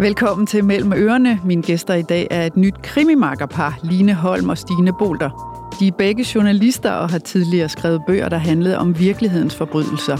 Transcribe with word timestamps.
Velkommen 0.00 0.46
til 0.46 0.64
Mellem 0.64 0.92
Ørerne. 0.92 1.40
Mine 1.44 1.62
gæster 1.62 1.94
i 1.94 2.02
dag 2.02 2.26
er 2.30 2.46
et 2.46 2.56
nyt 2.56 2.74
krimimakkerpar, 2.82 3.78
Line 3.82 4.14
Holm 4.14 4.48
og 4.48 4.58
Stine 4.58 4.92
Bolter. 4.98 5.30
De 5.80 5.86
er 5.86 5.92
begge 5.92 6.26
journalister 6.34 6.92
og 6.92 7.10
har 7.10 7.18
tidligere 7.18 7.68
skrevet 7.68 8.02
bøger, 8.06 8.28
der 8.28 8.36
handlede 8.36 8.78
om 8.78 8.98
virkelighedens 8.98 9.56
forbrydelser. 9.56 10.16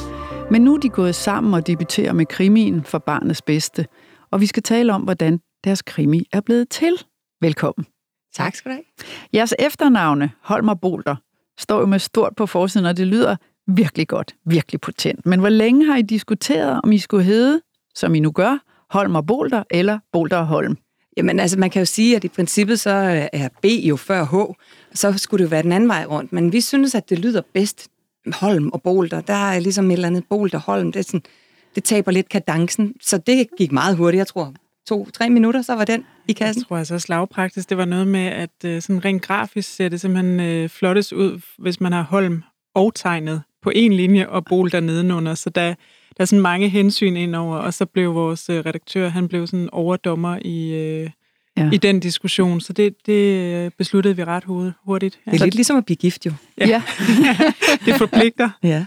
Men 0.51 0.63
nu 0.63 0.75
er 0.75 0.79
de 0.79 0.89
gået 0.89 1.15
sammen 1.15 1.55
og 1.55 1.67
debuterer 1.67 2.13
med 2.13 2.27
krimien 2.27 2.85
for 2.85 2.99
barnets 2.99 3.43
bedste. 3.43 3.87
Og 4.31 4.41
vi 4.41 4.47
skal 4.47 4.63
tale 4.63 4.93
om, 4.93 5.03
hvordan 5.03 5.41
deres 5.65 5.83
krimi 5.83 6.27
er 6.33 6.41
blevet 6.41 6.69
til. 6.69 6.93
Velkommen. 7.41 7.87
Tak 8.35 8.55
skal 8.55 8.71
du 8.71 8.75
have. 8.75 8.85
Jeres 9.35 9.55
efternavne, 9.59 10.31
Holm 10.43 10.69
og 10.69 10.81
Bolter, 10.81 11.17
står 11.59 11.81
jo 11.81 11.87
med 11.87 11.99
stort 11.99 12.33
på 12.37 12.47
forsiden, 12.47 12.87
og 12.87 12.97
det 12.97 13.07
lyder 13.07 13.37
virkelig 13.67 14.09
godt, 14.09 14.35
virkelig 14.47 14.81
potent. 14.81 15.27
Men 15.27 15.41
hvor 15.41 15.49
længe 15.49 15.87
har 15.87 15.97
I 15.97 16.03
diskuteret, 16.03 16.81
om 16.85 16.93
I 16.93 16.99
skulle 16.99 17.25
hedde, 17.25 17.61
som 17.95 18.15
I 18.15 18.21
nu 18.21 18.31
gør, 18.31 18.59
Holm 18.91 19.15
og 19.15 19.27
Bolter, 19.27 19.63
eller 19.71 19.99
Bolter 20.13 20.37
og 20.37 20.47
Holm? 20.47 20.77
Jamen 21.17 21.41
altså, 21.41 21.59
man 21.59 21.71
kan 21.71 21.81
jo 21.81 21.87
sige, 21.87 22.17
at 22.17 22.25
i 22.25 22.29
princippet 22.29 22.81
så 22.81 22.91
er 23.33 23.49
B 23.63 23.65
jo 23.65 23.97
før 23.97 24.25
H, 24.25 24.55
så 24.95 25.19
skulle 25.19 25.39
det 25.39 25.45
jo 25.45 25.51
være 25.51 25.63
den 25.63 25.73
anden 25.73 25.89
vej 25.89 26.05
rundt. 26.05 26.33
Men 26.33 26.53
vi 26.53 26.61
synes, 26.61 26.95
at 26.95 27.11
det 27.11 27.19
lyder 27.19 27.43
bedst 27.55 27.89
Holm 28.33 28.69
og 28.69 28.83
Bolter. 28.83 29.21
Der 29.21 29.51
er 29.51 29.59
ligesom 29.59 29.91
et 29.91 29.93
eller 29.93 30.09
andet 30.09 30.25
Bolter 30.31 30.59
Holm, 30.59 30.93
det, 30.93 30.99
er 30.99 31.05
sådan, 31.05 31.23
det 31.75 31.85
taber 31.85 32.13
lidt 32.13 32.29
kadencen. 32.29 32.95
Så 33.01 33.19
det 33.19 33.47
gik 33.59 33.73
meget 33.73 33.97
hurtigt, 33.97 34.19
jeg 34.19 34.27
tror. 34.27 34.55
To-tre 34.89 35.31
minutter, 35.31 35.63
så 35.63 35.75
var 35.75 35.85
den 35.85 36.05
i 36.29 36.33
kassen. 36.33 36.61
Jeg 36.61 36.67
tror 36.67 36.77
altså 36.77 36.99
slagpraktisk, 36.99 37.69
det 37.69 37.77
var 37.77 37.85
noget 37.85 38.09
med, 38.09 38.27
at 38.27 38.65
øh, 38.65 38.83
sådan 38.83 39.05
rent 39.05 39.23
grafisk 39.23 39.75
ser 39.75 39.89
det 39.89 40.01
simpelthen 40.01 40.41
øh, 40.41 40.69
flottes 40.69 41.13
ud, 41.13 41.41
hvis 41.59 41.81
man 41.81 41.93
har 41.93 42.03
Holm 42.03 42.43
og 42.75 42.95
tegnet 42.95 43.43
på 43.63 43.71
en 43.75 43.93
linje 43.93 44.29
og 44.29 44.45
Bolter 44.45 44.81
nedenunder. 44.81 45.35
Så 45.35 45.51
der, 45.51 45.75
der 46.17 46.23
er 46.23 46.25
sådan 46.25 46.43
mange 46.43 46.69
hensyn 46.69 47.17
indover, 47.17 47.57
og 47.57 47.75
så 47.75 47.87
blev 47.87 48.15
vores 48.15 48.51
øh, 48.51 48.59
redaktør, 48.67 49.09
han 49.09 49.29
blev 49.29 49.47
sådan 49.47 49.69
overdommer 49.73 50.39
i, 50.45 50.73
øh, 50.73 51.11
ja. 51.57 51.71
i 51.73 51.77
den 51.77 52.01
diskussion, 52.01 52.61
så 52.61 52.73
det, 52.73 52.95
det 53.07 53.75
besluttede 53.75 54.17
vi 54.17 54.25
ret 54.25 54.45
hurtigt. 54.85 55.21
Ja. 55.27 55.31
Det 55.33 55.41
er 55.41 55.45
lidt 55.45 55.55
ligesom 55.55 55.77
at 55.77 55.85
blive 55.85 55.97
gift 55.97 56.27
jo. 56.27 56.33
Ja, 56.59 56.69
ja. 56.69 56.83
det 57.87 57.95
forpligter. 57.95 58.51
Ja. 58.63 58.87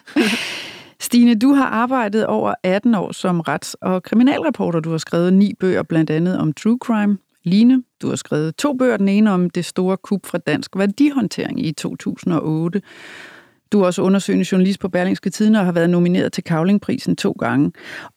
Stine, 0.99 1.35
du 1.35 1.53
har 1.53 1.66
arbejdet 1.66 2.25
over 2.25 2.53
18 2.63 2.95
år 2.95 3.11
som 3.11 3.39
rets- 3.39 3.75
og 3.81 4.03
kriminalreporter. 4.03 4.79
Du 4.79 4.91
har 4.91 4.97
skrevet 4.97 5.33
ni 5.33 5.53
bøger, 5.59 5.83
blandt 5.83 6.09
andet 6.09 6.38
om 6.38 6.53
true 6.53 6.77
crime. 6.81 7.17
Line, 7.44 7.83
du 8.01 8.09
har 8.09 8.16
skrevet 8.16 8.55
to 8.55 8.73
bøger, 8.73 8.97
den 8.97 9.07
ene 9.07 9.31
om 9.31 9.49
det 9.49 9.66
store 9.66 9.97
kup 9.97 10.25
fra 10.25 10.38
Dansk 10.38 10.71
Værdihåndtering 10.75 11.66
i 11.66 11.71
2008, 11.71 12.81
du 13.73 13.81
er 13.81 13.85
også 13.85 14.02
undersøgende 14.02 14.45
journalist 14.52 14.79
på 14.79 14.89
Berlingske 14.89 15.29
Tiden 15.29 15.55
og 15.55 15.66
har 15.66 15.71
været 15.71 15.89
nomineret 15.89 16.33
til 16.33 16.43
Kavlingprisen 16.43 17.16
to 17.16 17.31
gange. 17.31 17.71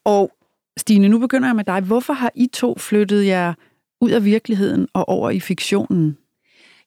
Og 0.04 0.30
Stine, 0.78 1.08
nu 1.08 1.18
begynder 1.18 1.48
jeg 1.48 1.56
med 1.56 1.64
dig. 1.64 1.80
Hvorfor 1.80 2.12
har 2.12 2.30
I 2.34 2.46
to 2.46 2.78
flyttet 2.78 3.26
jer 3.26 3.54
ud 4.00 4.10
af 4.10 4.24
virkeligheden 4.24 4.88
og 4.94 5.08
over 5.08 5.30
i 5.30 5.40
fiktionen? 5.40 6.16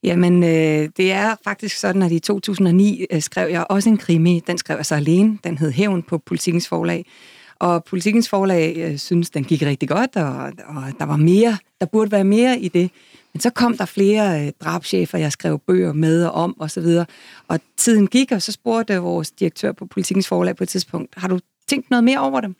Jamen, 0.03 0.43
øh, 0.43 0.89
det 0.97 1.11
er 1.11 1.35
faktisk 1.43 1.77
sådan, 1.77 2.01
at 2.01 2.11
i 2.11 2.19
2009 2.19 3.05
øh, 3.11 3.21
skrev 3.21 3.49
jeg 3.49 3.65
også 3.69 3.89
en 3.89 3.97
krimi. 3.97 4.41
Den 4.47 4.57
skrev 4.57 4.77
jeg 4.77 4.85
så 4.85 4.95
alene. 4.95 5.37
Den 5.43 5.57
hed 5.57 5.71
Hævn 5.71 6.03
på 6.03 6.17
Politikens 6.17 6.67
Forlag. 6.67 7.05
Og 7.59 7.83
Politikens 7.83 8.29
Forlag 8.29 8.77
øh, 8.77 8.97
synes, 8.97 9.29
den 9.29 9.43
gik 9.43 9.61
rigtig 9.61 9.89
godt, 9.89 10.15
og, 10.15 10.35
og 10.67 10.83
der 10.99 11.05
var 11.05 11.17
mere, 11.17 11.57
der 11.79 11.85
burde 11.85 12.11
være 12.11 12.23
mere 12.23 12.59
i 12.59 12.67
det. 12.67 12.91
Men 13.33 13.41
så 13.41 13.49
kom 13.49 13.77
der 13.77 13.85
flere 13.85 14.45
øh, 14.45 14.51
drabschefer, 14.63 15.17
jeg 15.17 15.31
skrev 15.31 15.59
bøger 15.59 15.93
med 15.93 16.25
og 16.25 16.31
om 16.31 16.55
osv. 16.59 16.83
Og, 16.83 17.07
og 17.47 17.59
tiden 17.77 18.07
gik, 18.07 18.31
og 18.31 18.41
så 18.41 18.51
spurgte 18.51 18.97
vores 18.97 19.31
direktør 19.31 19.71
på 19.71 19.85
Politikens 19.85 20.27
Forlag 20.27 20.55
på 20.55 20.63
et 20.63 20.69
tidspunkt, 20.69 21.13
har 21.17 21.27
du 21.27 21.39
tænkt 21.67 21.89
noget 21.89 22.03
mere 22.03 22.19
over 22.19 22.41
dem? 22.41 22.55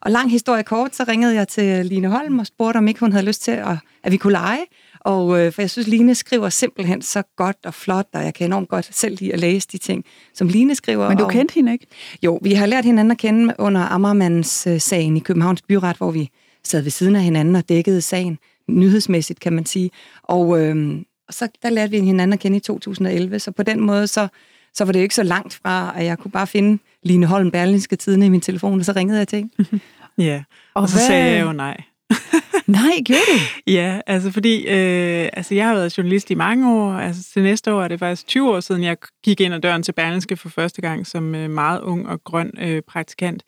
Og 0.00 0.10
lang 0.10 0.30
historie 0.30 0.62
kort, 0.62 0.96
så 0.96 1.04
ringede 1.08 1.34
jeg 1.34 1.48
til 1.48 1.86
Line 1.86 2.08
Holm 2.08 2.38
og 2.38 2.46
spurgte, 2.46 2.78
om 2.78 2.88
ikke 2.88 3.00
hun 3.00 3.12
havde 3.12 3.26
lyst 3.26 3.42
til, 3.42 3.50
at, 3.50 3.76
at 4.02 4.12
vi 4.12 4.16
kunne 4.16 4.32
lege. 4.32 4.64
Og 5.00 5.40
øh, 5.40 5.52
for 5.52 5.62
jeg 5.62 5.70
synes, 5.70 5.88
Line 5.88 6.14
skriver 6.14 6.48
simpelthen 6.48 7.02
så 7.02 7.22
godt 7.36 7.56
og 7.64 7.74
flot, 7.74 8.06
og 8.12 8.24
jeg 8.24 8.34
kan 8.34 8.46
enormt 8.46 8.68
godt 8.68 8.94
selv 8.94 9.16
lide 9.20 9.32
at 9.32 9.40
læse 9.40 9.68
de 9.72 9.78
ting, 9.78 10.04
som 10.34 10.48
Line 10.48 10.74
skriver. 10.74 11.08
Men 11.08 11.18
du 11.18 11.24
og, 11.24 11.30
kendte 11.30 11.54
hende 11.54 11.72
ikke? 11.72 11.86
Jo, 12.22 12.38
vi 12.42 12.52
har 12.52 12.66
lært 12.66 12.84
hinanden 12.84 13.10
at 13.10 13.18
kende 13.18 13.54
under 13.58 13.80
Ammermans 13.80 14.66
øh, 14.66 14.80
sagen 14.80 15.16
i 15.16 15.20
Københavns 15.20 15.62
Byret, 15.62 15.96
hvor 15.96 16.10
vi 16.10 16.30
sad 16.64 16.82
ved 16.82 16.90
siden 16.90 17.16
af 17.16 17.22
hinanden 17.22 17.56
og 17.56 17.68
dækkede 17.68 18.02
sagen 18.02 18.38
nyhedsmæssigt, 18.68 19.40
kan 19.40 19.52
man 19.52 19.66
sige. 19.66 19.90
Og, 20.22 20.60
øh, 20.60 21.00
og 21.28 21.34
så 21.34 21.48
der 21.62 21.70
lærte 21.70 21.90
vi 21.90 22.00
hinanden 22.00 22.32
at 22.32 22.40
kende 22.40 22.56
i 22.56 22.60
2011, 22.60 23.38
så 23.38 23.50
på 23.50 23.62
den 23.62 23.80
måde, 23.80 24.06
så, 24.06 24.28
så 24.74 24.84
var 24.84 24.92
det 24.92 25.00
jo 25.00 25.02
ikke 25.02 25.14
så 25.14 25.22
langt 25.22 25.54
fra, 25.54 25.94
at 25.96 26.04
jeg 26.04 26.18
kunne 26.18 26.30
bare 26.30 26.46
finde 26.46 26.82
Line 27.02 27.26
Holm 27.26 27.50
Berlinske 27.50 27.96
Tidene 27.96 28.26
i 28.26 28.28
min 28.28 28.40
telefon, 28.40 28.78
og 28.78 28.84
så 28.84 28.92
ringede 28.92 29.18
jeg 29.18 29.28
til 29.28 29.38
hende. 29.38 29.80
ja, 30.28 30.42
og, 30.74 30.82
og 30.82 30.88
så 30.88 30.96
hvad... 30.96 31.06
sagde 31.06 31.36
jeg 31.36 31.42
jo 31.42 31.52
nej. 31.52 31.82
nej, 32.66 33.02
gjorde 33.04 33.22
du? 33.32 33.38
Ja, 33.72 34.00
altså 34.06 34.30
fordi 34.30 34.66
øh, 34.66 35.28
altså 35.32 35.54
jeg 35.54 35.66
har 35.66 35.74
været 35.74 35.98
journalist 35.98 36.30
i 36.30 36.34
mange 36.34 36.74
år. 36.74 36.92
Altså 36.92 37.22
til 37.32 37.42
næste 37.42 37.72
år 37.72 37.82
er 37.82 37.88
det 37.88 37.98
faktisk 37.98 38.26
20 38.26 38.50
år 38.50 38.60
siden, 38.60 38.82
jeg 38.82 38.96
gik 39.24 39.40
ind 39.40 39.54
ad 39.54 39.60
døren 39.60 39.82
til 39.82 39.92
Berlinske 39.92 40.36
for 40.36 40.48
første 40.48 40.82
gang 40.82 41.06
som 41.06 41.34
øh, 41.34 41.50
meget 41.50 41.80
ung 41.80 42.08
og 42.08 42.24
grøn 42.24 42.50
øh, 42.60 42.82
praktikant. 42.82 43.42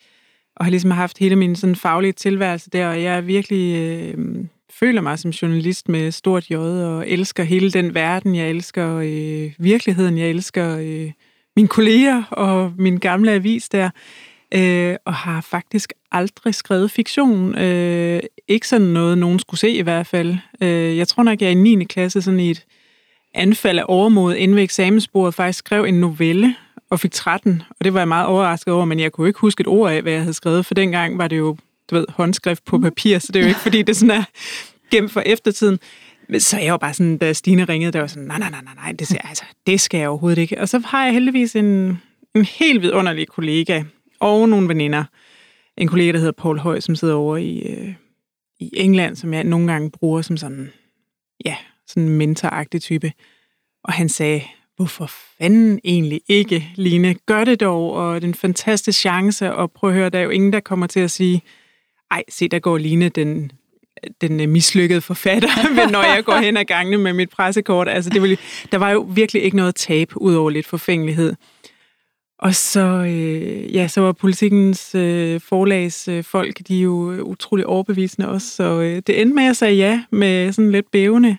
Og 0.55 0.65
har 0.65 0.69
ligesom 0.69 0.91
haft 0.91 1.17
hele 1.17 1.35
min 1.35 1.55
sådan, 1.55 1.75
faglige 1.75 2.11
tilværelse 2.11 2.69
der, 2.69 2.87
og 2.87 3.03
jeg 3.03 3.17
er 3.17 3.21
virkelig 3.21 3.75
øh, 3.75 4.45
føler 4.69 5.01
mig 5.01 5.19
som 5.19 5.31
journalist 5.31 5.89
med 5.89 6.11
stort 6.11 6.51
J, 6.51 6.55
og 6.55 7.09
elsker 7.09 7.43
hele 7.43 7.71
den 7.71 7.93
verden. 7.93 8.35
Jeg 8.35 8.49
elsker 8.49 8.95
øh, 8.95 9.51
virkeligheden. 9.59 10.17
Jeg 10.17 10.29
elsker 10.29 10.77
øh, 10.77 11.11
mine 11.55 11.67
kolleger 11.67 12.23
og 12.23 12.73
min 12.77 12.97
gamle 12.97 13.31
avis 13.31 13.69
der. 13.69 13.89
Øh, 14.53 14.95
og 15.05 15.13
har 15.13 15.41
faktisk 15.41 15.93
aldrig 16.11 16.55
skrevet 16.55 16.91
fiktion. 16.91 17.57
Øh, 17.57 18.19
ikke 18.47 18.67
sådan 18.67 18.87
noget, 18.87 19.17
nogen 19.17 19.39
skulle 19.39 19.59
se 19.59 19.69
i 19.69 19.81
hvert 19.81 20.07
fald. 20.07 20.37
Øh, 20.61 20.97
jeg 20.97 21.07
tror 21.07 21.23
nok, 21.23 21.41
jeg 21.41 21.51
i 21.51 21.53
9. 21.53 21.83
klasse 21.83 22.21
sådan 22.21 22.39
i 22.39 22.51
et 22.51 22.65
anfald 23.33 23.79
af 23.79 23.85
overmod 23.87 24.35
inden 24.35 24.55
ved 24.55 24.63
eksamensbordet 24.63 25.33
faktisk 25.33 25.59
skrev 25.59 25.83
en 25.83 25.99
novelle 25.99 26.55
og 26.89 26.99
fik 26.99 27.11
13, 27.11 27.63
og 27.69 27.85
det 27.85 27.93
var 27.93 27.99
jeg 27.99 28.07
meget 28.07 28.27
overrasket 28.27 28.73
over, 28.73 28.85
men 28.85 28.99
jeg 28.99 29.11
kunne 29.11 29.27
ikke 29.27 29.39
huske 29.39 29.61
et 29.61 29.67
ord 29.67 29.91
af, 29.91 30.01
hvad 30.01 30.11
jeg 30.11 30.21
havde 30.21 30.33
skrevet, 30.33 30.65
for 30.65 30.73
dengang 30.73 31.17
var 31.17 31.27
det 31.27 31.37
jo 31.37 31.57
du 31.89 31.95
ved, 31.95 32.05
håndskrift 32.09 32.65
på 32.65 32.79
papir, 32.79 33.19
så 33.19 33.31
det 33.31 33.39
er 33.39 33.43
jo 33.43 33.47
ikke, 33.47 33.59
fordi 33.59 33.81
det 33.81 33.95
sådan 33.95 34.21
er 34.21 34.23
gemt 34.91 35.11
for 35.11 35.21
eftertiden. 35.21 35.79
Så 36.39 36.59
jeg 36.59 36.71
var 36.71 36.77
bare 36.77 36.93
sådan, 36.93 37.17
da 37.17 37.33
Stine 37.33 37.65
ringede, 37.65 37.91
der 37.91 37.99
var 37.99 38.07
sådan, 38.07 38.27
nej, 38.27 38.39
nej, 38.39 38.49
nej, 38.49 38.61
nej, 38.63 38.73
nej, 38.75 38.91
det, 38.91 39.17
altså, 39.23 39.43
det 39.67 39.81
skal 39.81 39.97
jeg 39.97 40.09
overhovedet 40.09 40.41
ikke. 40.41 40.61
Og 40.61 40.69
så 40.69 40.79
har 40.79 41.03
jeg 41.03 41.13
heldigvis 41.13 41.55
en, 41.55 42.01
en 42.35 42.45
helt 42.45 42.81
vidunderlig 42.81 43.27
kollega 43.27 43.83
og 44.19 44.49
nogle 44.49 44.67
veninder. 44.67 45.03
En 45.77 45.87
kollega, 45.87 46.11
der 46.11 46.17
hedder 46.17 46.31
Paul 46.31 46.59
Høj, 46.59 46.79
som 46.79 46.95
sidder 46.95 47.13
over 47.13 47.37
i, 47.37 47.59
øh, 47.59 47.93
i 48.59 48.71
England, 48.73 49.15
som 49.15 49.33
jeg 49.33 49.43
nogle 49.43 49.71
gange 49.71 49.91
bruger 49.91 50.21
som 50.21 50.37
sådan, 50.37 50.71
ja, 51.45 51.55
sådan 51.87 52.09
mentoragtig 52.09 52.81
type. 52.81 53.11
Og 53.83 53.93
han 53.93 54.09
sagde, 54.09 54.41
hvorfor 54.75 55.11
fanden 55.37 55.79
egentlig 55.83 56.21
ikke, 56.27 56.69
Line? 56.75 57.15
Gør 57.25 57.43
det 57.43 57.59
dog, 57.59 57.93
og 57.93 58.15
det 58.15 58.23
er 58.23 58.27
en 58.27 58.33
fantastisk 58.33 58.99
chance, 58.99 59.53
og 59.53 59.71
prøv 59.71 59.89
at 59.89 59.95
høre, 59.95 60.09
der 60.09 60.19
er 60.19 60.23
jo 60.23 60.29
ingen, 60.29 60.53
der 60.53 60.59
kommer 60.59 60.87
til 60.87 60.99
at 60.99 61.11
sige, 61.11 61.41
ej, 62.15 62.23
se, 62.29 62.47
der 62.47 62.59
går 62.59 62.77
Line 62.77 63.09
den, 63.09 63.51
den 64.21 64.49
mislykkede 64.49 65.01
forfatter, 65.01 65.49
når 65.91 66.03
jeg 66.03 66.23
går 66.25 66.35
hen 66.35 66.57
ad 66.57 66.65
gangene 66.65 66.97
med 66.97 67.13
mit 67.13 67.29
pressekort. 67.29 67.89
Altså, 67.89 68.09
det 68.09 68.21
var, 68.21 68.35
der 68.71 68.77
var 68.77 68.91
jo 68.91 68.99
virkelig 69.09 69.41
ikke 69.43 69.57
noget 69.57 69.75
tab, 69.75 70.11
ud 70.15 70.33
over 70.33 70.49
lidt 70.49 70.65
forfængelighed. 70.65 71.35
Og 72.39 72.55
så, 72.55 73.05
øh, 73.07 73.75
ja, 73.75 73.87
så 73.87 74.01
var 74.01 74.11
politikens 74.11 74.95
øh, 74.95 75.41
forlags 75.41 76.07
øh, 76.07 76.23
folk, 76.23 76.67
de 76.67 76.77
er 76.77 76.81
jo 76.81 77.21
utrolig 77.23 77.65
overbevisende 77.65 78.29
også, 78.29 78.47
så 78.47 78.63
øh, 78.81 79.01
det 79.07 79.21
endte 79.21 79.35
med, 79.35 79.43
at 79.43 79.47
jeg 79.47 79.55
sagde 79.55 79.75
ja 79.75 80.03
med 80.11 80.51
sådan 80.51 80.71
lidt 80.71 80.91
bævende, 80.91 81.37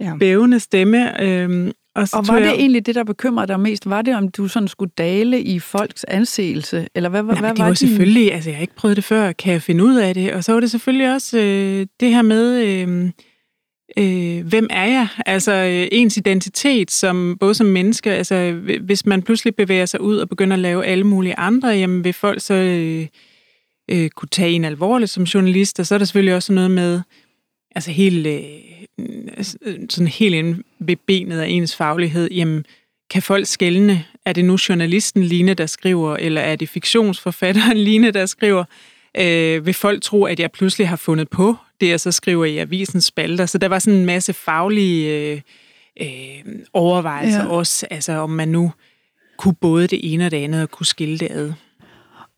ja. 0.00 0.16
bævende 0.18 0.60
stemme. 0.60 1.22
Øh, 1.22 1.72
og, 1.94 2.08
og 2.12 2.28
var 2.28 2.38
jeg... 2.38 2.46
det 2.46 2.52
egentlig 2.52 2.86
det, 2.86 2.94
der 2.94 3.04
bekymrede 3.04 3.48
dig 3.48 3.60
mest? 3.60 3.90
Var 3.90 4.02
det, 4.02 4.16
om 4.16 4.28
du 4.28 4.48
sådan 4.48 4.68
skulle 4.68 4.92
dale 4.98 5.42
i 5.42 5.58
folks 5.58 6.04
anseelse? 6.04 6.86
Eller 6.94 7.08
hvad, 7.08 7.22
Nej, 7.22 7.40
hvad 7.40 7.50
det 7.50 7.58
var, 7.58 7.66
var 7.66 7.74
selvfølgelig, 7.74 8.34
altså 8.34 8.50
jeg 8.50 8.56
har 8.56 8.62
ikke 8.62 8.74
prøvet 8.74 8.96
det 8.96 9.04
før, 9.04 9.32
kan 9.32 9.52
jeg 9.52 9.62
finde 9.62 9.84
ud 9.84 9.96
af 9.96 10.14
det? 10.14 10.32
Og 10.32 10.44
så 10.44 10.52
var 10.52 10.60
det 10.60 10.70
selvfølgelig 10.70 11.14
også 11.14 11.38
øh, 11.38 11.86
det 12.00 12.08
her 12.08 12.22
med, 12.22 12.64
øh, 12.64 13.10
øh, 13.98 14.46
hvem 14.46 14.66
er 14.70 14.86
jeg? 14.86 15.08
Altså 15.26 15.52
øh, 15.52 15.88
ens 15.92 16.16
identitet, 16.16 16.90
som 16.90 17.36
både 17.40 17.54
som 17.54 17.66
menneske, 17.66 18.10
altså 18.10 18.52
hvis 18.80 19.06
man 19.06 19.22
pludselig 19.22 19.54
bevæger 19.56 19.86
sig 19.86 20.00
ud 20.00 20.16
og 20.16 20.28
begynder 20.28 20.56
at 20.56 20.60
lave 20.60 20.84
alle 20.86 21.04
mulige 21.04 21.38
andre, 21.38 21.68
jamen 21.68 22.04
vil 22.04 22.12
folk 22.12 22.40
så 22.40 22.54
øh, 22.54 23.06
øh, 23.90 24.10
kunne 24.10 24.28
tage 24.28 24.52
en 24.52 24.64
alvorligt 24.64 25.10
som 25.10 25.24
journalist, 25.24 25.80
og 25.80 25.86
så 25.86 25.94
er 25.94 25.98
der 25.98 26.04
selvfølgelig 26.04 26.34
også 26.34 26.52
noget 26.52 26.70
med, 26.70 27.00
altså 27.74 27.90
helt... 27.90 28.26
Øh, 28.26 28.44
sådan 29.90 30.06
helt 30.06 30.34
ind 30.34 30.64
ved 30.78 30.96
benet 31.06 31.40
af 31.40 31.48
ens 31.48 31.76
faglighed, 31.76 32.30
jamen, 32.30 32.64
kan 33.10 33.22
folk 33.22 33.46
skælne? 33.46 34.04
Er 34.24 34.32
det 34.32 34.44
nu 34.44 34.58
journalisten 34.68 35.24
Line, 35.24 35.54
der 35.54 35.66
skriver, 35.66 36.16
eller 36.16 36.40
er 36.40 36.56
det 36.56 36.68
fiktionsforfatteren 36.68 37.76
Line, 37.88 38.10
der 38.10 38.26
skriver? 38.26 38.64
Øh, 39.16 39.66
vil 39.66 39.74
folk 39.74 40.02
tro, 40.02 40.24
at 40.24 40.40
jeg 40.40 40.52
pludselig 40.52 40.88
har 40.88 40.96
fundet 40.96 41.28
på 41.28 41.56
det, 41.80 41.88
jeg 41.88 42.00
så 42.00 42.12
skriver 42.12 42.44
i 42.44 42.58
avisens 42.58 43.04
spalter? 43.04 43.46
Så 43.46 43.58
der 43.58 43.68
var 43.68 43.78
sådan 43.78 43.98
en 43.98 44.06
masse 44.06 44.32
faglige 44.32 45.32
øh, 45.32 45.40
øh, 46.00 46.54
overvejelser 46.72 47.42
ja. 47.42 47.48
også, 47.48 47.86
altså 47.90 48.12
om 48.12 48.30
man 48.30 48.48
nu 48.48 48.72
kunne 49.38 49.54
både 49.54 49.86
det 49.86 50.12
ene 50.12 50.26
og 50.26 50.30
det 50.30 50.36
andet 50.36 50.62
og 50.62 50.70
kunne 50.70 50.86
skille 50.86 51.18
det 51.18 51.28
ad. 51.30 51.52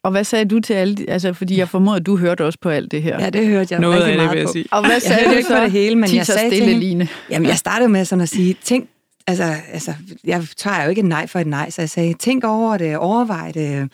Og 0.05 0.11
hvad 0.11 0.25
sagde 0.25 0.45
du 0.45 0.61
til 0.61 0.75
alle, 0.75 0.97
altså 1.09 1.33
fordi 1.33 1.59
jeg 1.59 1.69
formoder, 1.69 1.97
at 1.97 2.07
du 2.07 2.17
hørte 2.17 2.45
også 2.45 2.59
på 2.63 2.69
alt 2.69 2.91
det 2.91 3.03
her. 3.03 3.21
Ja, 3.25 3.31
det 3.31 3.47
hørte 3.47 3.75
jeg 3.75 3.81
Noget 3.81 3.97
rigtig 3.97 4.13
af 4.13 4.19
det, 4.19 4.25
meget 4.25 4.31
vil 4.31 4.39
jeg 4.39 4.47
på. 4.47 4.53
sige. 4.53 4.65
Og 4.71 4.87
hvad 4.87 5.01
sagde 5.01 5.15
Jeg 5.15 5.25
hørte 5.25 5.33
du 5.35 5.37
ikke 5.37 5.49
så? 5.49 5.57
på 5.59 5.63
det 5.65 5.73
hele, 5.73 5.97
men 5.97 6.15
jeg 6.15 6.27
sagde 6.27 6.41
til 6.41 6.57
stille, 6.57 6.67
hende- 6.67 6.81
Line. 6.87 7.09
Jamen, 7.31 7.49
jeg 7.49 7.59
startede 7.59 7.89
med 7.89 8.05
sådan 8.05 8.23
at 8.23 8.29
sige, 8.29 8.57
tænk, 8.65 8.89
altså, 9.27 9.55
altså, 9.73 9.95
jeg 10.25 10.45
tager 10.57 10.83
jo 10.85 10.91
ikke 10.91 11.01
et 11.01 11.05
nej 11.07 11.27
for 11.27 11.39
et 11.39 11.47
nej, 11.47 11.71
så 11.71 11.83
jeg 11.83 11.91
sagde, 11.91 12.15
tænk 12.15 12.45
over 12.45 12.77
det, 12.77 12.97
overvej 12.97 13.51
det. 13.53 13.89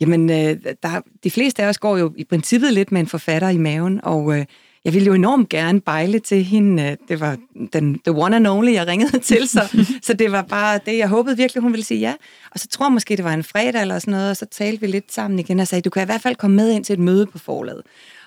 Jamen, 0.00 0.30
øh, 0.30 0.56
der, 0.82 1.00
de 1.24 1.30
fleste 1.30 1.62
af 1.62 1.68
os 1.68 1.78
går 1.78 1.96
jo 1.96 2.12
i 2.16 2.24
princippet 2.24 2.72
lidt 2.72 2.92
med 2.92 3.00
en 3.00 3.06
forfatter 3.06 3.48
i 3.48 3.56
maven, 3.58 4.00
og 4.02 4.38
øh, 4.38 4.44
jeg 4.84 4.94
ville 4.94 5.06
jo 5.06 5.14
enormt 5.14 5.48
gerne 5.48 5.80
bejle 5.80 6.18
til 6.18 6.44
hende. 6.44 6.82
Øh, 6.82 6.96
Det 7.08 7.20
var 7.20 7.36
den 7.72 7.98
the 8.06 8.12
one 8.12 8.36
and 8.36 8.46
only, 8.46 8.72
jeg 8.72 8.86
ringede 8.86 9.18
til, 9.30 9.48
så, 9.48 9.84
så 10.02 10.12
det 10.12 10.32
var 10.32 10.42
bare 10.42 10.80
det, 10.86 10.98
jeg 10.98 11.08
håbede 11.08 11.36
virkelig, 11.36 11.62
hun 11.62 11.72
ville 11.72 11.84
sige 11.84 12.00
ja. 12.00 12.14
Og 12.50 12.60
så 12.60 12.68
tror 12.68 12.86
jeg 12.86 12.92
måske, 12.92 13.16
det 13.16 13.24
var 13.24 13.32
en 13.34 13.44
fredag 13.44 13.80
eller 13.80 13.98
sådan 13.98 14.12
noget, 14.12 14.30
og 14.30 14.36
så 14.36 14.46
talte 14.46 14.80
vi 14.80 14.86
lidt 14.86 15.12
sammen 15.12 15.38
igen 15.38 15.60
og 15.60 15.68
sagde, 15.68 15.82
du 15.82 15.90
kan 15.90 16.02
i 16.02 16.06
hvert 16.06 16.20
fald 16.20 16.36
komme 16.36 16.56
med 16.56 16.70
ind 16.70 16.84
til 16.84 16.92
et 16.92 16.98
møde 16.98 17.26
på 17.26 17.38
forlaget. 17.38 17.82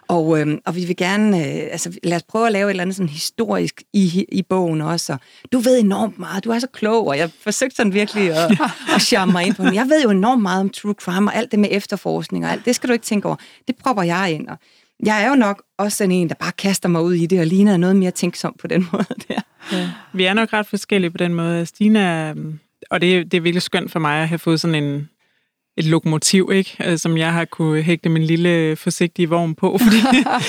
Og, 0.08 0.40
øhm, 0.40 0.60
og 0.66 0.76
vi 0.76 0.86
vil 0.86 0.96
gerne, 0.96 1.38
øh, 1.38 1.68
altså 1.72 1.98
lad 2.04 2.18
os 2.18 2.24
prøve 2.24 2.46
at 2.46 2.52
lave 2.54 2.66
et 2.66 2.70
eller 2.70 2.82
andet 2.82 2.96
sådan 2.96 3.10
historisk 3.10 3.84
i, 3.94 4.26
i 4.32 4.42
bogen 4.42 4.82
også. 4.82 5.14
Og 5.14 5.20
du 5.52 5.60
ved 5.60 5.80
enormt 5.80 6.20
meget, 6.20 6.44
du 6.44 6.52
er 6.52 6.60
så 6.60 6.68
klog, 6.68 7.08
og 7.08 7.18
jeg 7.18 7.30
forsøgte 7.44 7.76
sådan 7.76 7.94
virkelig 7.94 8.32
at, 8.32 8.52
at 8.96 9.02
charme 9.02 9.32
mig 9.32 9.46
ind 9.46 9.56
på 9.56 9.64
den. 9.64 9.76
Jeg 9.76 9.86
ved 9.90 10.04
jo 10.04 10.10
enormt 10.10 10.42
meget 10.42 10.60
om 10.62 10.70
true 10.70 10.94
crime 10.94 11.32
og 11.32 11.36
alt 11.36 11.52
det 11.52 11.60
med 11.60 11.70
efterforskning 11.72 12.46
og 12.46 12.52
alt. 12.52 12.66
Det 12.66 12.76
skal 12.76 12.88
du 12.88 12.94
ikke 12.94 13.06
tænke 13.06 13.28
over. 13.28 13.36
Det 13.68 13.76
propper 13.76 14.04
jeg 14.04 14.32
ind. 14.32 14.48
Og 14.48 14.58
jeg 15.06 15.24
er 15.24 15.30
jo 15.30 15.36
nok 15.36 15.64
også 15.78 15.98
sådan 15.98 16.12
en, 16.12 16.30
der 16.30 16.36
bare 16.40 16.52
kaster 16.52 16.90
mig 16.90 17.02
ud 17.02 17.14
i 17.14 17.26
det, 17.26 17.40
og 17.40 17.46
ligner 17.46 17.78
noget 17.78 17.96
mere 17.96 18.12
tænksom 18.12 18.56
på 18.62 18.68
den 18.68 18.88
måde 18.92 19.06
der. 19.28 19.42
Ja. 19.72 19.90
Vi 20.14 20.24
er 20.24 20.34
nok 20.34 20.54
ret 20.54 20.68
forskellige 20.68 21.12
på 21.12 21.18
den 21.18 21.34
måde. 21.34 21.66
Stina, 21.66 22.00
er- 22.00 22.34
og 22.90 23.02
det, 23.02 23.18
er- 23.18 23.24
det 23.24 23.34
er 23.38 23.42
virkelig 23.42 23.62
skønt 23.62 23.92
for 23.92 24.00
mig 24.00 24.22
at 24.22 24.28
have 24.28 24.40
fået 24.40 24.60
sådan 24.60 24.84
en, 24.84 25.10
et 25.78 25.86
lokomotiv, 25.86 26.50
ikke? 26.54 26.78
Øh, 26.86 26.98
som 26.98 27.18
jeg 27.18 27.34
har 27.34 27.46
kunne 27.46 27.82
hægte 27.82 28.10
min 28.10 28.24
lille 28.24 28.76
forsigtige 28.76 29.30
vogn 29.30 29.56
på. 29.56 29.78
Fordi, 29.84 29.98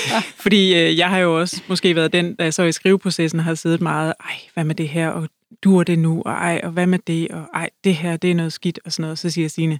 fordi 0.43 0.75
øh, 0.75 0.97
jeg 0.97 1.09
har 1.09 1.17
jo 1.17 1.39
også 1.39 1.61
måske 1.67 1.95
været 1.95 2.13
den, 2.13 2.35
der 2.39 2.51
så 2.51 2.63
i 2.63 2.71
skriveprocessen 2.71 3.39
har 3.39 3.53
siddet 3.55 3.81
meget, 3.81 4.13
ej, 4.19 4.33
hvad 4.53 4.63
med 4.63 4.75
det 4.75 4.89
her, 4.89 5.09
og 5.09 5.29
dur 5.63 5.83
det 5.83 5.99
nu, 5.99 6.21
og 6.25 6.31
ej, 6.31 6.61
og 6.63 6.71
hvad 6.71 6.87
med 6.87 6.99
det, 7.07 7.27
og 7.27 7.43
ej, 7.53 7.69
det 7.83 7.95
her, 7.95 8.17
det 8.17 8.31
er 8.31 8.35
noget 8.35 8.53
skidt, 8.53 8.79
og 8.85 8.91
sådan 8.91 9.01
noget. 9.01 9.19
Så 9.19 9.29
siger 9.29 9.47
Stine, 9.47 9.79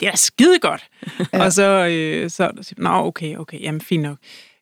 det 0.00 0.06
er 0.06 0.10
da 0.10 0.16
skide 0.16 0.58
godt. 0.58 0.82
ja. 1.32 1.44
Og 1.44 1.52
så, 1.52 1.86
øh, 1.86 2.30
så 2.30 2.50
siger 2.62 2.74
jeg, 2.78 2.82
nå, 2.82 3.06
okay, 3.06 3.36
okay, 3.36 3.60
jamen 3.60 3.80
fint 3.80 4.02
nok. 4.02 4.16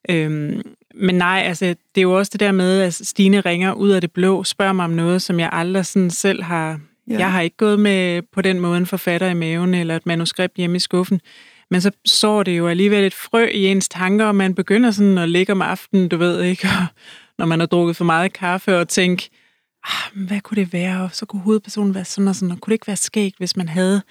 Øhm, 0.09 0.61
men 0.95 1.15
nej, 1.15 1.43
altså, 1.45 1.65
det 1.65 1.97
er 1.97 2.01
jo 2.01 2.17
også 2.17 2.29
det 2.33 2.39
der 2.39 2.51
med, 2.51 2.81
at 2.81 2.93
Stine 2.93 3.41
ringer 3.41 3.73
ud 3.73 3.89
af 3.89 4.01
det 4.01 4.11
blå, 4.11 4.43
spørger 4.43 4.73
mig 4.73 4.85
om 4.85 4.91
noget, 4.91 5.21
som 5.21 5.39
jeg 5.39 5.49
aldrig 5.51 5.85
sådan 5.85 6.09
selv 6.09 6.43
har... 6.43 6.79
Ja. 7.09 7.17
Jeg 7.17 7.31
har 7.31 7.41
ikke 7.41 7.57
gået 7.57 7.79
med 7.79 8.21
på 8.21 8.41
den 8.41 8.59
måde 8.59 8.77
en 8.77 8.85
forfatter 8.85 9.29
i 9.29 9.33
maven, 9.33 9.73
eller 9.73 9.95
et 9.95 10.05
manuskript 10.05 10.55
hjemme 10.55 10.75
i 10.75 10.79
skuffen. 10.79 11.21
Men 11.71 11.81
så 11.81 11.91
så 12.05 12.43
det 12.43 12.57
jo 12.57 12.67
alligevel 12.67 13.03
et 13.03 13.13
frø 13.13 13.45
i 13.45 13.67
ens 13.67 13.89
tanker, 13.89 14.25
og 14.25 14.35
man 14.35 14.55
begynder 14.55 14.91
sådan 14.91 15.17
at 15.17 15.29
ligge 15.29 15.53
om 15.53 15.61
aftenen, 15.61 16.09
du 16.09 16.17
ved 16.17 16.41
ikke, 16.41 16.67
og 16.67 16.85
når 17.37 17.45
man 17.45 17.59
har 17.59 17.67
drukket 17.67 17.95
for 17.95 18.05
meget 18.05 18.33
kaffe, 18.33 18.77
og 18.77 18.87
tænke, 18.87 19.29
ah, 19.83 20.25
hvad 20.27 20.41
kunne 20.41 20.55
det 20.55 20.73
være? 20.73 21.03
Og 21.03 21.09
så 21.13 21.25
kunne 21.25 21.41
hovedpersonen 21.41 21.95
være 21.95 22.05
sådan 22.05 22.27
og 22.27 22.35
sådan, 22.35 22.51
og 22.51 22.61
kunne 22.61 22.71
det 22.71 22.75
ikke 22.75 22.87
være 22.87 22.97
skægt, 22.97 23.37
hvis 23.37 23.57
man 23.57 23.69
havde 23.69 24.01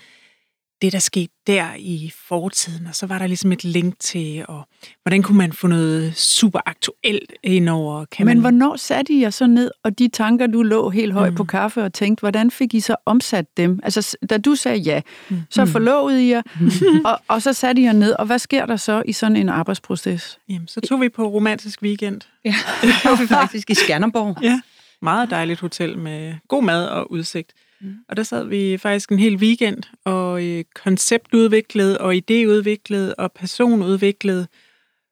det, 0.82 0.92
der 0.92 0.98
skete 0.98 1.32
der 1.46 1.66
i 1.78 2.12
fortiden, 2.28 2.86
og 2.86 2.94
så 2.94 3.06
var 3.06 3.18
der 3.18 3.26
ligesom 3.26 3.52
et 3.52 3.64
link 3.64 3.94
til, 3.98 4.44
og 4.48 4.68
hvordan 5.02 5.22
kunne 5.22 5.38
man 5.38 5.52
få 5.52 5.66
noget 5.66 6.16
super 6.16 6.60
aktuelt 6.66 7.32
indover? 7.42 8.04
Kan 8.04 8.26
Men 8.26 8.36
man... 8.36 8.40
hvornår 8.40 8.76
satte 8.76 9.12
I 9.12 9.22
jer 9.22 9.30
så 9.30 9.46
ned, 9.46 9.70
og 9.84 9.98
de 9.98 10.08
tanker, 10.08 10.46
du 10.46 10.62
lå 10.62 10.90
helt 10.90 11.12
højt 11.12 11.32
mm. 11.32 11.36
på 11.36 11.44
kaffe 11.44 11.82
og 11.84 11.92
tænkte, 11.92 12.20
hvordan 12.20 12.50
fik 12.50 12.74
I 12.74 12.80
så 12.80 12.96
omsat 13.06 13.56
dem? 13.56 13.80
Altså, 13.82 14.16
da 14.30 14.38
du 14.38 14.54
sagde 14.54 14.78
ja, 14.78 15.00
mm. 15.28 15.42
så 15.50 15.66
forlovede 15.66 16.26
I 16.26 16.30
jer, 16.30 16.42
og, 17.10 17.20
og 17.28 17.42
så 17.42 17.52
satte 17.52 17.82
I 17.82 17.84
jer 17.84 17.92
ned, 17.92 18.12
og 18.12 18.26
hvad 18.26 18.38
sker 18.38 18.66
der 18.66 18.76
så 18.76 19.02
i 19.06 19.12
sådan 19.12 19.36
en 19.36 19.48
arbejdsproces? 19.48 20.38
Jamen, 20.48 20.68
så 20.68 20.80
tog 20.80 21.00
vi 21.00 21.08
på 21.08 21.28
romantisk 21.28 21.82
weekend. 21.82 22.20
Ja, 22.44 22.54
det 22.82 22.88
var 23.04 23.22
vi 23.22 23.26
faktisk 23.26 23.70
i 23.70 23.74
Skanderborg. 23.74 24.42
Ja. 24.42 24.60
Meget 25.02 25.30
dejligt 25.30 25.60
hotel 25.60 25.98
med 25.98 26.34
god 26.48 26.62
mad 26.62 26.86
og 26.86 27.12
udsigt. 27.12 27.52
Mm. 27.80 27.94
Og 28.08 28.16
der 28.16 28.22
sad 28.22 28.44
vi 28.44 28.78
faktisk 28.78 29.12
en 29.12 29.18
hel 29.18 29.36
weekend 29.36 29.82
og 30.04 30.46
øh, 30.46 30.64
konceptudviklede 30.74 32.00
og 32.00 32.14
idéudviklede 32.14 33.14
og 33.18 33.32
personudviklede. 33.32 34.46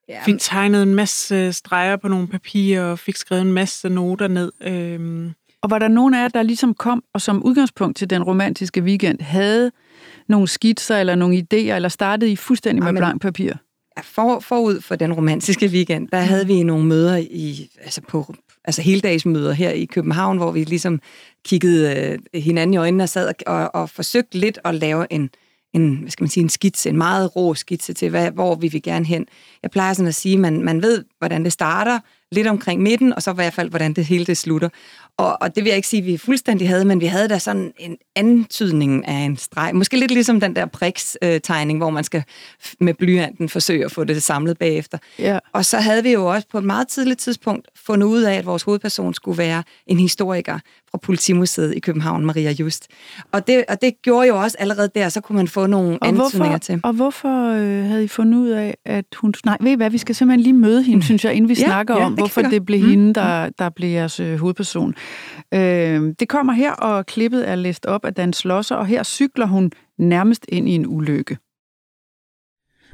Ja, 0.08 0.24
Fik 0.24 0.34
tegnet 0.38 0.82
en 0.82 0.94
masse 0.94 1.52
streger 1.52 1.96
på 1.96 2.08
nogle 2.08 2.28
papirer 2.28 2.82
og 2.84 2.98
fik 2.98 3.16
skrevet 3.16 3.42
en 3.42 3.52
masse 3.52 3.88
noter 3.88 4.28
ned. 4.28 4.52
Øhm, 4.60 5.32
Og 5.62 5.70
var 5.70 5.78
der 5.78 5.88
nogen 5.88 6.14
af 6.14 6.22
jer, 6.22 6.28
der 6.28 6.42
ligesom 6.42 6.74
kom, 6.74 7.04
og 7.14 7.20
som 7.20 7.42
udgangspunkt 7.42 7.96
til 7.96 8.10
den 8.10 8.22
romantiske 8.22 8.82
weekend, 8.82 9.20
havde 9.20 9.70
nogle 10.28 10.48
skitser 10.48 10.96
eller 10.96 11.14
nogle 11.14 11.36
idéer, 11.36 11.74
eller 11.74 11.88
startede 11.88 12.32
I 12.32 12.36
fuldstændig 12.36 12.84
med 12.84 12.92
blank 12.92 13.22
papir? 13.22 13.52
Ja, 13.96 14.02
for, 14.02 14.40
forud 14.40 14.80
for 14.80 14.96
den 14.96 15.12
romantiske 15.12 15.66
weekend, 15.66 16.08
der 16.08 16.18
havde 16.18 16.46
vi 16.46 16.62
nogle 16.62 16.84
møder 16.86 17.16
i, 17.16 17.70
altså 17.80 18.00
på 18.08 18.34
altså 18.68 18.82
heldagsmøder 18.82 19.52
her 19.52 19.70
i 19.70 19.84
København, 19.84 20.36
hvor 20.36 20.50
vi 20.50 20.64
ligesom 20.64 21.00
kiggede 21.44 21.96
øh, 22.34 22.42
hinanden 22.42 22.74
i 22.74 22.76
øjnene 22.76 23.02
og 23.02 23.08
sad 23.08 23.28
og, 23.28 23.34
og, 23.46 23.74
og 23.74 23.90
forsøgte 23.90 24.38
lidt 24.38 24.58
at 24.64 24.74
lave 24.74 25.06
en, 25.12 25.30
en, 25.72 25.96
hvad 25.96 26.10
skal 26.10 26.24
man 26.24 26.30
sige, 26.30 26.42
en 26.44 26.48
skitse, 26.48 26.88
en 26.88 26.96
meget 26.96 27.36
rå 27.36 27.54
skitse 27.54 27.92
til, 27.92 28.10
hvad, 28.10 28.30
hvor 28.30 28.54
vi 28.54 28.68
vil 28.68 28.82
gerne 28.82 29.04
hen. 29.04 29.26
Jeg 29.62 29.70
plejer 29.70 29.92
sådan 29.92 30.08
at 30.08 30.14
sige, 30.14 30.34
at 30.34 30.40
man, 30.40 30.62
man 30.62 30.82
ved, 30.82 31.04
hvordan 31.18 31.44
det 31.44 31.52
starter, 31.52 31.98
lidt 32.32 32.46
omkring 32.46 32.82
midten, 32.82 33.14
og 33.14 33.22
så 33.22 33.30
i 33.30 33.34
hvert 33.34 33.52
fald, 33.52 33.70
hvordan 33.70 33.92
det 33.92 34.04
hele 34.04 34.24
det 34.24 34.36
slutter. 34.36 34.68
Og, 35.16 35.42
og 35.42 35.54
det 35.54 35.64
vil 35.64 35.70
jeg 35.70 35.76
ikke 35.76 35.88
sige, 35.88 36.00
at 36.00 36.06
vi 36.06 36.16
fuldstændig 36.16 36.68
havde, 36.68 36.84
men 36.84 37.00
vi 37.00 37.06
havde 37.06 37.28
da 37.28 37.38
sådan 37.38 37.72
en 37.78 37.96
antydning 38.16 39.08
af 39.08 39.12
en 39.18 39.36
streg. 39.36 39.74
Måske 39.74 39.96
lidt 39.96 40.10
ligesom 40.10 40.40
den 40.40 40.56
der 40.56 40.66
priks-tegning, 40.66 41.78
hvor 41.78 41.90
man 41.90 42.04
skal 42.04 42.22
med 42.80 42.94
blyanten 42.94 43.48
forsøge 43.48 43.84
at 43.84 43.92
få 43.92 44.04
det 44.04 44.22
samlet 44.22 44.58
bagefter. 44.58 44.98
Ja. 45.18 45.38
Og 45.52 45.64
så 45.64 45.78
havde 45.78 46.02
vi 46.02 46.12
jo 46.12 46.26
også 46.26 46.48
på 46.52 46.58
et 46.58 46.64
meget 46.64 46.88
tidligt 46.88 47.20
tidspunkt 47.20 47.68
fundet 47.86 48.06
ud 48.06 48.22
af, 48.22 48.34
at 48.34 48.46
vores 48.46 48.62
hovedperson 48.62 49.14
skulle 49.14 49.38
være 49.38 49.62
en 49.86 49.98
historiker 49.98 50.58
fra 50.90 50.98
Politimuseet 50.98 51.74
i 51.74 51.78
København, 51.80 52.26
Maria 52.26 52.52
Just. 52.52 52.86
Og 53.32 53.46
det, 53.46 53.64
og 53.68 53.82
det 53.82 54.02
gjorde 54.02 54.28
jo 54.28 54.40
også 54.40 54.56
allerede 54.60 54.90
der, 54.94 55.08
så 55.08 55.20
kunne 55.20 55.36
man 55.36 55.48
få 55.48 55.66
nogle 55.66 55.98
Og 56.00 56.08
antydninger 56.08 56.48
hvorfor, 56.48 56.58
til. 56.58 56.80
og 56.82 56.92
hvorfor 56.92 57.52
øh, 57.52 57.84
havde 57.84 58.04
I 58.04 58.08
fundet 58.08 58.38
ud 58.38 58.48
af, 58.48 58.76
at 58.84 59.04
hun... 59.16 59.34
Nej, 59.44 59.56
ved 59.60 59.72
I 59.72 59.74
hvad, 59.74 59.90
vi 59.90 59.98
skal 59.98 60.14
simpelthen 60.14 60.40
lige 60.42 60.52
møde 60.52 60.82
hende, 60.82 61.02
synes 61.04 61.24
jeg, 61.24 61.34
inden 61.34 61.48
vi 61.48 61.54
Ja, 61.54 61.64
snakker 61.64 61.96
ja, 61.96 62.04
om, 62.04 62.17
hvorfor 62.18 62.42
det 62.42 62.66
blev 62.66 62.80
Mm, 62.80 62.88
hende, 62.88 63.14
der, 63.14 63.50
der 63.58 63.68
blev 63.68 63.88
jeres 63.88 64.20
øh, 64.20 64.38
hovedperson. 64.38 64.94
Øh, 65.54 66.14
det 66.20 66.28
kommer 66.28 66.52
her, 66.52 66.72
og 66.72 67.06
klippet 67.06 67.48
er 67.48 67.54
læst 67.54 67.86
op 67.86 68.04
af 68.04 68.14
Dan 68.14 68.32
Slosser, 68.32 68.76
og 68.76 68.86
her 68.86 69.02
cykler 69.02 69.46
hun 69.46 69.70
nærmest 69.98 70.46
ind 70.48 70.68
i 70.68 70.72
en 70.72 70.86
ulykke. 70.86 71.38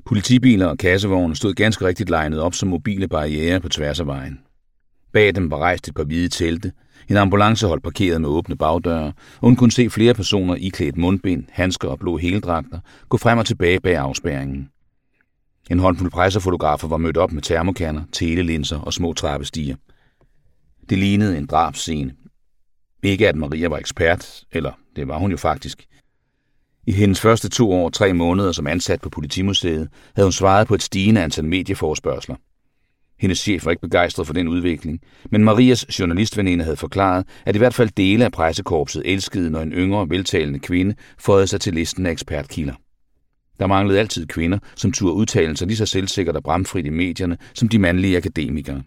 Politibiler 0.06 0.66
og 0.66 0.78
kassevogne 0.78 1.36
stod 1.36 1.54
ganske 1.54 1.86
rigtigt 1.86 2.10
legnet 2.10 2.40
op 2.40 2.54
som 2.54 2.68
mobile 2.68 3.08
barriere 3.08 3.60
på 3.60 3.68
tværs 3.68 4.00
af 4.00 4.06
vejen. 4.06 4.38
Bag 5.12 5.34
dem 5.34 5.50
var 5.50 5.58
rejst 5.58 5.88
et 5.88 5.94
par 5.94 6.04
hvide 6.04 6.28
telte, 6.28 6.72
en 7.10 7.16
ambulance 7.16 7.66
holdt 7.66 7.82
parkeret 7.82 8.20
med 8.20 8.28
åbne 8.28 8.56
bagdøre, 8.56 9.06
og 9.06 9.40
hun 9.40 9.56
kunne 9.56 9.72
se 9.72 9.90
flere 9.90 10.14
personer 10.14 10.54
iklædt 10.54 10.96
mundbind, 10.96 11.44
handsker 11.50 11.88
og 11.88 11.98
blå 11.98 12.16
heldragter 12.16 12.80
gå 13.08 13.16
frem 13.16 13.38
og 13.38 13.46
tilbage 13.46 13.80
bag 13.80 13.96
afspærringen. 13.96 14.68
En 15.70 15.78
håndfuld 15.78 16.10
pressefotografer 16.10 16.88
var 16.88 16.96
mødt 16.96 17.16
op 17.16 17.32
med 17.32 17.42
termokanner, 17.42 18.02
telelinser 18.12 18.80
og 18.80 18.92
små 18.92 19.12
trappestiger. 19.12 19.76
Det 20.90 20.98
lignede 20.98 21.38
en 21.38 21.46
drabscene. 21.46 22.14
Ikke 23.02 23.28
at 23.28 23.36
Maria 23.36 23.68
var 23.68 23.78
ekspert, 23.78 24.44
eller 24.52 24.72
det 24.96 25.08
var 25.08 25.18
hun 25.18 25.30
jo 25.30 25.36
faktisk. 25.36 25.86
I 26.86 26.92
hendes 26.92 27.20
første 27.20 27.48
to 27.48 27.72
år, 27.72 27.84
og 27.84 27.92
tre 27.92 28.12
måneder 28.12 28.52
som 28.52 28.66
ansat 28.66 29.00
på 29.00 29.10
Politimuseet, 29.10 29.88
havde 30.14 30.26
hun 30.26 30.32
svaret 30.32 30.66
på 30.66 30.74
et 30.74 30.82
stigende 30.82 31.22
antal 31.22 31.44
medieforspørgseler. 31.44 32.36
Hendes 33.18 33.38
chef 33.38 33.64
var 33.64 33.70
ikke 33.70 33.80
begejstret 33.80 34.26
for 34.26 34.34
den 34.34 34.48
udvikling, 34.48 35.00
men 35.30 35.44
Marias 35.44 35.98
journalistveninde 35.98 36.64
havde 36.64 36.76
forklaret, 36.76 37.26
at 37.46 37.54
i 37.54 37.58
hvert 37.58 37.74
fald 37.74 37.90
dele 37.96 38.24
af 38.24 38.32
pressekorpset 38.32 39.02
elskede, 39.04 39.50
når 39.50 39.60
en 39.60 39.72
yngre, 39.72 40.10
veltalende 40.10 40.58
kvinde 40.58 40.94
føjede 41.18 41.46
sig 41.46 41.60
til 41.60 41.74
listen 41.74 42.06
af 42.06 42.10
ekspertkilder. 42.10 42.74
Der 43.58 43.66
manglede 43.66 43.98
altid 43.98 44.26
kvinder, 44.26 44.58
som 44.76 44.92
turde 44.92 45.14
udtale 45.14 45.56
sig 45.56 45.66
lige 45.66 45.76
så 45.76 45.86
selvsikkert 45.86 46.36
og 46.36 46.42
bramfrit 46.42 46.86
i 46.86 46.90
medierne, 46.90 47.38
som 47.54 47.68
de 47.68 47.78
mandlige 47.78 48.16
akademikere. 48.16 48.82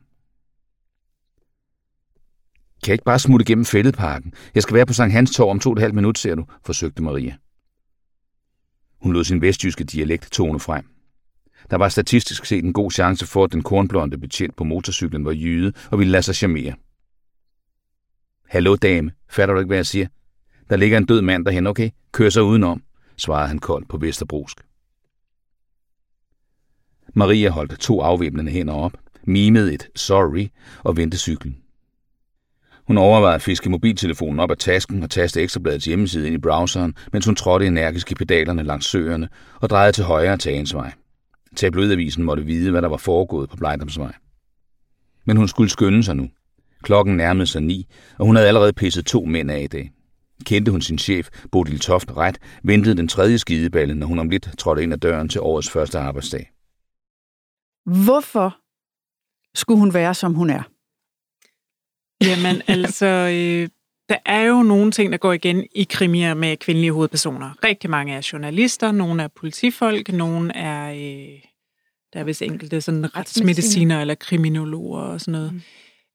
Kan 2.84 2.92
jeg 2.92 2.94
ikke 2.94 3.04
bare 3.04 3.20
smutte 3.20 3.46
gennem 3.46 3.66
fældeparken? 3.66 4.34
Jeg 4.56 4.64
skal 4.64 4.76
være 4.76 4.86
på 4.86 4.94
Sankt 4.94 5.14
Hans 5.14 5.36
Torv 5.36 5.50
om 5.50 5.60
to 5.60 5.70
og 5.70 5.74
et 5.74 5.82
halvt 5.82 5.96
minut, 5.96 6.18
ser 6.18 6.36
du, 6.36 6.46
forsøgte 6.66 7.04
Maria. 7.04 7.36
Hun 9.02 9.14
lod 9.14 9.24
sin 9.24 9.42
vestjyske 9.42 9.84
dialekt 9.84 10.32
tone 10.32 10.60
frem. 10.60 10.86
Der 11.70 11.78
var 11.78 11.90
statistisk 11.90 12.46
set 12.46 12.64
en 12.64 12.74
god 12.74 12.92
chance 12.92 13.26
for, 13.26 13.44
at 13.44 13.52
den 13.52 13.64
kornblonde 13.64 14.18
betjent 14.18 14.56
på 14.56 14.64
motorcyklen 14.64 15.26
var 15.26 15.32
jyde 15.32 15.74
og 15.92 16.00
ville 16.00 16.12
lade 16.12 16.24
sig 16.24 16.36
charmere. 16.36 16.74
Hallo 18.48 18.76
dame, 18.76 19.12
fatter 19.30 19.54
du 19.54 19.60
ikke, 19.60 19.68
hvad 19.68 19.78
jeg 19.78 19.86
siger? 19.86 20.08
Der 20.70 20.76
ligger 20.76 20.98
en 20.98 21.06
død 21.06 21.22
mand 21.22 21.46
derhen, 21.46 21.68
okay? 21.68 21.90
Kør 22.12 22.30
så 22.30 22.42
udenom, 22.42 22.84
svarede 23.18 23.48
han 23.48 23.60
koldt 23.60 23.90
på 23.90 23.98
Vesterbrosk. 23.98 24.58
Maria 27.14 27.50
holdt 27.50 27.80
to 27.80 28.02
afvæbnende 28.02 28.52
hænder 28.52 28.74
op, 28.74 28.94
mimede 29.24 29.74
et 29.74 29.90
sorry 29.96 30.48
og 30.84 30.98
vendte 30.98 31.18
cyklen. 31.18 31.58
Hun 32.88 32.98
overvejede 32.98 33.36
at 33.36 33.42
fiske 33.42 33.70
mobiltelefonen 33.70 34.40
op 34.40 34.52
af 34.52 34.58
tasken 34.58 35.04
og 35.04 35.10
taste 35.10 35.42
ekstrabladets 35.42 35.86
hjemmeside 35.86 36.28
ind 36.28 36.36
i 36.36 36.40
browseren, 36.40 36.96
mens 37.14 37.26
hun 37.26 37.36
trådte 37.36 37.68
energisk 37.68 38.12
i 38.12 38.16
pedalerne 38.16 38.64
langs 38.64 38.86
søerne 38.86 39.30
og 39.62 39.70
drejede 39.70 39.92
til 39.92 40.04
højre 40.04 40.38
Tagensvej. 40.38 40.94
Tabloidavisen 41.56 42.24
måtte 42.24 42.46
vide, 42.46 42.72
hvad 42.72 42.82
der 42.82 42.88
var 42.88 42.98
foregået 42.98 43.50
på 43.50 43.58
Blejdomsvej. 43.58 44.14
Men 45.26 45.38
hun 45.38 45.48
skulle 45.48 45.70
skynde 45.70 46.04
sig 46.04 46.16
nu. 46.16 46.30
Klokken 46.84 47.18
nærmede 47.18 47.48
sig 47.48 47.62
ni, 47.62 47.88
og 48.18 48.26
hun 48.26 48.36
havde 48.36 48.48
allerede 48.48 48.74
pisset 48.74 49.06
to 49.06 49.26
mænd 49.26 49.52
af 49.52 49.60
i 49.60 49.68
dag. 49.68 49.92
Kendte 50.46 50.72
hun 50.72 50.82
sin 50.82 50.98
chef, 50.98 51.30
Bodil 51.52 51.80
Toft, 51.80 52.12
ret, 52.18 52.38
ventede 52.64 52.98
den 52.98 53.08
tredje 53.08 53.38
skideballe, 53.38 53.96
når 53.96 54.08
hun 54.08 54.20
om 54.20 54.30
lidt 54.30 54.50
trådte 54.58 54.84
ind 54.84 54.94
ad 54.94 54.98
døren 54.98 55.30
til 55.30 55.42
årets 55.42 55.70
første 55.70 56.00
arbejdsdag. 56.00 56.52
Hvorfor 58.06 58.58
skulle 59.56 59.80
hun 59.80 59.94
være, 59.94 60.14
som 60.14 60.34
hun 60.34 60.50
er? 60.50 60.64
Jamen 62.22 62.62
altså, 62.78 63.06
øh, 63.06 63.70
der 64.10 64.18
er 64.26 64.42
jo 64.42 64.64
nogle 64.64 64.92
ting, 64.92 65.12
der 65.12 65.18
går 65.18 65.34
igen 65.34 65.68
i 65.76 65.84
krimier 65.90 66.34
med 66.34 66.58
kvindelige 66.58 66.92
hovedpersoner. 66.92 67.64
Rigtig 67.64 67.90
mange 67.90 68.14
er 68.14 68.30
journalister, 68.34 68.92
nogle 68.92 69.24
er 69.24 69.28
politifolk, 69.28 70.14
nogle 70.14 70.56
er, 70.56 70.92
øh, 70.92 71.40
der 72.14 72.20
er 72.20 72.24
vist 72.24 72.42
enkelte 72.42 72.82
sådan 72.82 73.16
retsmediciner 73.16 74.02
eller 74.02 74.16
kriminologer 74.16 75.02
og 75.02 75.22
sådan 75.22 75.32
noget. 75.32 75.54
Mm. 75.54 75.62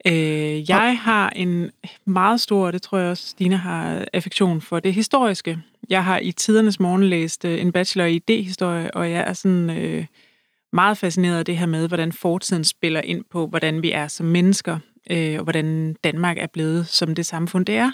Øh, 0.07 0.71
jeg 0.71 0.99
har 0.99 1.31
en 1.31 1.71
meget 2.05 2.41
stor, 2.41 2.71
det 2.71 2.83
tror 2.83 2.99
jeg 2.99 3.11
også 3.11 3.29
Stine 3.29 3.57
har, 3.57 4.05
affektion 4.13 4.61
for 4.61 4.81
det 4.81 4.95
historiske. 4.95 5.59
Jeg 5.91 6.05
har 6.05 6.19
i 6.19 6.33
tidernes 6.33 6.81
morgen 6.81 7.05
læst 7.05 7.45
øh, 7.45 7.61
en 7.61 7.73
bachelor 7.73 8.05
i 8.05 8.17
idéhistorie, 8.17 8.91
og 8.95 9.11
jeg 9.11 9.25
er 9.29 9.33
sådan 9.33 9.71
øh, 9.71 10.07
meget 10.73 10.99
fascineret 10.99 11.39
af 11.39 11.45
det 11.45 11.57
her 11.57 11.67
med, 11.67 11.89
hvordan 11.89 12.13
fortiden 12.13 12.65
spiller 12.65 13.01
ind 13.01 13.25
på, 13.31 13.47
hvordan 13.47 13.83
vi 13.83 13.93
er 13.93 14.09
som 14.09 14.27
mennesker, 14.27 14.79
øh, 15.11 15.39
og 15.39 15.43
hvordan 15.43 15.97
Danmark 16.05 16.39
er 16.39 16.47
blevet 16.47 16.87
som 16.87 17.15
det 17.15 17.27
samfund, 17.27 17.67
det 17.67 17.77
er. 17.77 17.93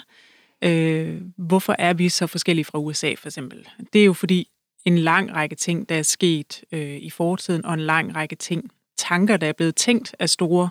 Øh, 0.63 1.21
hvorfor 1.37 1.75
er 1.79 1.93
vi 1.93 2.09
så 2.09 2.27
forskellige 2.27 2.65
fra 2.65 2.79
USA, 2.79 3.13
for 3.17 3.27
eksempel? 3.27 3.67
Det 3.93 4.01
er 4.01 4.05
jo 4.05 4.13
fordi 4.13 4.47
en 4.85 4.97
lang 4.97 5.35
række 5.35 5.55
ting, 5.55 5.89
der 5.89 5.95
er 5.95 6.01
sket 6.01 6.61
øh, 6.71 6.97
i 6.97 7.09
fortiden, 7.09 7.65
og 7.65 7.73
en 7.73 7.79
lang 7.79 8.15
række 8.15 8.35
ting, 8.35 8.71
tanker, 8.97 9.37
der 9.37 9.47
er 9.47 9.53
blevet 9.53 9.75
tænkt 9.75 10.15
af 10.19 10.29
store 10.29 10.69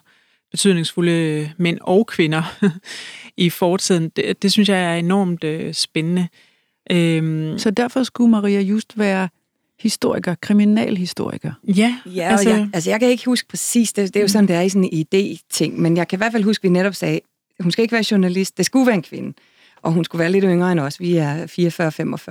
betydningsfulde 0.50 1.50
mænd 1.56 1.78
og 1.80 2.06
kvinder 2.06 2.58
i 3.36 3.50
fortiden. 3.50 4.08
Det, 4.08 4.42
det 4.42 4.52
synes 4.52 4.68
jeg 4.68 4.94
er 4.94 4.94
enormt 4.94 5.44
øh, 5.44 5.74
spændende. 5.74 6.28
Øhm, 6.90 7.58
så 7.58 7.70
derfor 7.70 8.02
skulle 8.02 8.30
Maria 8.30 8.60
Just 8.60 8.98
være 8.98 9.28
historiker, 9.80 10.34
kriminalhistoriker. 10.34 11.52
Ja, 11.68 11.98
ja 12.06 12.28
altså, 12.30 12.50
jeg, 12.50 12.68
altså 12.72 12.90
jeg 12.90 13.00
kan 13.00 13.08
ikke 13.08 13.24
huske 13.24 13.48
præcis, 13.48 13.92
det, 13.92 14.14
det 14.14 14.20
er 14.20 14.24
jo 14.24 14.28
sådan, 14.28 14.48
det 14.48 14.56
er 14.56 14.60
i 14.60 14.68
sådan 14.68 14.88
en 14.92 15.06
idé-ting, 15.06 15.80
men 15.80 15.96
jeg 15.96 16.08
kan 16.08 16.16
i 16.16 16.20
hvert 16.20 16.32
fald 16.32 16.44
huske, 16.44 16.60
at 16.60 16.62
vi 16.62 16.72
netop 16.72 16.94
sagde, 16.94 17.20
hun 17.60 17.70
skal 17.70 17.82
ikke 17.82 17.92
være 17.92 18.04
journalist, 18.10 18.58
det 18.58 18.66
skulle 18.66 18.86
være 18.86 18.94
en 18.94 19.02
kvinde, 19.02 19.32
og 19.82 19.92
hun 19.92 20.04
skulle 20.04 20.20
være 20.20 20.32
lidt 20.32 20.44
yngre 20.44 20.72
end 20.72 20.80
os. 20.80 21.00
Vi 21.00 21.16
er 21.16 21.46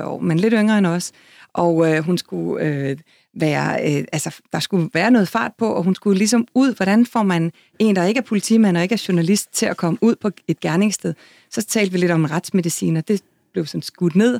44-45 0.01 0.03
år, 0.03 0.19
men 0.19 0.39
lidt 0.39 0.53
yngre 0.57 0.77
end 0.77 0.87
os, 0.87 1.11
og 1.53 1.93
øh, 1.93 2.03
hun 2.03 2.17
skulle 2.17 2.65
øh, 2.65 2.97
være, 3.39 3.97
øh, 3.97 4.05
altså 4.11 4.35
der 4.51 4.59
skulle 4.59 4.89
være 4.93 5.11
noget 5.11 5.27
fart 5.27 5.51
på, 5.57 5.67
og 5.67 5.83
hun 5.83 5.95
skulle 5.95 6.17
ligesom 6.17 6.47
ud, 6.55 6.75
hvordan 6.75 7.05
får 7.05 7.23
man 7.23 7.51
en, 7.79 7.95
der 7.95 8.03
ikke 8.03 8.17
er 8.17 8.23
politimand 8.23 8.77
og 8.77 8.83
ikke 8.83 8.93
er 8.93 9.05
journalist, 9.07 9.53
til 9.53 9.65
at 9.65 9.77
komme 9.77 9.99
ud 10.01 10.15
på 10.15 10.29
et 10.47 10.59
gerningssted. 10.59 11.13
Så 11.51 11.61
talte 11.61 11.91
vi 11.91 11.97
lidt 11.97 12.11
om 12.11 12.25
retsmedicin, 12.25 12.97
og 12.97 13.07
det 13.07 13.21
blev 13.53 13.65
sådan 13.65 13.81
skudt 13.81 14.15
ned, 14.15 14.39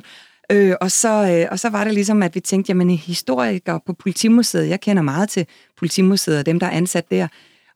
Øh, 0.52 0.74
og, 0.80 0.90
så, 0.90 1.08
øh, 1.08 1.46
og 1.50 1.58
så 1.58 1.68
var 1.68 1.84
det 1.84 1.94
ligesom, 1.94 2.22
at 2.22 2.34
vi 2.34 2.40
tænkte, 2.40 2.70
jamen 2.70 2.90
historikere 2.90 3.80
på 3.86 3.92
Politimuseet, 3.92 4.68
jeg 4.68 4.80
kender 4.80 5.02
meget 5.02 5.28
til 5.28 5.46
Politimuseet 5.78 6.38
og 6.38 6.46
dem, 6.46 6.60
der 6.60 6.66
er 6.66 6.70
ansat 6.70 7.10
der, 7.10 7.28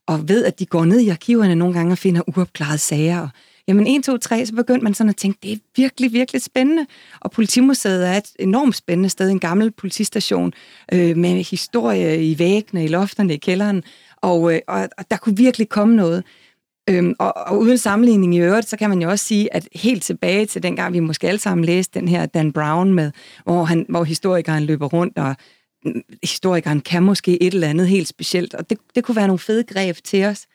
og 0.07 0.29
ved, 0.29 0.45
at 0.45 0.59
de 0.59 0.65
går 0.65 0.85
ned 0.85 0.99
i 0.99 1.09
arkiverne 1.09 1.55
nogle 1.55 1.73
gange 1.73 1.91
og 1.91 1.97
finder 1.97 2.21
uopklarede 2.37 2.77
sager. 2.77 3.19
Og, 3.19 3.29
jamen 3.67 3.87
1, 3.87 4.03
2, 4.03 4.17
3, 4.17 4.45
så 4.45 4.53
begyndte 4.53 4.83
man 4.83 4.93
sådan 4.93 5.09
at 5.09 5.15
tænke, 5.15 5.39
det 5.43 5.51
er 5.51 5.57
virkelig, 5.75 6.13
virkelig 6.13 6.41
spændende. 6.41 6.85
Og 7.19 7.31
Politimuseet 7.31 8.07
er 8.07 8.17
et 8.17 8.31
enormt 8.39 8.75
spændende 8.75 9.09
sted, 9.09 9.29
en 9.29 9.39
gammel 9.39 9.71
politistation 9.71 10.53
øh, 10.93 11.17
med 11.17 11.43
historie 11.43 12.25
i 12.25 12.39
væggene, 12.39 12.83
i 12.83 12.87
lofterne, 12.87 13.33
i 13.33 13.37
kælderen, 13.37 13.83
og, 14.21 14.53
øh, 14.53 14.59
og, 14.67 14.89
og 14.97 15.11
der 15.11 15.17
kunne 15.17 15.37
virkelig 15.37 15.69
komme 15.69 15.95
noget. 15.95 16.23
Øhm, 16.89 17.13
og, 17.19 17.33
og 17.37 17.59
uden 17.59 17.77
sammenligning 17.77 18.35
i 18.35 18.39
øvrigt, 18.39 18.69
så 18.69 18.77
kan 18.77 18.89
man 18.89 19.01
jo 19.01 19.09
også 19.09 19.25
sige, 19.25 19.53
at 19.53 19.67
helt 19.75 20.03
tilbage 20.03 20.45
til 20.45 20.63
dengang, 20.63 20.93
vi 20.93 20.99
måske 20.99 21.27
alle 21.27 21.39
sammen 21.39 21.65
læste 21.65 21.99
den 21.99 22.07
her 22.07 22.25
Dan 22.25 22.51
Brown 22.51 22.93
med, 22.93 23.11
hvor, 23.43 23.63
han, 23.63 23.85
hvor 23.89 24.03
historikeren 24.03 24.63
løber 24.63 24.87
rundt, 24.87 25.17
og 25.17 25.35
mm, 25.85 26.01
historikeren 26.23 26.81
kan 26.81 27.03
måske 27.03 27.43
et 27.43 27.53
eller 27.53 27.67
andet 27.67 27.87
helt 27.87 28.07
specielt, 28.07 28.53
og 28.53 28.69
det, 28.69 28.77
det 28.95 29.03
kunne 29.03 29.15
være 29.15 29.27
nogle 29.27 29.39
fede 29.39 29.63
greb 29.63 29.95
til 30.03 30.25
os. 30.25 30.45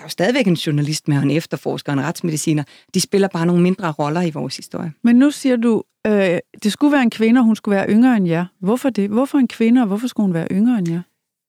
Der 0.00 0.04
er 0.04 0.06
jo 0.06 0.10
stadigvæk 0.10 0.46
en 0.46 0.54
journalist 0.54 1.08
med, 1.08 1.22
en 1.22 1.30
efterforsker, 1.30 1.92
en 1.92 2.00
retsmediciner. 2.00 2.62
De 2.94 3.00
spiller 3.00 3.28
bare 3.28 3.46
nogle 3.46 3.62
mindre 3.62 3.92
roller 3.92 4.22
i 4.22 4.30
vores 4.30 4.56
historie. 4.56 4.92
Men 5.02 5.16
nu 5.16 5.30
siger 5.30 5.56
du, 5.56 5.82
øh, 6.06 6.38
det 6.62 6.72
skulle 6.72 6.92
være 6.92 7.02
en 7.02 7.10
kvinde, 7.10 7.38
og 7.38 7.44
hun 7.44 7.56
skulle 7.56 7.76
være 7.76 7.90
yngre 7.90 8.16
end 8.16 8.28
jer. 8.28 8.46
Hvorfor 8.60 8.90
det? 8.90 9.10
Hvorfor 9.10 9.38
en 9.38 9.48
kvinde, 9.48 9.80
og 9.80 9.86
hvorfor 9.86 10.06
skulle 10.06 10.24
hun 10.24 10.34
være 10.34 10.46
yngre 10.50 10.78
end 10.78 10.90
jer? 10.90 11.00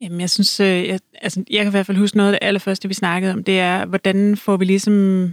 Jamen, 0.01 0.22
jeg 0.22 0.29
synes, 0.29 0.60
øh, 0.60 0.67
jeg, 0.67 1.00
altså, 1.22 1.43
jeg 1.50 1.60
kan 1.60 1.67
i 1.67 1.72
hvert 1.72 1.86
fald 1.86 1.98
huske 1.98 2.17
noget 2.17 2.34
af 2.34 2.39
det 2.39 2.48
allerførste, 2.48 2.88
vi 2.88 2.93
snakkede 2.93 3.34
om, 3.34 3.43
det 3.43 3.60
er, 3.60 3.86
hvordan 3.86 4.38
får 4.38 4.58
vi 4.58 4.65
ligesom 4.65 5.24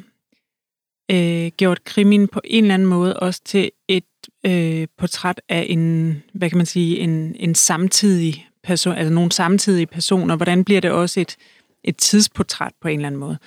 øh, 1.11 1.51
gjort 1.57 1.85
krimin 1.85 2.29
på 2.29 2.41
en 2.45 2.65
eller 2.65 2.75
anden 2.75 2.89
måde 2.89 3.17
også 3.17 3.41
til 3.45 3.71
et 3.89 4.05
øh, 4.47 4.87
portræt 4.99 5.41
af 5.49 5.67
en, 5.69 6.23
hvad 6.33 6.49
kan 6.49 6.57
man 6.57 6.67
sige, 6.67 6.99
en, 6.99 7.35
en 7.39 7.55
samtidig 7.55 8.49
person, 8.65 8.95
altså 8.95 9.13
nogle 9.13 9.33
samtidige 9.33 9.87
personer. 9.87 10.37
Hvordan 10.37 10.65
bliver 10.65 10.81
det 10.81 10.91
også 10.91 11.21
et, 11.21 11.37
et 11.85 11.97
tidsportræt 11.97 12.73
på 12.81 12.89
en 12.89 12.99
eller 12.99 13.07
anden 13.07 13.21
måde? 13.21 13.39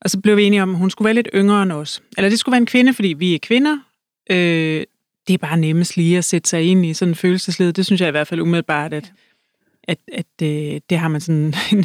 Og 0.00 0.10
så 0.10 0.20
blev 0.20 0.36
vi 0.36 0.44
enige 0.44 0.62
om, 0.62 0.70
at 0.70 0.78
hun 0.78 0.90
skulle 0.90 1.06
være 1.06 1.14
lidt 1.14 1.28
yngre 1.34 1.62
end 1.62 1.72
os. 1.72 2.02
Eller 2.16 2.28
det 2.28 2.38
skulle 2.38 2.52
være 2.52 2.60
en 2.60 2.66
kvinde, 2.66 2.94
fordi 2.94 3.08
vi 3.08 3.34
er 3.34 3.38
kvinder. 3.38 3.78
Øh, 4.30 4.84
det 5.28 5.34
er 5.34 5.38
bare 5.38 5.56
nemmest 5.56 5.96
lige 5.96 6.18
at 6.18 6.24
sætte 6.24 6.48
sig 6.48 6.62
ind 6.62 6.86
i 6.86 6.94
sådan 6.94 7.10
en 7.10 7.14
følelsesled. 7.14 7.72
Det 7.72 7.86
synes 7.86 8.00
jeg 8.00 8.08
i 8.08 8.10
hvert 8.10 8.28
fald 8.28 8.40
umiddelbart, 8.40 8.94
at 8.94 9.12
at, 9.90 9.98
at 10.12 10.26
det, 10.38 10.74
øh, 10.74 10.80
det 10.90 10.98
har 10.98 11.08
man 11.08 11.20
sådan... 11.20 11.54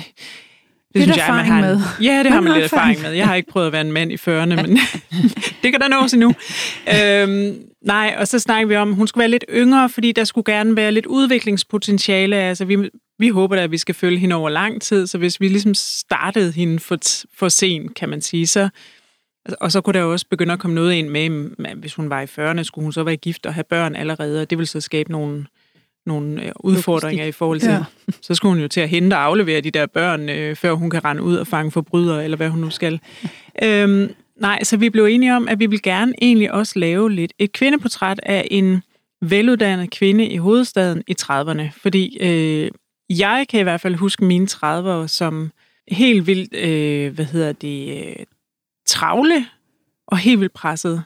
det 0.95 1.03
synes 1.03 1.17
jeg, 1.17 1.35
man 1.35 1.45
har 1.45 1.61
med. 1.61 1.79
Ja, 2.01 2.23
det 2.23 2.31
har 2.31 2.41
man 2.41 2.53
lidt 2.53 2.63
erfaring 2.73 3.01
med. 3.01 3.11
Jeg 3.11 3.27
har 3.27 3.35
ikke 3.35 3.51
prøvet 3.51 3.67
at 3.67 3.73
være 3.73 3.81
en 3.81 3.91
mand 3.91 4.11
i 4.11 4.15
40'erne, 4.15 4.45
men 4.45 4.79
det 5.63 5.71
kan 5.71 5.81
der 5.81 5.87
nås 5.87 6.13
endnu. 6.13 6.33
Øhm, 6.93 7.57
nej, 7.81 8.15
og 8.17 8.27
så 8.27 8.39
snakker 8.39 8.67
vi 8.67 8.75
om, 8.75 8.89
at 8.89 8.95
hun 8.95 9.07
skulle 9.07 9.21
være 9.21 9.31
lidt 9.31 9.45
yngre, 9.49 9.89
fordi 9.89 10.11
der 10.11 10.23
skulle 10.23 10.53
gerne 10.53 10.75
være 10.75 10.91
lidt 10.91 11.05
udviklingspotentiale. 11.05 12.35
Altså, 12.35 12.65
vi, 12.65 12.89
vi 13.19 13.29
håber 13.29 13.55
da, 13.55 13.61
at 13.61 13.71
vi 13.71 13.77
skal 13.77 13.95
følge 13.95 14.17
hende 14.19 14.35
over 14.35 14.49
lang 14.49 14.81
tid, 14.81 15.07
så 15.07 15.17
hvis 15.17 15.41
vi 15.41 15.47
ligesom 15.47 15.73
startede 15.73 16.51
hende 16.51 16.79
for, 16.79 16.97
for 17.37 17.49
sent, 17.49 17.95
kan 17.95 18.09
man 18.09 18.21
sige, 18.21 18.47
så, 18.47 18.69
og 19.61 19.71
så 19.71 19.81
kunne 19.81 19.99
der 19.99 20.03
også 20.03 20.25
begynde 20.29 20.53
at 20.53 20.59
komme 20.59 20.75
noget 20.75 20.93
ind 20.93 21.09
med, 21.09 21.75
hvis 21.75 21.95
hun 21.95 22.09
var 22.09 22.21
i 22.21 22.25
40'erne, 22.25 22.63
skulle 22.63 22.85
hun 22.85 22.93
så 22.93 23.03
være 23.03 23.15
gift 23.15 23.45
og 23.45 23.53
have 23.53 23.63
børn 23.69 23.95
allerede, 23.95 24.41
og 24.41 24.49
det 24.49 24.57
ville 24.57 24.67
så 24.67 24.81
skabe 24.81 25.11
nogle 25.11 25.45
nogle 26.05 26.45
øh, 26.45 26.51
udfordringer 26.59 27.25
i 27.25 27.31
forhold 27.31 27.59
til, 27.59 27.69
ja. 27.69 27.83
så 28.21 28.35
skulle 28.35 28.51
hun 28.53 28.61
jo 28.61 28.67
til 28.67 28.81
at 28.81 28.89
hente 28.89 29.13
og 29.13 29.23
aflevere 29.23 29.61
de 29.61 29.71
der 29.71 29.85
børn, 29.85 30.29
øh, 30.29 30.55
før 30.55 30.73
hun 30.73 30.89
kan 30.89 31.05
rende 31.05 31.21
ud 31.21 31.35
og 31.35 31.47
fange 31.47 31.71
forbrydere, 31.71 32.23
eller 32.23 32.37
hvad 32.37 32.49
hun 32.49 32.59
nu 32.59 32.69
skal. 32.69 32.99
øhm, 33.63 34.13
nej, 34.35 34.63
så 34.63 34.77
vi 34.77 34.89
blev 34.89 35.05
enige 35.05 35.35
om, 35.35 35.47
at 35.47 35.59
vi 35.59 35.65
vil 35.65 35.81
gerne 35.81 36.13
egentlig 36.21 36.51
også 36.51 36.79
lave 36.79 37.11
lidt 37.11 37.33
et 37.39 37.51
kvindeportræt 37.51 38.19
af 38.23 38.47
en 38.51 38.81
veluddannet 39.21 39.91
kvinde 39.91 40.27
i 40.27 40.37
hovedstaden 40.37 41.03
i 41.07 41.15
30'erne, 41.21 41.79
fordi 41.81 42.17
øh, 42.21 42.71
jeg 43.09 43.45
kan 43.49 43.59
i 43.59 43.63
hvert 43.63 43.81
fald 43.81 43.95
huske 43.95 44.25
mine 44.25 44.47
30'ere 44.51 45.07
som 45.07 45.51
helt 45.91 46.27
vildt, 46.27 46.55
øh, 46.55 47.13
hvad 47.13 47.25
hedder 47.25 47.51
det, 47.51 48.07
øh, 48.07 48.25
travle 48.85 49.45
og 50.07 50.17
helt 50.17 50.39
vildt 50.39 50.53
presset. 50.53 51.03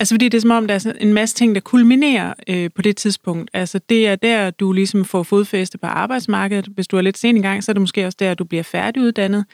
Altså 0.00 0.14
fordi 0.14 0.28
det 0.28 0.38
er 0.38 0.42
som 0.42 0.50
om, 0.50 0.66
der 0.66 0.74
er 0.74 0.92
en 1.00 1.12
masse 1.12 1.34
ting, 1.34 1.54
der 1.54 1.60
kulminerer 1.60 2.34
øh, 2.48 2.70
på 2.74 2.82
det 2.82 2.96
tidspunkt. 2.96 3.50
Altså 3.52 3.80
det 3.88 4.08
er 4.08 4.16
der, 4.16 4.50
du 4.50 4.72
ligesom 4.72 5.04
får 5.04 5.22
fodfæste 5.22 5.78
på 5.78 5.86
arbejdsmarkedet. 5.86 6.66
Hvis 6.66 6.88
du 6.88 6.96
er 6.96 7.00
lidt 7.00 7.18
sen 7.18 7.36
i 7.36 7.40
gang, 7.40 7.64
så 7.64 7.70
er 7.70 7.72
det 7.72 7.80
måske 7.80 8.06
også 8.06 8.16
der, 8.20 8.34
du 8.34 8.44
bliver 8.44 8.62
færdiguddannet. 8.62 9.44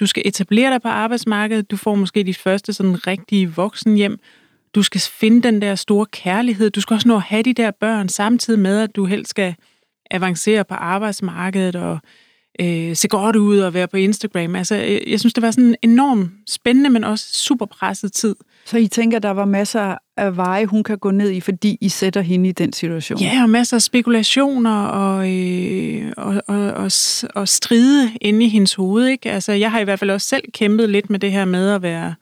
Du 0.00 0.06
skal 0.06 0.22
etablere 0.26 0.70
dig 0.70 0.82
på 0.82 0.88
arbejdsmarkedet. 0.88 1.70
Du 1.70 1.76
får 1.76 1.94
måske 1.94 2.22
dit 2.22 2.36
første 2.36 2.72
sådan 2.72 3.06
rigtige 3.06 3.52
voksenhjem. 3.54 4.18
Du 4.74 4.82
skal 4.82 5.00
finde 5.00 5.42
den 5.42 5.62
der 5.62 5.74
store 5.74 6.06
kærlighed. 6.06 6.70
Du 6.70 6.80
skal 6.80 6.94
også 6.94 7.08
nå 7.08 7.16
at 7.16 7.22
have 7.22 7.42
de 7.42 7.52
der 7.52 7.70
børn, 7.70 8.08
samtidig 8.08 8.60
med, 8.60 8.80
at 8.80 8.96
du 8.96 9.04
helst 9.04 9.30
skal 9.30 9.54
avancere 10.10 10.64
på 10.64 10.74
arbejdsmarkedet 10.74 11.76
og 11.76 11.98
øh, 12.60 12.96
se 12.96 13.08
godt 13.08 13.36
ud 13.36 13.58
og 13.58 13.74
være 13.74 13.88
på 13.88 13.96
Instagram. 13.96 14.56
Altså, 14.56 14.74
jeg, 14.74 15.02
jeg 15.06 15.20
synes, 15.20 15.34
det 15.34 15.42
var 15.42 15.50
sådan 15.50 15.68
en 15.68 15.76
enorm 15.82 16.32
spændende, 16.46 16.90
men 16.90 17.04
også 17.04 17.34
super 17.34 17.66
presset 17.66 18.12
tid. 18.12 18.36
Så 18.68 18.78
I 18.78 18.86
tænker, 18.86 19.18
der 19.18 19.30
var 19.30 19.44
masser 19.44 19.96
af 20.16 20.36
veje, 20.36 20.66
hun 20.66 20.82
kan 20.82 20.98
gå 20.98 21.10
ned 21.10 21.30
i, 21.30 21.40
fordi 21.40 21.78
I 21.80 21.88
sætter 21.88 22.20
hende 22.20 22.48
i 22.48 22.52
den 22.52 22.72
situation? 22.72 23.20
Ja, 23.20 23.42
og 23.42 23.50
masser 23.50 23.76
af 23.76 23.82
spekulationer 23.82 24.84
og, 24.84 25.34
øh, 25.34 26.12
og, 26.16 26.42
og, 26.48 26.72
og, 26.72 26.90
og 27.34 27.48
stride 27.48 28.10
inde 28.20 28.44
i 28.44 28.48
hendes 28.48 28.74
hoved. 28.74 29.06
Ikke? 29.06 29.30
Altså, 29.30 29.52
jeg 29.52 29.70
har 29.70 29.80
i 29.80 29.84
hvert 29.84 29.98
fald 29.98 30.10
også 30.10 30.26
selv 30.26 30.42
kæmpet 30.52 30.90
lidt 30.90 31.10
med 31.10 31.18
det 31.18 31.32
her 31.32 31.44
med 31.44 31.70
at 31.70 31.82
være 31.82 32.14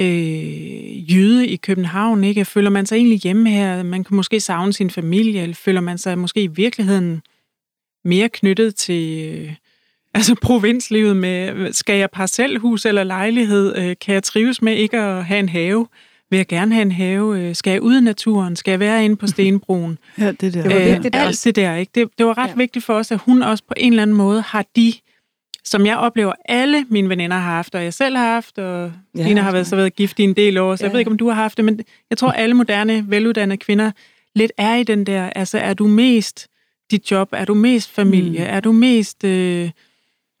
øh, 0.00 1.14
jøde 1.14 1.48
i 1.48 1.56
København. 1.56 2.24
Ikke? 2.24 2.44
Føler 2.44 2.70
man 2.70 2.86
sig 2.86 2.96
egentlig 2.96 3.18
hjemme 3.18 3.50
her? 3.50 3.82
Man 3.82 4.04
kan 4.04 4.16
måske 4.16 4.40
savne 4.40 4.72
sin 4.72 4.90
familie, 4.90 5.42
eller 5.42 5.54
føler 5.54 5.80
man 5.80 5.98
sig 5.98 6.18
måske 6.18 6.42
i 6.42 6.46
virkeligheden 6.46 7.22
mere 8.04 8.28
knyttet 8.28 8.74
til, 8.74 9.34
øh, 9.34 9.54
altså 10.14 10.34
provinslivet 10.42 11.16
med, 11.16 11.72
skal 11.72 11.98
jeg 11.98 12.10
parcelhus 12.10 12.86
eller 12.86 13.04
lejlighed? 13.04 13.76
Øh, 13.76 13.96
kan 14.00 14.14
jeg 14.14 14.22
trives 14.22 14.62
med 14.62 14.76
ikke 14.76 14.98
at 14.98 15.24
have 15.24 15.40
en 15.40 15.48
have? 15.48 15.86
Vil 16.30 16.36
jeg 16.36 16.46
gerne 16.46 16.74
have 16.74 16.82
en 16.82 16.92
have? 16.92 17.40
Øh, 17.40 17.54
skal 17.54 17.70
jeg 17.70 17.82
ud 17.82 17.98
i 17.98 18.00
naturen? 18.00 18.56
Skal 18.56 18.70
jeg 18.72 18.80
være 18.80 19.04
inde 19.04 19.16
på 19.16 19.26
Stenbroen? 19.32 19.98
ja, 20.18 20.32
det 20.32 20.54
der. 20.54 20.62
Det 20.62 20.74
var 20.74 20.92
vigtigt 20.92 21.16
alt 21.16 21.44
det 21.44 21.56
der, 21.56 21.74
ikke? 21.74 21.90
Det, 21.94 22.08
det 22.18 22.26
var 22.26 22.38
ret 22.38 22.48
ja. 22.48 22.54
vigtigt 22.56 22.84
for 22.84 22.94
os, 22.94 23.12
at 23.12 23.18
hun 23.18 23.42
også 23.42 23.64
på 23.68 23.74
en 23.76 23.92
eller 23.92 24.02
anden 24.02 24.16
måde 24.16 24.42
har 24.42 24.64
de 24.76 24.92
som 25.66 25.86
jeg 25.86 25.96
oplever, 25.96 26.32
alle 26.44 26.86
mine 26.88 27.08
veninder 27.08 27.36
har 27.36 27.52
haft, 27.52 27.74
og 27.74 27.84
jeg 27.84 27.94
selv 27.94 28.16
har 28.16 28.24
haft, 28.24 28.58
og 28.58 28.92
ja, 29.16 29.26
Lina 29.26 29.40
har 29.40 29.52
været, 29.52 29.66
så 29.66 29.76
været 29.76 29.96
gift 29.96 30.18
i 30.18 30.22
en 30.22 30.36
del 30.36 30.58
år, 30.58 30.76
så 30.76 30.84
ja. 30.84 30.88
jeg 30.88 30.92
ved 30.92 30.98
ikke, 30.98 31.10
om 31.10 31.16
du 31.16 31.28
har 31.28 31.34
haft 31.34 31.56
det, 31.56 31.64
men 31.64 31.80
jeg 32.10 32.18
tror, 32.18 32.30
alle 32.30 32.54
moderne, 32.54 33.04
veluddannede 33.08 33.56
kvinder 33.56 33.90
lidt 34.34 34.52
er 34.56 34.74
i 34.74 34.82
den 34.82 35.06
der, 35.06 35.30
altså 35.30 35.58
er 35.58 35.74
du 35.74 35.86
mest 35.86 36.48
dit 36.90 37.10
job, 37.10 37.28
er 37.32 37.44
du 37.44 37.54
mest 37.54 37.90
familie, 37.90 38.40
mm. 38.40 38.46
er 38.48 38.60
du 38.60 38.72
mest... 38.72 39.24
Øh, 39.24 39.70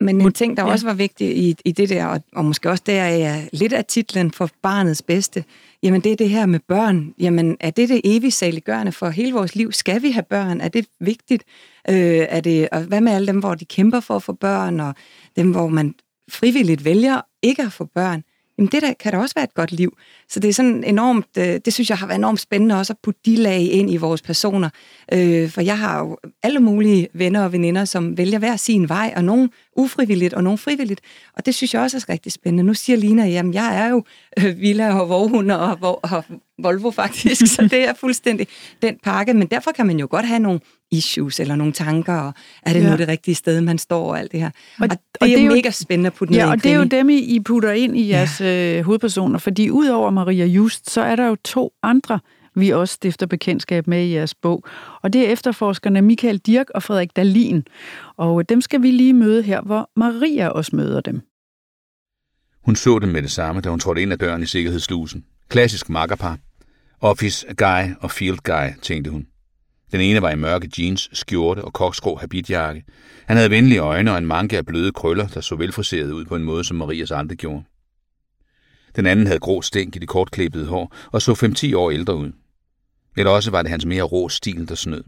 men 0.04 0.20
en 0.20 0.32
ting, 0.32 0.56
der 0.56 0.62
ja. 0.62 0.70
også 0.70 0.86
var 0.86 0.94
vigtig 0.94 1.36
i, 1.36 1.56
i 1.64 1.72
det 1.72 1.88
der, 1.88 2.06
og, 2.06 2.20
og 2.32 2.44
måske 2.44 2.70
også 2.70 2.82
der 2.86 3.02
er 3.02 3.40
lidt 3.52 3.72
af 3.72 3.84
titlen 3.84 4.30
for 4.30 4.50
barnets 4.62 5.02
bedste, 5.02 5.44
jamen 5.82 6.00
det 6.00 6.12
er 6.12 6.16
det 6.16 6.30
her 6.30 6.46
med 6.46 6.60
børn. 6.68 7.14
Jamen 7.18 7.56
er 7.60 7.70
det 7.70 7.88
det 7.88 8.00
evigt 8.04 8.34
saliggørende 8.34 8.92
for 8.92 9.08
hele 9.08 9.32
vores 9.32 9.54
liv? 9.54 9.72
Skal 9.72 10.02
vi 10.02 10.10
have 10.10 10.22
børn? 10.22 10.60
Er 10.60 10.68
det 10.68 10.86
vigtigt? 11.00 11.44
Øh, 11.88 12.26
er 12.28 12.40
det, 12.40 12.68
og 12.72 12.80
hvad 12.80 13.00
med 13.00 13.12
alle 13.12 13.26
dem, 13.26 13.38
hvor 13.38 13.54
de 13.54 13.64
kæmper 13.64 14.00
for 14.00 14.16
at 14.16 14.22
få 14.22 14.32
børn, 14.32 14.80
og 14.80 14.94
dem, 15.36 15.50
hvor 15.50 15.68
man 15.68 15.94
frivilligt 16.30 16.84
vælger 16.84 17.20
ikke 17.42 17.62
at 17.62 17.72
få 17.72 17.84
børn? 17.94 18.22
jamen 18.58 18.68
det 18.72 18.82
der, 18.82 18.92
kan 18.92 19.12
da 19.12 19.18
også 19.18 19.34
være 19.34 19.44
et 19.44 19.54
godt 19.54 19.72
liv. 19.72 19.96
Så 20.28 20.40
det 20.40 20.48
er 20.48 20.52
sådan 20.52 20.84
enormt, 20.84 21.26
øh, 21.38 21.60
det 21.64 21.72
synes 21.72 21.90
jeg 21.90 21.98
har 21.98 22.06
været 22.06 22.18
enormt 22.18 22.40
spændende 22.40 22.78
også 22.78 22.92
at 22.92 22.98
putte 23.02 23.20
de 23.26 23.36
lag 23.36 23.60
ind 23.60 23.90
i 23.90 23.96
vores 23.96 24.22
personer. 24.22 24.70
Øh, 25.12 25.50
for 25.50 25.60
jeg 25.60 25.78
har 25.78 25.98
jo 25.98 26.18
alle 26.42 26.60
mulige 26.60 27.08
venner 27.14 27.44
og 27.44 27.52
veninder, 27.52 27.84
som 27.84 28.18
vælger 28.18 28.38
hver 28.38 28.56
sin 28.56 28.88
vej, 28.88 29.12
og 29.16 29.24
nogen 29.24 29.50
ufrivilligt, 29.76 30.34
og 30.34 30.44
nogen 30.44 30.58
frivilligt. 30.58 31.00
Og 31.36 31.46
det 31.46 31.54
synes 31.54 31.74
jeg 31.74 31.82
også 31.82 31.96
er 31.96 32.12
rigtig 32.12 32.32
spændende. 32.32 32.62
Nu 32.62 32.74
siger 32.74 32.96
Lina, 32.96 33.26
jamen 33.26 33.54
jeg 33.54 33.76
er 33.76 33.88
jo 33.88 34.04
øh, 34.38 34.60
Villa 34.60 35.00
og 35.00 35.08
Vorhund 35.08 35.50
og, 35.50 35.98
og 36.02 36.24
Volvo 36.58 36.90
faktisk, 36.90 37.54
så 37.54 37.62
det 37.62 37.88
er 37.88 37.94
fuldstændig 37.94 38.46
den 38.82 38.98
pakke. 39.02 39.34
Men 39.34 39.46
derfor 39.46 39.72
kan 39.72 39.86
man 39.86 39.98
jo 39.98 40.06
godt 40.10 40.26
have 40.26 40.40
nogle 40.40 40.60
issues 40.90 41.40
eller 41.40 41.56
nogle 41.56 41.72
tanker, 41.72 42.14
og 42.14 42.32
er 42.62 42.72
det 42.72 42.82
ja. 42.82 42.90
nu 42.90 42.96
det 42.96 43.08
rigtige 43.08 43.34
sted, 43.34 43.60
man 43.60 43.78
står 43.78 44.10
og 44.10 44.18
alt 44.18 44.32
det 44.32 44.40
her. 44.40 44.50
Og, 44.78 44.82
og 44.82 44.90
det, 44.90 44.98
og 45.20 45.28
det 45.28 45.38
er, 45.38 45.44
jo 45.44 45.52
mega 45.52 45.70
spændende 45.70 46.06
at 46.06 46.14
putte 46.14 46.34
ja, 46.34 46.50
og 46.50 46.62
det 46.62 46.72
er 46.72 46.76
jo 46.76 46.84
dem, 46.84 47.08
I 47.10 47.40
putter 47.40 47.72
ind 47.72 47.96
i 47.96 48.10
jeres 48.10 48.40
ja. 48.40 48.78
øh, 48.78 48.84
hovedpersoner, 48.84 49.38
fordi 49.38 49.70
udover 49.70 50.10
Maria 50.10 50.46
Just, 50.46 50.90
så 50.90 51.00
er 51.00 51.16
der 51.16 51.26
jo 51.26 51.36
to 51.44 51.72
andre, 51.82 52.18
vi 52.54 52.70
også 52.70 52.94
stifter 52.94 53.26
bekendtskab 53.26 53.86
med 53.86 54.04
i 54.04 54.14
jeres 54.14 54.34
bog. 54.34 54.64
Og 55.02 55.12
det 55.12 55.28
er 55.28 55.32
efterforskerne 55.32 56.02
Michael 56.02 56.38
Dirk 56.38 56.70
og 56.70 56.82
Frederik 56.82 57.16
Dalin. 57.16 57.66
Og 58.16 58.48
dem 58.48 58.60
skal 58.60 58.82
vi 58.82 58.90
lige 58.90 59.14
møde 59.14 59.42
her, 59.42 59.60
hvor 59.60 59.90
Maria 59.96 60.48
også 60.48 60.76
møder 60.76 61.00
dem. 61.00 61.20
Hun 62.64 62.76
så 62.76 62.98
dem 62.98 63.08
med 63.08 63.22
det 63.22 63.30
samme, 63.30 63.60
da 63.60 63.68
hun 63.68 63.78
trådte 63.78 64.02
ind 64.02 64.12
ad 64.12 64.18
døren 64.18 64.42
i 64.42 64.46
sikkerhedslusen. 64.46 65.24
Klassisk 65.48 65.88
makkerpar. 65.88 66.38
Office 67.00 67.46
guy 67.56 67.94
og 68.00 68.10
field 68.10 68.38
guy, 68.38 68.80
tænkte 68.82 69.10
hun. 69.10 69.26
Den 69.92 70.00
ene 70.00 70.22
var 70.22 70.30
i 70.30 70.36
mørke 70.36 70.70
jeans, 70.78 71.10
skjorte 71.12 71.64
og 71.64 71.72
koksgrå 71.72 72.16
habitjakke. 72.16 72.84
Han 73.26 73.36
havde 73.36 73.50
venlige 73.50 73.78
øjne 73.78 74.12
og 74.12 74.18
en 74.18 74.26
manke 74.26 74.56
af 74.56 74.66
bløde 74.66 74.92
krøller, 74.92 75.26
der 75.26 75.40
så 75.40 75.56
velfriseret 75.56 76.12
ud 76.12 76.24
på 76.24 76.36
en 76.36 76.44
måde, 76.44 76.64
som 76.64 76.76
Marias 76.76 77.10
aldrig 77.10 77.38
gjorde. 77.38 77.64
Den 78.96 79.06
anden 79.06 79.26
havde 79.26 79.38
grå 79.38 79.62
stænk 79.62 79.96
i 79.96 79.98
det 79.98 80.08
kortklippede 80.08 80.66
hår 80.66 80.96
og 81.12 81.22
så 81.22 81.32
5-10 81.72 81.76
år 81.76 81.90
ældre 81.90 82.16
ud. 82.16 82.32
Eller 83.16 83.30
også 83.30 83.50
var 83.50 83.62
det 83.62 83.70
hans 83.70 83.84
mere 83.84 84.02
rå 84.02 84.28
stil, 84.28 84.68
der 84.68 84.74
snød. 84.74 85.04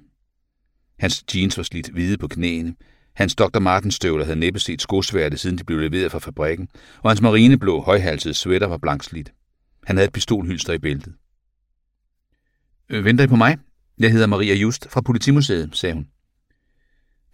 Hans 0.98 1.24
jeans 1.34 1.56
var 1.56 1.62
slidt 1.62 1.88
hvide 1.88 2.18
på 2.18 2.28
knæene. 2.28 2.74
Hans 3.14 3.34
Dr. 3.34 3.58
Martens 3.58 3.94
støvler 3.94 4.24
havde 4.24 4.38
næppe 4.38 4.58
set 4.58 4.82
skosværte, 4.82 5.38
siden 5.38 5.58
de 5.58 5.64
blev 5.64 5.78
leveret 5.78 6.12
fra 6.12 6.18
fabrikken, 6.18 6.68
og 7.02 7.10
hans 7.10 7.20
marineblå, 7.20 7.82
højhalsede 7.82 8.34
sweater 8.34 8.66
var 8.66 8.76
blankslidt. 8.76 9.32
Han 9.84 9.96
havde 9.96 10.06
et 10.06 10.12
pistolhylster 10.12 10.72
i 10.72 10.78
bæltet. 10.78 11.14
Øh, 12.88 13.04
venter 13.04 13.24
I 13.24 13.26
på 13.26 13.36
mig? 13.36 13.58
Jeg 13.98 14.12
hedder 14.12 14.26
Maria 14.26 14.54
Just 14.54 14.90
fra 14.90 15.00
Politimuseet, 15.00 15.76
sagde 15.76 15.94
hun. 15.94 16.08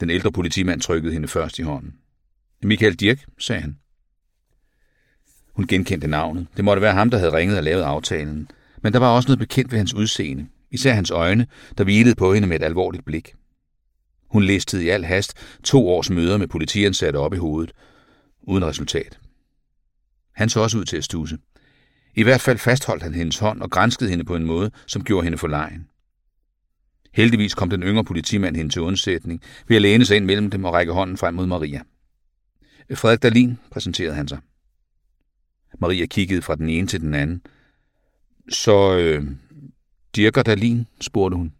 Den 0.00 0.10
ældre 0.10 0.32
politimand 0.32 0.80
trykkede 0.80 1.12
hende 1.12 1.28
først 1.28 1.58
i 1.58 1.62
hånden. 1.62 1.94
Michael 2.62 2.94
Dirk, 2.94 3.26
sagde 3.38 3.60
han. 3.62 3.78
Hun 5.52 5.66
genkendte 5.66 6.06
navnet. 6.06 6.46
Det 6.56 6.64
måtte 6.64 6.82
være 6.82 6.94
ham, 6.94 7.10
der 7.10 7.18
havde 7.18 7.32
ringet 7.32 7.56
og 7.56 7.62
lavet 7.62 7.82
aftalen. 7.82 8.48
Men 8.82 8.92
der 8.92 8.98
var 8.98 9.08
også 9.08 9.28
noget 9.28 9.38
bekendt 9.38 9.72
ved 9.72 9.78
hans 9.78 9.94
udseende. 9.94 10.46
Især 10.72 10.94
hans 10.94 11.10
øjne, 11.10 11.46
der 11.78 11.84
hvilede 11.84 12.14
på 12.14 12.34
hende 12.34 12.48
med 12.48 12.56
et 12.56 12.64
alvorligt 12.64 13.04
blik. 13.04 13.34
Hun 14.30 14.42
listede 14.42 14.84
i 14.84 14.88
al 14.88 15.04
hast 15.04 15.34
to 15.64 15.88
års 15.88 16.10
møder 16.10 16.36
med 16.36 16.48
politiansatte 16.48 17.16
op 17.16 17.34
i 17.34 17.36
hovedet, 17.36 17.72
uden 18.42 18.64
resultat. 18.64 19.18
Han 20.32 20.48
så 20.48 20.60
også 20.60 20.78
ud 20.78 20.84
til 20.84 20.96
at 20.96 21.04
stuse. 21.04 21.38
I 22.14 22.22
hvert 22.22 22.40
fald 22.40 22.58
fastholdt 22.58 23.02
han 23.02 23.14
hendes 23.14 23.38
hånd 23.38 23.62
og 23.62 23.70
grænskede 23.70 24.10
hende 24.10 24.24
på 24.24 24.36
en 24.36 24.44
måde, 24.44 24.70
som 24.86 25.04
gjorde 25.04 25.24
hende 25.24 25.38
for 25.38 25.48
lejen. 25.48 25.88
Heldigvis 27.12 27.54
kom 27.54 27.70
den 27.70 27.82
yngre 27.82 28.04
politimand 28.04 28.56
hen 28.56 28.70
til 28.70 28.82
undsætning 28.82 29.42
ved 29.68 29.76
at 29.76 29.82
læne 29.82 30.04
sig 30.04 30.16
ind 30.16 30.24
mellem 30.24 30.50
dem 30.50 30.64
og 30.64 30.72
række 30.72 30.92
hånden 30.92 31.16
frem 31.16 31.34
mod 31.34 31.46
Maria. 31.46 31.82
Frederik 32.94 33.22
Dalin 33.22 33.58
præsenterede 33.70 34.14
han 34.14 34.28
sig. 34.28 34.38
Maria 35.78 36.06
kiggede 36.06 36.42
fra 36.42 36.56
den 36.56 36.68
ene 36.68 36.86
til 36.86 37.00
den 37.00 37.14
anden. 37.14 37.42
Så 38.48 38.96
øh, 38.98 39.24
Dirker 40.16 40.42
Dalin, 40.42 40.86
spurgte 41.00 41.36
hun. 41.36 41.52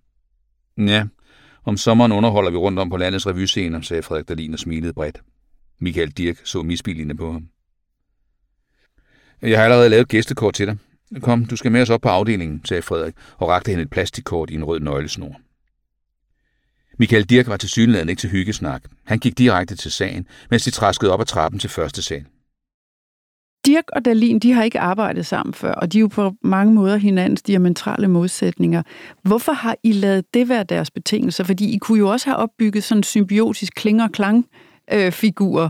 Ja, 0.79 1.07
om 1.65 1.77
sommeren 1.77 2.13
underholder 2.13 2.51
vi 2.51 2.57
rundt 2.57 2.79
om 2.79 2.91
på 2.91 2.97
landets 2.97 3.27
revyscener, 3.27 3.81
sagde 3.81 4.03
Frederik 4.03 4.29
Dalin 4.29 4.53
og 4.53 4.59
smilede 4.59 4.93
bredt. 4.93 5.23
Michael 5.79 6.11
Dirk 6.11 6.41
så 6.45 6.63
misbilligende 6.63 7.15
på 7.15 7.33
ham. 7.33 7.49
Jeg 9.43 9.59
har 9.59 9.65
allerede 9.65 9.89
lavet 9.89 10.09
gæstekort 10.09 10.55
til 10.55 10.67
dig. 10.67 10.77
Kom, 11.21 11.45
du 11.45 11.57
skal 11.57 11.73
med 11.73 11.83
os 11.83 11.91
op 11.91 12.01
på 12.01 12.09
afdelingen, 12.09 12.65
sagde 12.65 12.83
Frederik 12.83 13.15
og 13.37 13.49
rakte 13.49 13.71
hende 13.71 13.83
et 13.83 13.91
plastikkort 13.91 14.51
i 14.51 14.55
en 14.55 14.65
rød 14.65 14.81
nøglesnor. 14.81 15.41
Michael 16.99 17.25
Dirk 17.25 17.47
var 17.47 17.57
til 17.57 17.69
synligheden 17.69 18.09
ikke 18.09 18.21
til 18.21 18.31
hyggesnak. 18.31 18.83
Han 19.05 19.19
gik 19.19 19.39
direkte 19.39 19.77
til 19.77 19.93
sagen, 19.93 20.27
mens 20.51 20.65
de 20.65 20.71
traskede 20.71 21.13
op 21.13 21.21
ad 21.21 21.27
trappen 21.27 21.61
til 21.61 21.71
første 21.71 22.03
sal. 22.03 22.25
Dirk 23.67 23.85
og 23.93 24.05
Dalin, 24.05 24.39
de 24.39 24.53
har 24.53 24.63
ikke 24.63 24.81
arbejdet 24.81 25.27
sammen 25.27 25.55
før, 25.55 25.73
og 25.73 25.93
de 25.93 25.99
er 25.99 26.01
jo 26.01 26.09
på 26.09 26.33
mange 26.43 26.75
måder 26.75 26.97
hinandens 26.97 27.43
diametrale 27.43 28.09
modsætninger. 28.09 28.83
Hvorfor 29.23 29.53
har 29.53 29.77
I 29.83 29.93
lavet 29.93 30.35
det 30.35 30.49
være 30.49 30.65
deres 30.65 30.91
betingelser? 30.91 31.45
Fordi 31.45 31.75
I 31.75 31.79
kunne 31.79 31.99
jo 31.99 32.09
også 32.09 32.27
have 32.27 32.37
opbygget 32.37 32.85
sådan 32.85 32.99
en 32.99 33.03
symbiotisk 33.03 33.73
kling- 33.77 34.03
og 34.03 34.13
klang-figur, 34.13 35.63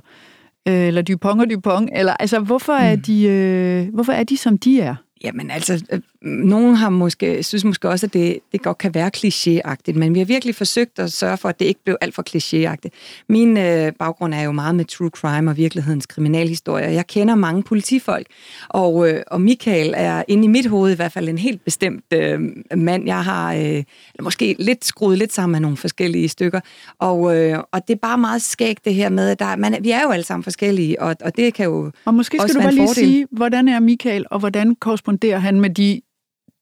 øh, 0.69 0.75
eller 0.75 1.03
Dupont 1.03 1.41
og 1.41 1.51
Dupont, 1.51 1.91
eller 1.93 2.13
altså, 2.13 2.41
hvorfor 2.41 2.73
er, 2.73 2.97
mm. 2.97 3.03
de, 3.03 3.25
øh, 3.25 3.95
hvorfor 3.95 4.13
er 4.13 4.25
de, 4.25 4.37
som 4.37 4.59
de 4.59 4.81
er? 4.81 4.95
Jamen 5.25 5.51
altså, 5.51 6.01
nogen 6.25 6.77
har 6.77 6.91
måske, 6.91 7.43
synes 7.43 7.65
måske 7.65 7.89
også, 7.89 8.07
at 8.07 8.13
det, 8.13 8.39
det 8.53 8.63
godt 8.63 8.79
kan 8.79 8.95
være 8.95 9.11
klichéagtigt, 9.17 9.99
men 9.99 10.15
vi 10.15 10.19
har 10.19 10.27
virkelig 10.27 10.55
forsøgt 10.55 10.99
at 10.99 11.13
sørge 11.13 11.37
for, 11.37 11.49
at 11.49 11.59
det 11.59 11.65
ikke 11.65 11.81
blev 11.85 11.97
alt 12.01 12.15
for 12.15 12.25
klichéagtigt. 12.31 13.25
Min 13.29 13.57
øh, 13.57 13.93
baggrund 13.99 14.35
er 14.35 14.43
jo 14.43 14.53
meget 14.53 14.75
med 14.75 14.85
true 14.85 15.09
crime 15.09 15.51
og 15.51 15.57
virkelighedens 15.57 16.07
kriminalhistorie. 16.07 16.93
Jeg 16.93 17.07
kender 17.07 17.35
mange 17.35 17.63
politifolk, 17.63 18.27
og, 18.69 19.09
øh, 19.09 19.23
og 19.27 19.41
Michael 19.41 19.95
er 19.97 20.23
inde 20.29 20.45
i 20.45 20.49
mit 20.49 20.67
hoved 20.67 20.93
i 20.93 20.97
hvert 20.97 21.13
fald 21.13 21.29
en 21.29 21.39
helt 21.39 21.65
bestemt 21.65 22.05
øh, 22.13 22.41
mand. 22.77 23.07
Jeg 23.07 23.25
har 23.25 23.55
øh, 23.55 23.83
måske 24.23 24.57
lidt 24.59 24.85
skruet 24.85 25.19
lidt 25.19 25.33
sammen 25.33 25.53
med 25.53 25.61
nogle 25.61 25.77
forskellige 25.77 26.29
stykker, 26.29 26.61
og, 26.99 27.37
øh, 27.37 27.59
og 27.73 27.89
det 27.89 27.95
er 27.95 27.99
bare 28.03 28.19
meget 28.19 28.43
skægt 28.43 28.85
det 28.85 28.95
her 28.95 29.09
med, 29.09 29.29
at 29.29 29.39
der, 29.39 29.57
man, 29.57 29.77
vi 29.81 29.91
er 29.91 30.03
jo 30.03 30.11
alle 30.11 30.25
sammen 30.25 30.43
forskellige, 30.43 31.03
og, 31.03 31.17
og 31.25 31.37
det 31.37 31.55
kan 31.55 31.65
jo 31.65 31.91
Og 32.05 32.15
måske 32.15 32.39
skal 32.41 32.55
du 32.55 32.61
bare 32.61 32.75
lige 32.75 32.89
sige, 32.89 33.27
hvordan 33.31 33.69
er 33.69 33.81
Michael, 33.81 34.25
og 34.31 34.39
hvordan 34.39 34.75
korresponderer 34.75 35.39
han 35.39 35.61
med 35.61 35.71
de 35.71 36.01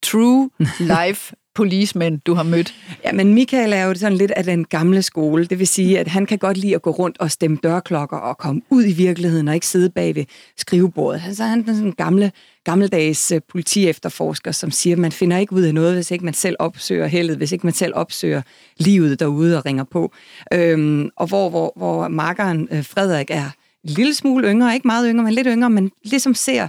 true 0.02 0.50
life 0.78 1.34
policemen, 1.54 2.18
du 2.18 2.34
har 2.34 2.42
mødt? 2.42 2.74
Ja, 3.04 3.12
men 3.12 3.34
Michael 3.34 3.72
er 3.72 3.84
jo 3.84 3.94
sådan 3.94 4.18
lidt 4.18 4.30
af 4.30 4.44
den 4.44 4.64
gamle 4.64 5.02
skole. 5.02 5.44
Det 5.44 5.58
vil 5.58 5.66
sige, 5.66 5.98
at 5.98 6.08
han 6.08 6.26
kan 6.26 6.38
godt 6.38 6.56
lide 6.56 6.74
at 6.74 6.82
gå 6.82 6.90
rundt 6.90 7.18
og 7.18 7.30
stemme 7.30 7.58
dørklokker 7.62 8.16
og 8.16 8.38
komme 8.38 8.62
ud 8.70 8.84
i 8.84 8.92
virkeligheden 8.92 9.48
og 9.48 9.54
ikke 9.54 9.66
sidde 9.66 9.90
bag 9.90 10.14
ved 10.14 10.24
skrivebordet. 10.56 11.22
Så 11.36 11.44
han 11.44 11.60
er 11.60 11.64
sådan 11.66 11.84
en 11.84 11.92
gamle, 11.92 12.32
gammeldags 12.64 13.32
øh, 13.32 13.40
politiefterforsker, 13.48 14.52
som 14.52 14.70
siger, 14.70 14.94
at 14.94 14.98
man 14.98 15.12
finder 15.12 15.38
ikke 15.38 15.52
ud 15.52 15.62
af 15.62 15.74
noget, 15.74 15.94
hvis 15.94 16.10
ikke 16.10 16.24
man 16.24 16.34
selv 16.34 16.56
opsøger 16.58 17.06
heldet, 17.06 17.36
hvis 17.36 17.52
ikke 17.52 17.66
man 17.66 17.74
selv 17.74 17.92
opsøger 17.96 18.42
livet 18.78 19.20
derude 19.20 19.58
og 19.58 19.66
ringer 19.66 19.84
på. 19.84 20.12
Øhm, 20.52 21.10
og 21.16 21.26
hvor, 21.26 21.50
hvor, 21.50 21.72
hvor 21.76 22.08
markeren 22.08 22.68
øh, 22.70 22.84
Frederik 22.84 23.30
er 23.30 23.50
en 23.84 23.90
lille 23.90 24.14
smule 24.14 24.48
yngre, 24.48 24.74
ikke 24.74 24.88
meget 24.88 25.10
yngre, 25.10 25.24
men 25.24 25.34
lidt 25.34 25.46
yngre, 25.50 25.70
men 25.70 25.90
ligesom 26.04 26.34
ser 26.34 26.68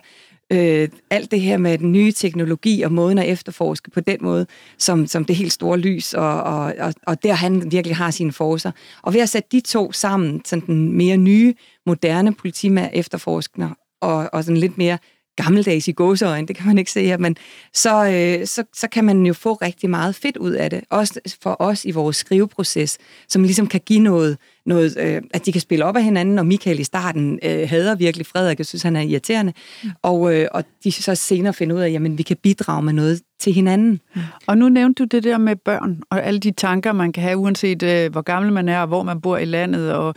øh, 0.51 0.89
alt 1.09 1.31
det 1.31 1.41
her 1.41 1.57
med 1.57 1.77
den 1.77 1.91
nye 1.91 2.11
teknologi 2.11 2.81
og 2.81 2.91
måden 2.91 3.17
at 3.17 3.29
efterforske 3.29 3.91
på 3.91 3.99
den 3.99 4.17
måde, 4.21 4.45
som, 4.77 5.07
som 5.07 5.25
det 5.25 5.35
helt 5.35 5.51
store 5.51 5.77
lys, 5.77 6.13
og, 6.13 6.43
og, 6.43 6.73
og, 6.79 6.93
og 7.07 7.23
der 7.23 7.33
han 7.33 7.71
virkelig 7.71 7.95
har 7.95 8.11
sine 8.11 8.31
forser. 8.31 8.71
Og 9.01 9.13
ved 9.13 9.21
at 9.21 9.29
sætte 9.29 9.49
de 9.51 9.59
to 9.59 9.91
sammen, 9.91 10.41
sådan 10.45 10.67
den 10.67 10.93
mere 10.93 11.17
nye, 11.17 11.53
moderne 11.85 12.33
politimand 12.33 12.91
efterforskner, 12.93 13.69
og, 14.01 14.29
og 14.33 14.43
sådan 14.43 14.57
lidt 14.57 14.77
mere 14.77 14.97
gammeldags 15.35 15.87
i 15.87 15.91
gåseøjne, 15.91 16.47
det 16.47 16.55
kan 16.55 16.67
man 16.67 16.77
ikke 16.77 16.91
se 16.91 17.05
her, 17.05 17.17
men 17.17 17.35
så, 17.73 18.05
øh, 18.05 18.47
så, 18.47 18.63
så 18.73 18.87
kan 18.87 19.05
man 19.05 19.25
jo 19.25 19.33
få 19.33 19.53
rigtig 19.53 19.89
meget 19.89 20.15
fedt 20.15 20.37
ud 20.37 20.51
af 20.51 20.69
det. 20.69 20.81
Også 20.89 21.19
for 21.41 21.55
os 21.59 21.85
i 21.85 21.91
vores 21.91 22.17
skriveproces, 22.17 22.97
som 23.27 23.43
ligesom 23.43 23.67
kan 23.67 23.81
give 23.85 23.99
noget 23.99 24.37
noget, 24.65 24.97
øh, 24.99 25.21
at 25.33 25.45
de 25.45 25.51
kan 25.51 25.61
spille 25.61 25.85
op 25.85 25.97
af 25.97 26.03
hinanden, 26.03 26.39
og 26.39 26.45
Michael 26.45 26.79
i 26.79 26.83
starten 26.83 27.39
øh, 27.43 27.69
hader 27.69 27.95
virkelig 27.95 28.25
Frederik, 28.25 28.57
jeg 28.57 28.65
synes, 28.65 28.83
han 28.83 28.95
er 28.95 29.01
irriterende, 29.01 29.53
mm. 29.83 29.89
og, 30.01 30.35
øh, 30.35 30.47
og 30.51 30.63
de 30.83 30.91
så 30.91 31.15
senere 31.15 31.53
finder 31.53 31.75
ud 31.75 31.81
af, 31.81 31.91
at 31.91 32.17
vi 32.17 32.23
kan 32.23 32.37
bidrage 32.43 32.83
med 32.83 32.93
noget 32.93 33.21
til 33.39 33.53
hinanden. 33.53 33.99
Mm. 34.15 34.21
Og 34.47 34.57
nu 34.57 34.69
nævnte 34.69 35.03
du 35.03 35.07
det 35.07 35.23
der 35.23 35.37
med 35.37 35.55
børn, 35.55 36.01
og 36.09 36.23
alle 36.23 36.39
de 36.39 36.51
tanker, 36.51 36.91
man 36.91 37.11
kan 37.11 37.23
have, 37.23 37.37
uanset 37.37 37.83
øh, 37.83 38.11
hvor 38.11 38.21
gammel 38.21 38.53
man 38.53 38.69
er, 38.69 38.79
og 38.81 38.87
hvor 38.87 39.03
man 39.03 39.21
bor 39.21 39.37
i 39.37 39.45
landet, 39.45 39.93
og 39.93 40.15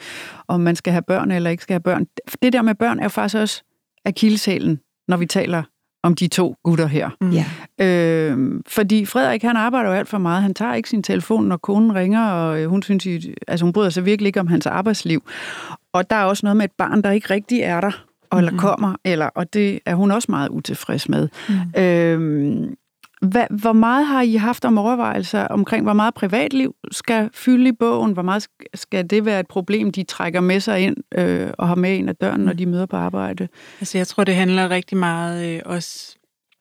om 0.48 0.61
man 0.61 0.76
skal 0.76 0.92
have 0.92 1.02
børn 1.02 1.30
eller 1.30 1.50
ikke 1.50 1.62
skal 1.62 1.74
have 1.74 1.83
børn. 1.83 2.07
Det 2.42 2.52
der 2.52 2.62
med 2.62 2.74
børn 2.74 2.98
er 2.98 3.02
jo 3.02 3.09
faktisk 3.09 3.37
også 3.37 3.62
akilleshælen, 4.04 4.80
når 5.09 5.16
vi 5.16 5.26
taler 5.26 5.62
om 6.04 6.14
de 6.14 6.28
to 6.28 6.56
gutter 6.62 6.86
her. 6.86 7.10
Mm. 7.20 7.30
Ja. 7.30 7.44
Øh, 7.78 8.62
fordi 8.68 9.04
Frederik, 9.04 9.42
han 9.42 9.56
arbejder 9.56 9.90
jo 9.90 9.96
alt 9.96 10.08
for 10.08 10.18
meget. 10.18 10.42
Han 10.42 10.54
tager 10.54 10.74
ikke 10.74 10.88
sin 10.88 11.02
telefon, 11.02 11.44
når 11.44 11.56
konen 11.56 11.94
ringer, 11.94 12.26
og 12.26 12.60
øh, 12.60 12.68
hun 12.68 12.82
synes, 12.82 13.06
altså 13.48 13.64
hun 13.64 13.72
bryder 13.72 13.90
sig 13.90 14.04
virkelig 14.04 14.26
ikke 14.26 14.40
om 14.40 14.46
hans 14.46 14.66
arbejdsliv. 14.66 15.22
Og 15.92 16.10
der 16.10 16.16
er 16.16 16.24
også 16.24 16.46
noget 16.46 16.56
med 16.56 16.64
et 16.64 16.72
barn, 16.78 17.02
der 17.02 17.10
ikke 17.10 17.30
rigtig 17.30 17.60
er 17.60 17.80
der, 17.80 18.04
eller 18.36 18.50
mm. 18.50 18.58
kommer, 18.58 18.94
eller, 19.04 19.26
og 19.26 19.54
det 19.54 19.80
er 19.86 19.94
hun 19.94 20.10
også 20.10 20.26
meget 20.30 20.48
utilfreds 20.48 21.08
med. 21.08 21.28
Mm. 21.48 21.82
Øh, 21.82 22.68
hvad, 23.24 23.46
hvor 23.50 23.72
meget 23.72 24.06
har 24.06 24.22
I 24.22 24.34
haft 24.34 24.64
om 24.64 24.78
overvejelser 24.78 25.48
omkring, 25.48 25.84
hvor 25.84 25.92
meget 25.92 26.14
privatliv 26.14 26.74
skal 26.90 27.30
fylde 27.32 27.68
i 27.68 27.72
bogen? 27.72 28.12
Hvor 28.12 28.22
meget 28.22 28.48
skal 28.74 29.10
det 29.10 29.24
være 29.24 29.40
et 29.40 29.46
problem, 29.46 29.92
de 29.92 30.02
trækker 30.02 30.40
med 30.40 30.60
sig 30.60 30.80
ind 30.80 30.96
øh, 31.14 31.50
og 31.58 31.68
har 31.68 31.74
med 31.74 31.96
ind 31.96 32.10
ad 32.10 32.14
døren, 32.14 32.40
når 32.40 32.52
de 32.52 32.66
møder 32.66 32.87
på 32.87 32.96
arbejde? 32.96 33.48
Altså, 33.80 33.98
jeg 33.98 34.06
tror, 34.06 34.24
det 34.24 34.34
handler 34.34 34.70
rigtig 34.70 34.98
meget 34.98 35.54
øh, 35.54 35.62
også... 35.64 36.16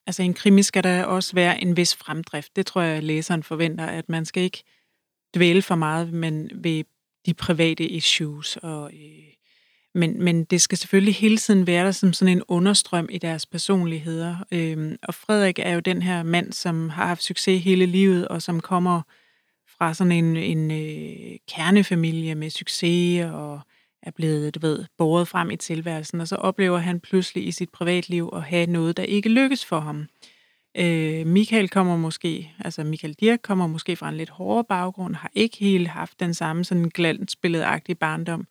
Altså, 0.07 0.23
en 0.23 0.33
krimi 0.33 0.63
skal 0.63 0.83
der 0.83 1.03
også 1.03 1.33
være 1.33 1.61
en 1.61 1.77
vis 1.77 1.95
fremdrift. 1.95 2.55
Det 2.55 2.65
tror 2.65 2.81
jeg, 2.81 3.03
læseren 3.03 3.43
forventer, 3.43 3.85
at 3.85 4.09
man 4.09 4.25
skal 4.25 4.43
ikke 4.43 4.63
dvæle 5.35 5.61
for 5.61 5.75
meget 5.75 6.13
men 6.13 6.49
ved 6.53 6.83
de 7.25 7.33
private 7.33 7.83
issues 7.83 8.57
og... 8.57 8.91
Øh, 8.93 9.33
men, 9.95 10.23
men 10.23 10.43
det 10.43 10.61
skal 10.61 10.77
selvfølgelig 10.77 11.15
hele 11.15 11.37
tiden 11.37 11.67
være 11.67 11.85
der 11.85 11.91
som 11.91 12.13
sådan 12.13 12.37
en 12.37 12.43
understrøm 12.47 13.07
i 13.11 13.17
deres 13.17 13.45
personligheder. 13.45 14.35
Øhm, 14.51 14.97
og 15.03 15.13
Frederik 15.13 15.59
er 15.59 15.73
jo 15.73 15.79
den 15.79 16.01
her 16.01 16.23
mand, 16.23 16.53
som 16.53 16.89
har 16.89 17.07
haft 17.07 17.23
succes 17.23 17.63
hele 17.63 17.85
livet, 17.85 18.27
og 18.27 18.41
som 18.41 18.59
kommer 18.59 19.01
fra 19.77 19.93
sådan 19.93 20.11
en, 20.11 20.37
en 20.37 20.71
øh, 20.71 21.37
kernefamilie 21.47 22.35
med 22.35 22.49
succes, 22.49 23.25
og 23.25 23.61
er 24.03 24.11
blevet, 24.11 24.55
du 24.55 24.59
ved, 24.59 24.85
båret 24.97 25.27
frem 25.27 25.51
i 25.51 25.55
tilværelsen, 25.55 26.21
og 26.21 26.27
så 26.27 26.35
oplever 26.35 26.77
han 26.77 26.99
pludselig 26.99 27.47
i 27.47 27.51
sit 27.51 27.69
privatliv 27.69 28.29
at 28.33 28.43
have 28.43 28.65
noget, 28.65 28.97
der 28.97 29.03
ikke 29.03 29.29
lykkes 29.29 29.65
for 29.65 29.79
ham. 29.79 30.07
Øh, 30.77 31.27
Michael 31.27 31.69
kommer 31.69 31.97
måske, 31.97 32.51
altså 32.59 32.83
Michael 32.83 33.13
Dirk 33.13 33.39
kommer 33.43 33.67
måske 33.67 33.95
fra 33.95 34.09
en 34.09 34.17
lidt 34.17 34.29
hårdere 34.29 34.63
baggrund, 34.63 35.15
har 35.15 35.31
ikke 35.33 35.57
helt 35.57 35.87
haft 35.87 36.19
den 36.19 36.33
samme 36.33 36.65
sådan 36.65 36.89
glansbilledagtige 36.89 37.95
barndom, 37.95 38.47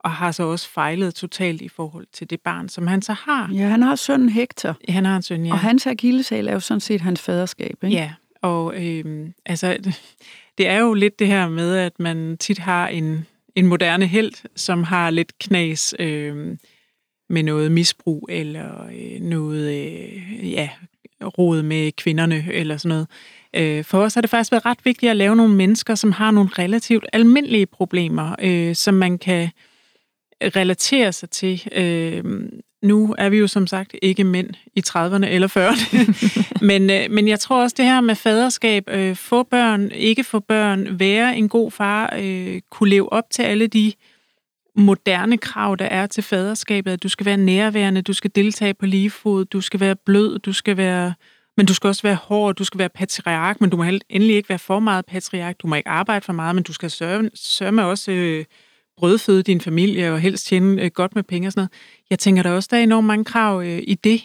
og 0.00 0.10
har 0.10 0.32
så 0.32 0.42
også 0.42 0.68
fejlet 0.68 1.14
totalt 1.14 1.62
i 1.62 1.68
forhold 1.68 2.06
til 2.12 2.30
det 2.30 2.40
barn, 2.40 2.68
som 2.68 2.86
han 2.86 3.02
så 3.02 3.12
har. 3.12 3.50
Ja, 3.52 3.68
han 3.68 3.82
har 3.82 3.94
sønnen 3.94 4.28
Hector. 4.28 4.76
Han 4.88 5.04
har 5.04 5.16
en 5.16 5.22
søn, 5.22 5.46
ja. 5.46 5.52
Og 5.52 5.58
hans 5.58 5.86
akillesal 5.86 6.48
er 6.48 6.52
jo 6.52 6.60
sådan 6.60 6.80
set 6.80 7.00
hans 7.00 7.22
faderskab, 7.22 7.84
ikke? 7.84 7.96
Ja, 7.96 8.12
og 8.42 8.84
øhm, 8.84 9.34
altså, 9.46 9.76
det 10.58 10.68
er 10.68 10.78
jo 10.78 10.94
lidt 10.94 11.18
det 11.18 11.26
her 11.26 11.48
med, 11.48 11.76
at 11.76 12.00
man 12.00 12.36
tit 12.40 12.58
har 12.58 12.88
en, 12.88 13.26
en 13.54 13.66
moderne 13.66 14.06
held, 14.06 14.32
som 14.56 14.82
har 14.82 15.10
lidt 15.10 15.38
knas 15.38 15.94
øhm, 15.98 16.58
med 17.28 17.42
noget 17.42 17.72
misbrug, 17.72 18.28
eller 18.30 18.86
øh, 18.86 19.20
noget, 19.20 19.72
øh, 19.74 20.52
ja, 20.52 20.68
råd 21.22 21.62
med 21.62 21.92
kvinderne, 21.92 22.46
eller 22.52 22.76
sådan 22.76 22.88
noget. 22.88 23.06
Øh, 23.54 23.84
for 23.84 23.98
os 23.98 24.14
har 24.14 24.20
det 24.20 24.30
faktisk 24.30 24.52
været 24.52 24.66
ret 24.66 24.78
vigtigt 24.84 25.10
at 25.10 25.16
lave 25.16 25.36
nogle 25.36 25.54
mennesker, 25.54 25.94
som 25.94 26.12
har 26.12 26.30
nogle 26.30 26.50
relativt 26.58 27.06
almindelige 27.12 27.66
problemer, 27.66 28.34
øh, 28.42 28.74
som 28.74 28.94
man 28.94 29.18
kan 29.18 29.50
relaterer 30.42 31.10
sig 31.10 31.30
til. 31.30 31.68
Øh, 31.72 32.24
nu 32.82 33.14
er 33.18 33.28
vi 33.28 33.38
jo 33.38 33.46
som 33.46 33.66
sagt 33.66 33.94
ikke 34.02 34.24
mænd 34.24 34.50
i 34.76 34.82
30'erne 34.88 35.26
eller 35.26 35.48
40'erne, 35.48 36.60
men, 36.70 36.90
øh, 36.90 37.10
men 37.10 37.28
jeg 37.28 37.40
tror 37.40 37.62
også 37.62 37.74
det 37.78 37.84
her 37.84 38.00
med 38.00 38.14
faderskab, 38.14 38.84
øh, 38.90 39.16
få 39.16 39.42
børn, 39.42 39.90
ikke 39.90 40.24
få 40.24 40.40
børn, 40.40 40.98
være 40.98 41.36
en 41.36 41.48
god 41.48 41.70
far, 41.70 42.14
øh, 42.18 42.60
kunne 42.70 42.90
leve 42.90 43.12
op 43.12 43.24
til 43.30 43.42
alle 43.42 43.66
de 43.66 43.92
moderne 44.76 45.38
krav, 45.38 45.76
der 45.78 45.84
er 45.84 46.06
til 46.06 46.22
faderskabet, 46.22 46.90
at 46.90 47.02
du 47.02 47.08
skal 47.08 47.26
være 47.26 47.36
nærværende, 47.36 48.02
du 48.02 48.12
skal 48.12 48.30
deltage 48.34 48.74
på 48.74 48.86
lige 48.86 49.10
fod, 49.10 49.44
du 49.44 49.60
skal 49.60 49.80
være 49.80 49.96
blød, 49.96 50.38
du 50.38 50.52
skal 50.52 50.76
være, 50.76 51.14
men 51.56 51.66
du 51.66 51.74
skal 51.74 51.88
også 51.88 52.02
være 52.02 52.14
hård, 52.14 52.54
du 52.54 52.64
skal 52.64 52.78
være 52.78 52.88
patriark, 52.88 53.60
men 53.60 53.70
du 53.70 53.76
må 53.76 53.84
endelig 54.10 54.36
ikke 54.36 54.48
være 54.48 54.58
for 54.58 54.80
meget 54.80 55.06
patriark, 55.06 55.56
du 55.62 55.66
må 55.66 55.74
ikke 55.74 55.88
arbejde 55.88 56.24
for 56.24 56.32
meget, 56.32 56.54
men 56.54 56.64
du 56.64 56.72
skal 56.72 56.90
sørge, 56.90 57.30
sørge 57.34 57.72
med 57.72 57.84
også 57.84 58.12
øh, 58.12 58.44
brødføde 58.98 59.42
din 59.42 59.60
familie 59.60 60.12
og 60.12 60.20
helst 60.20 60.46
tjene 60.46 60.82
øh, 60.82 60.90
godt 60.94 61.14
med 61.14 61.22
penge 61.22 61.48
og 61.48 61.52
sådan 61.52 61.60
noget. 61.60 61.70
Jeg 62.10 62.18
tænker, 62.18 62.42
der 62.42 62.50
også 62.50 62.68
der 62.70 62.76
er 62.76 62.82
enormt 62.82 63.06
mange 63.06 63.24
krav 63.24 63.62
øh, 63.62 63.78
i 63.82 63.94
det 63.94 64.22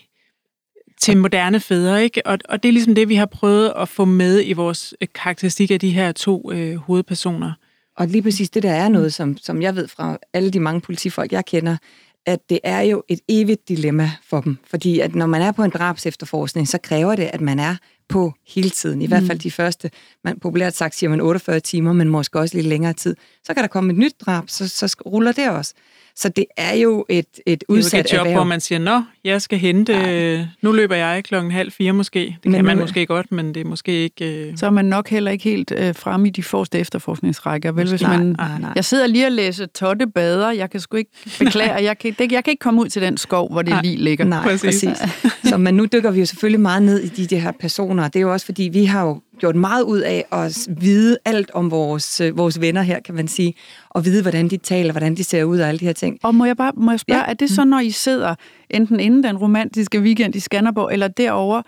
til 1.01 1.17
moderne 1.17 1.59
fædre, 1.59 2.03
ikke? 2.03 2.25
Og, 2.25 2.37
og 2.49 2.63
det 2.63 2.69
er 2.69 2.73
ligesom 2.73 2.95
det, 2.95 3.09
vi 3.09 3.15
har 3.15 3.25
prøvet 3.25 3.73
at 3.77 3.89
få 3.89 4.05
med 4.05 4.41
i 4.45 4.53
vores 4.53 4.93
øh, 5.01 5.07
karakteristik 5.15 5.71
af 5.71 5.79
de 5.79 5.91
her 5.91 6.11
to 6.11 6.51
øh, 6.51 6.75
hovedpersoner. 6.75 7.53
Og 7.97 8.07
lige 8.07 8.21
præcis 8.21 8.49
det, 8.49 8.63
der 8.63 8.71
er 8.71 8.89
noget, 8.89 9.13
som, 9.13 9.37
som 9.37 9.61
jeg 9.61 9.75
ved 9.75 9.87
fra 9.87 10.17
alle 10.33 10.51
de 10.51 10.59
mange 10.59 10.81
politifolk, 10.81 11.31
jeg 11.31 11.45
kender, 11.45 11.77
at 12.25 12.49
det 12.49 12.59
er 12.63 12.81
jo 12.81 13.03
et 13.09 13.19
evigt 13.29 13.69
dilemma 13.69 14.11
for 14.29 14.41
dem. 14.41 14.57
Fordi 14.69 14.99
at 14.99 15.15
når 15.15 15.25
man 15.25 15.41
er 15.41 15.51
på 15.51 15.63
en 15.63 15.71
drabs 15.71 16.05
efterforskning, 16.05 16.67
så 16.67 16.77
kræver 16.77 17.15
det, 17.15 17.29
at 17.33 17.41
man 17.41 17.59
er 17.59 17.75
på 18.09 18.33
hele 18.47 18.69
tiden. 18.69 19.01
I 19.01 19.05
mm. 19.05 19.09
hvert 19.09 19.23
fald 19.23 19.39
de 19.39 19.51
første, 19.51 19.91
man 20.23 20.39
populært 20.39 20.75
sagt 20.75 20.95
siger 20.95 21.09
man 21.09 21.21
48 21.21 21.59
timer, 21.59 21.93
men 21.93 22.09
måske 22.09 22.39
også 22.39 22.57
lidt 22.57 22.67
længere 22.67 22.93
tid. 22.93 23.15
Så 23.43 23.53
kan 23.53 23.63
der 23.63 23.67
komme 23.67 23.93
et 23.93 23.99
nyt 23.99 24.15
drab, 24.25 24.43
så, 24.47 24.67
så 24.67 24.95
ruller 25.05 25.31
det 25.31 25.49
også. 25.49 25.73
Så 26.15 26.29
det 26.29 26.45
er 26.57 26.73
jo 26.73 27.05
et, 27.09 27.39
et 27.45 27.63
udsat 27.67 28.05
det 28.05 28.13
er 28.13 28.17
jo 28.17 28.23
et 28.23 28.27
job, 28.27 28.35
hvor 28.35 28.43
man 28.43 28.61
siger, 28.61 28.79
nå, 28.79 29.03
jeg 29.25 29.41
skal 29.41 29.59
hente, 29.59 29.93
ja. 29.93 30.45
nu 30.61 30.71
løber 30.71 30.95
jeg 30.95 31.23
klokken 31.23 31.51
halv 31.51 31.71
fire 31.71 31.93
måske. 31.93 32.19
Det 32.19 32.37
men 32.45 32.53
kan 32.53 32.65
man 32.65 32.77
nu, 32.77 32.83
måske 32.83 33.05
godt, 33.05 33.31
men 33.31 33.53
det 33.53 33.61
er 33.61 33.65
måske 33.65 33.91
ikke... 33.91 34.49
Øh... 34.49 34.57
Så 34.57 34.65
er 34.65 34.69
man 34.69 34.85
nok 34.85 35.09
heller 35.09 35.31
ikke 35.31 35.43
helt 35.43 35.73
øh, 35.77 35.95
fremme 35.95 36.27
i 36.27 36.31
de 36.31 36.43
forreste 36.43 36.79
efterforskningsrækker. 36.79 37.71
Vel, 37.71 37.89
hvis 37.89 38.01
nej, 38.01 38.17
man, 38.17 38.35
nej, 38.37 38.59
nej. 38.59 38.71
Jeg 38.75 38.85
sidder 38.85 39.07
lige 39.07 39.25
og 39.25 39.31
læser 39.31 39.65
Totte 39.65 40.07
Bader, 40.07 40.51
jeg 40.51 40.69
kan 40.69 40.79
sgu 40.79 40.97
ikke 40.97 41.11
beklage, 41.39 41.73
jeg 41.89 41.97
kan, 41.97 42.15
det, 42.19 42.31
jeg 42.31 42.43
kan 42.43 42.51
ikke 42.51 42.61
komme 42.61 42.81
ud 42.81 42.87
til 42.87 43.01
den 43.01 43.17
skov, 43.17 43.51
hvor 43.51 43.61
det 43.61 43.79
lige 43.83 43.97
ligger. 43.97 44.25
Nej, 44.25 44.43
præcis. 44.43 44.85
præcis. 44.85 44.97
Så, 45.49 45.57
men 45.57 45.75
nu 45.75 45.85
dykker 45.85 46.11
vi 46.11 46.19
jo 46.19 46.25
selvfølgelig 46.25 46.59
meget 46.59 46.83
ned 46.83 46.99
i 46.99 47.07
de, 47.07 47.25
de 47.25 47.39
her 47.39 47.51
personer. 47.59 48.07
Det 48.07 48.15
er 48.15 48.21
jo 48.21 48.33
også 48.33 48.45
fordi, 48.45 48.63
vi 48.63 48.85
har 48.85 49.05
jo 49.05 49.21
gjort 49.39 49.55
meget 49.55 49.83
ud 49.83 49.99
af 49.99 50.25
at 50.31 50.67
vide 50.81 51.17
alt 51.25 51.51
om 51.53 51.71
vores, 51.71 52.21
øh, 52.21 52.37
vores 52.37 52.61
venner 52.61 52.81
her, 52.81 52.99
kan 52.99 53.15
man 53.15 53.27
sige, 53.27 53.53
og 53.89 54.05
vide, 54.05 54.21
hvordan 54.21 54.47
de 54.47 54.57
taler, 54.57 54.91
hvordan 54.91 55.15
de 55.15 55.23
ser 55.23 55.43
ud 55.43 55.59
og 55.59 55.67
alle 55.67 55.79
de 55.79 55.85
her 55.85 55.93
ting. 55.93 56.19
Og 56.23 56.35
må 56.35 56.45
jeg 56.45 56.57
bare 56.57 56.71
må 56.77 56.91
jeg 56.91 56.99
spørge, 56.99 57.19
ja. 57.19 57.29
er 57.29 57.33
det 57.33 57.49
så, 57.49 57.65
når 57.65 57.79
I 57.79 57.91
sidder 57.91 58.35
enten 58.69 58.99
inden 58.99 59.23
den 59.23 59.37
romantiske 59.37 59.99
weekend 59.99 60.35
i 60.35 60.39
Skanderborg, 60.39 60.93
eller 60.93 61.07
derover 61.07 61.61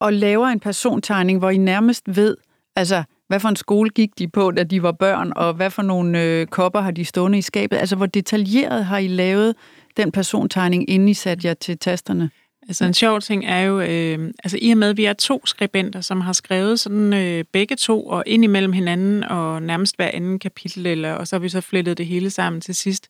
og 0.00 0.12
laver 0.12 0.46
en 0.46 0.60
persontegning, 0.60 1.38
hvor 1.38 1.50
I 1.50 1.56
nærmest 1.56 2.02
ved, 2.06 2.36
altså, 2.76 3.02
hvad 3.28 3.40
for 3.40 3.48
en 3.48 3.56
skole 3.56 3.90
gik 3.90 4.18
de 4.18 4.28
på, 4.28 4.50
da 4.50 4.62
de 4.62 4.82
var 4.82 4.92
børn, 4.92 5.32
og 5.36 5.54
hvad 5.54 5.70
for 5.70 5.82
nogle 5.82 6.22
øh, 6.22 6.46
kopper 6.46 6.80
har 6.80 6.90
de 6.90 7.04
stående 7.04 7.38
i 7.38 7.42
skabet? 7.42 7.76
Altså, 7.76 7.96
hvor 7.96 8.06
detaljeret 8.06 8.84
har 8.84 8.98
I 8.98 9.08
lavet 9.08 9.54
den 9.96 10.12
persontegning, 10.12 10.90
inden 10.90 11.08
I 11.08 11.14
satte 11.14 11.48
jer 11.48 11.54
til 11.54 11.78
tasterne? 11.78 12.30
Altså 12.68 12.84
en 12.84 12.94
sjov 12.94 13.20
ting 13.20 13.44
er 13.46 13.60
jo, 13.60 13.80
øh, 13.80 14.32
altså 14.44 14.58
i 14.62 14.70
og 14.70 14.78
med, 14.78 14.90
at 14.90 14.96
vi 14.96 15.04
er 15.04 15.12
to 15.12 15.46
skribenter, 15.46 16.00
som 16.00 16.20
har 16.20 16.32
skrevet 16.32 16.80
sådan 16.80 17.12
øh, 17.12 17.44
begge 17.52 17.76
to, 17.76 18.06
og 18.06 18.24
ind 18.26 18.44
imellem 18.44 18.72
hinanden, 18.72 19.24
og 19.24 19.62
nærmest 19.62 19.96
hver 19.96 20.10
anden 20.14 20.38
kapitel, 20.38 20.86
eller, 20.86 21.12
og 21.12 21.28
så 21.28 21.36
har 21.36 21.40
vi 21.40 21.48
så 21.48 21.60
flettet 21.60 21.98
det 21.98 22.06
hele 22.06 22.30
sammen 22.30 22.60
til 22.60 22.74
sidst, 22.74 23.08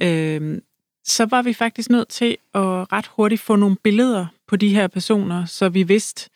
øh, 0.00 0.58
så 1.04 1.26
var 1.26 1.42
vi 1.42 1.52
faktisk 1.52 1.90
nødt 1.90 2.08
til 2.08 2.36
at 2.54 2.92
ret 2.92 3.06
hurtigt 3.06 3.40
få 3.40 3.56
nogle 3.56 3.76
billeder 3.76 4.26
på 4.48 4.56
de 4.56 4.68
her 4.68 4.86
personer, 4.86 5.44
så 5.44 5.68
vi 5.68 5.82
vidste, 5.82 6.30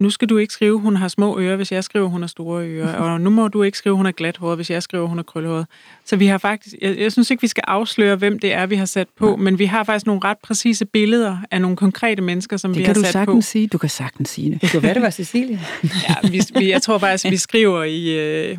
nu 0.00 0.10
skal 0.10 0.28
du 0.28 0.36
ikke 0.38 0.52
skrive, 0.52 0.78
hun 0.78 0.96
har 0.96 1.08
små 1.08 1.38
ører, 1.38 1.56
hvis 1.56 1.72
jeg 1.72 1.84
skriver, 1.84 2.08
hun 2.08 2.20
har 2.20 2.26
store 2.26 2.64
ører, 2.66 2.94
og 2.94 3.20
nu 3.20 3.30
må 3.30 3.48
du 3.48 3.62
ikke 3.62 3.78
skrive, 3.78 3.96
hun 3.96 4.04
har 4.04 4.12
glat 4.12 4.36
hår, 4.36 4.54
hvis 4.54 4.70
jeg 4.70 4.82
skriver, 4.82 5.06
hun 5.06 5.18
har 5.18 5.22
krøllehåret. 5.22 5.66
Så 6.04 6.16
vi 6.16 6.26
har 6.26 6.38
faktisk, 6.38 6.76
jeg, 6.82 6.98
jeg 6.98 7.12
synes 7.12 7.30
ikke, 7.30 7.40
vi 7.40 7.48
skal 7.48 7.64
afsløre, 7.66 8.16
hvem 8.16 8.38
det 8.38 8.52
er, 8.52 8.66
vi 8.66 8.76
har 8.76 8.84
sat 8.84 9.08
på, 9.18 9.36
men 9.36 9.58
vi 9.58 9.64
har 9.64 9.84
faktisk 9.84 10.06
nogle 10.06 10.22
ret 10.24 10.38
præcise 10.38 10.84
billeder 10.84 11.38
af 11.50 11.60
nogle 11.60 11.76
konkrete 11.76 12.22
mennesker, 12.22 12.56
som 12.56 12.70
det 12.70 12.78
vi 12.78 12.84
har 12.84 12.94
sat 12.94 12.96
på. 12.96 13.00
Det 13.00 13.12
kan 13.12 13.14
du 13.14 13.26
sagtens 13.26 13.46
sige. 13.46 13.66
Du 13.66 13.78
kan 13.78 13.88
sagtens 13.88 14.28
sige 14.28 14.50
det. 14.50 14.62
Det 14.62 14.70
kunne 14.70 14.82
være, 14.82 14.94
det 14.94 15.02
var 15.02 15.10
Cecilie. 15.10 15.60
ja, 15.82 16.28
vi, 16.30 16.42
vi, 16.58 16.70
jeg 16.70 16.82
tror 16.82 16.98
faktisk, 16.98 17.24
vi 17.30 17.36
skriver 17.48 17.84
i... 17.84 18.18
Øh, 18.18 18.58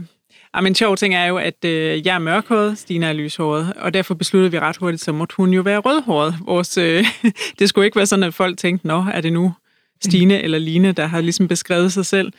Ja, 0.55 0.61
men 0.61 0.75
sjov 0.75 0.97
ting 0.97 1.15
er 1.15 1.25
jo, 1.25 1.37
at 1.37 1.65
øh, 1.65 2.05
jeg 2.05 2.15
er 2.15 2.19
mørkhåret, 2.19 2.77
Stina 2.77 3.07
er 3.07 3.13
lyshåret, 3.13 3.73
og 3.75 3.93
derfor 3.93 4.13
besluttede 4.13 4.51
vi 4.51 4.59
ret 4.59 4.77
hurtigt, 4.77 5.03
så 5.03 5.11
måtte 5.11 5.35
hun 5.37 5.53
jo 5.53 5.61
være 5.61 5.79
rødhåret. 5.79 6.35
Vores, 6.45 6.77
øh, 6.77 7.05
det 7.59 7.69
skulle 7.69 7.85
ikke 7.85 7.97
være 7.97 8.05
sådan, 8.05 8.23
at 8.23 8.33
folk 8.33 8.57
tænkte, 8.57 8.87
nå, 8.87 9.05
er 9.13 9.21
det 9.21 9.33
nu 9.33 9.53
Stine 10.03 10.41
eller 10.41 10.57
Line, 10.57 10.91
der 10.91 11.05
har 11.05 11.21
ligesom 11.21 11.47
beskrevet 11.47 11.93
sig 11.93 12.05
selv. 12.05 12.33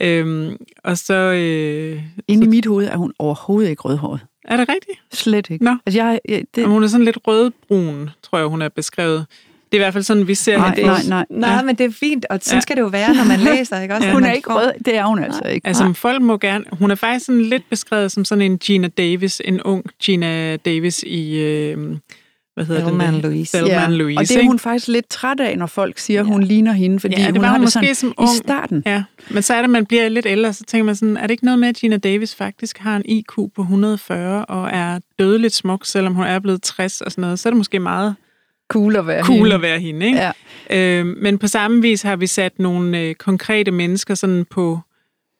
Øhm, 0.00 0.56
og 0.84 0.98
så... 0.98 1.14
Øh, 1.14 2.02
Inde 2.28 2.44
så, 2.44 2.48
i 2.48 2.50
mit 2.50 2.66
hoved 2.66 2.86
er 2.86 2.96
hun 2.96 3.12
overhovedet 3.18 3.70
ikke 3.70 3.82
rødhåret. 3.82 4.20
Er 4.44 4.56
det 4.56 4.68
rigtigt? 4.68 4.98
Slet 5.12 5.50
ikke. 5.50 5.64
Nå. 5.64 5.76
Altså, 5.86 6.00
jeg, 6.00 6.20
jeg, 6.28 6.44
det... 6.54 6.62
Jamen, 6.62 6.72
hun 6.72 6.84
er 6.84 6.86
sådan 6.86 7.04
lidt 7.04 7.18
rødbrun, 7.26 8.10
tror 8.22 8.38
jeg, 8.38 8.46
hun 8.46 8.62
er 8.62 8.68
beskrevet. 8.68 9.26
Det 9.72 9.74
er 9.74 9.76
i 9.76 9.84
hvert 9.84 9.92
fald 9.92 10.04
sådan, 10.04 10.28
vi 10.28 10.34
ser 10.34 10.58
Nej, 10.58 10.74
det. 10.74 10.84
nej, 10.84 11.02
nej. 11.08 11.24
Nej, 11.30 11.50
Ja. 11.50 11.62
men 11.62 11.74
det 11.74 11.86
er 11.86 11.90
fint, 11.90 12.26
og 12.30 12.38
sådan 12.42 12.56
Ja. 12.56 12.60
skal 12.60 12.76
det 12.76 12.82
jo 12.82 12.86
være, 12.86 13.14
når 13.14 13.24
man 13.24 13.40
læser, 13.40 13.80
ikke 13.80 13.94
også? 13.94 14.06
Ja. 14.06 14.12
Hun 14.14 14.24
er 14.24 14.32
ikke 14.32 14.46
får- 14.52 14.58
rød, 14.60 14.72
det 14.84 14.96
er 14.96 15.04
hun 15.06 15.18
altså 15.24 15.42
ikke. 15.44 15.66
Altså, 15.66 15.92
folk 15.92 16.22
må 16.22 16.38
gerne... 16.38 16.64
Hun 16.72 16.90
er 16.90 16.94
faktisk 16.94 17.26
sådan 17.26 17.42
lidt 17.42 17.62
beskrevet 17.70 18.12
som 18.12 18.24
sådan 18.24 18.42
en 18.42 18.58
Gina 18.58 18.88
Davis, 18.88 19.42
en 19.44 19.62
ung 19.62 19.84
Gina 20.04 20.56
Davis 20.56 21.02
i... 21.06 21.38
Øh, 21.38 21.96
hvad 22.54 22.64
hedder 22.66 22.82
Thelma 22.82 23.06
den? 23.06 23.20
Louise. 23.20 23.56
Thelma 23.58 23.84
and 23.84 23.92
Louise, 23.94 24.18
og 24.18 24.22
det 24.22 24.30
er 24.30 24.38
ikke? 24.38 24.48
hun 24.50 24.58
faktisk 24.58 24.88
lidt 24.88 25.08
træt 25.08 25.40
af, 25.40 25.58
når 25.58 25.66
folk 25.66 25.98
siger, 25.98 26.20
at 26.20 26.26
hun 26.26 26.42
ligner 26.42 26.72
hende, 26.72 27.00
fordi 27.00 27.14
Ja, 27.18 27.26
det 27.26 27.32
hun 27.32 27.40
var 27.40 27.46
har 27.48 27.54
hun 27.54 27.60
det 27.60 27.66
måske 27.66 27.94
sådan 27.94 27.94
som 27.94 28.08
i 28.08 28.14
ung. 28.18 28.28
starten. 28.44 28.82
Ja, 28.86 29.02
men 29.30 29.42
så 29.42 29.54
er 29.54 29.60
det, 29.60 29.70
man 29.70 29.86
bliver 29.86 30.08
lidt 30.08 30.26
ældre, 30.26 30.52
så 30.52 30.64
tænker 30.64 30.84
man 30.84 30.96
sådan, 30.96 31.16
er 31.16 31.22
det 31.22 31.30
ikke 31.30 31.44
noget 31.44 31.58
med, 31.58 31.68
at 31.68 31.76
Gina 31.76 31.96
Davis 31.96 32.34
faktisk 32.34 32.78
har 32.78 32.96
en 32.96 33.02
IQ 33.04 33.32
på 33.56 33.62
140 33.62 34.44
og 34.44 34.68
er 34.72 34.98
dødeligt 35.18 35.54
smuk, 35.54 35.86
selvom 35.86 36.14
hun 36.14 36.24
er 36.24 36.38
blevet 36.38 36.62
60 36.62 37.00
og 37.00 37.10
sådan 37.10 37.22
noget, 37.22 37.38
så 37.38 37.48
er 37.48 37.50
det 37.50 37.56
måske 37.58 37.78
meget 37.78 38.14
Cool 38.68 38.96
at 38.96 39.06
være 39.06 39.24
cool 39.24 39.38
hende. 39.38 39.54
at 39.54 39.62
være 39.62 39.80
hende, 39.80 40.06
ikke? 40.06 40.18
Ja. 40.70 41.00
Øh, 41.00 41.06
men 41.06 41.38
på 41.38 41.46
samme 41.46 41.82
vis 41.82 42.02
har 42.02 42.16
vi 42.16 42.26
sat 42.26 42.58
nogle 42.58 43.00
øh, 43.00 43.14
konkrete 43.14 43.70
mennesker 43.70 44.14
sådan 44.14 44.44
på, 44.50 44.80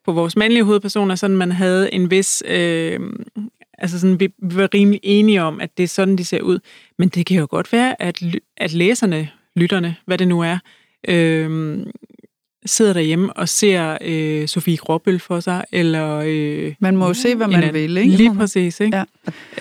på 0.04 0.12
vores 0.12 0.36
mandlige 0.36 0.64
hovedpersoner, 0.64 1.14
sådan 1.14 1.36
man 1.36 1.52
havde 1.52 1.94
en 1.94 2.10
vis... 2.10 2.42
Øh, 2.46 3.00
altså 3.78 4.00
sådan, 4.00 4.20
vi, 4.20 4.28
vi 4.42 4.56
var 4.56 4.68
rimelig 4.74 5.00
enige 5.02 5.42
om, 5.42 5.60
at 5.60 5.76
det 5.76 5.82
er 5.82 5.88
sådan, 5.88 6.16
de 6.16 6.24
ser 6.24 6.40
ud. 6.40 6.58
Men 6.98 7.08
det 7.08 7.26
kan 7.26 7.38
jo 7.38 7.46
godt 7.50 7.72
være, 7.72 8.02
at, 8.02 8.22
at 8.56 8.72
læserne, 8.72 9.28
lytterne, 9.56 9.96
hvad 10.06 10.18
det 10.18 10.28
nu 10.28 10.40
er, 10.40 10.58
øh, 11.08 11.78
sidder 12.66 12.92
derhjemme 12.92 13.32
og 13.32 13.48
ser 13.48 13.98
øh, 14.00 14.48
Sofie 14.48 14.76
Gråbøl 14.76 15.20
for 15.20 15.40
sig, 15.40 15.64
eller... 15.72 16.22
Øh, 16.26 16.74
Man 16.80 16.96
må 16.96 17.06
jo 17.06 17.14
se, 17.14 17.34
hvad 17.34 17.46
man 17.46 17.56
anden. 17.56 17.74
vil, 17.74 17.96
ikke? 17.96 18.16
Lige 18.16 18.34
præcis, 18.34 18.80
ikke? 18.80 18.96
Ja. 18.96 19.04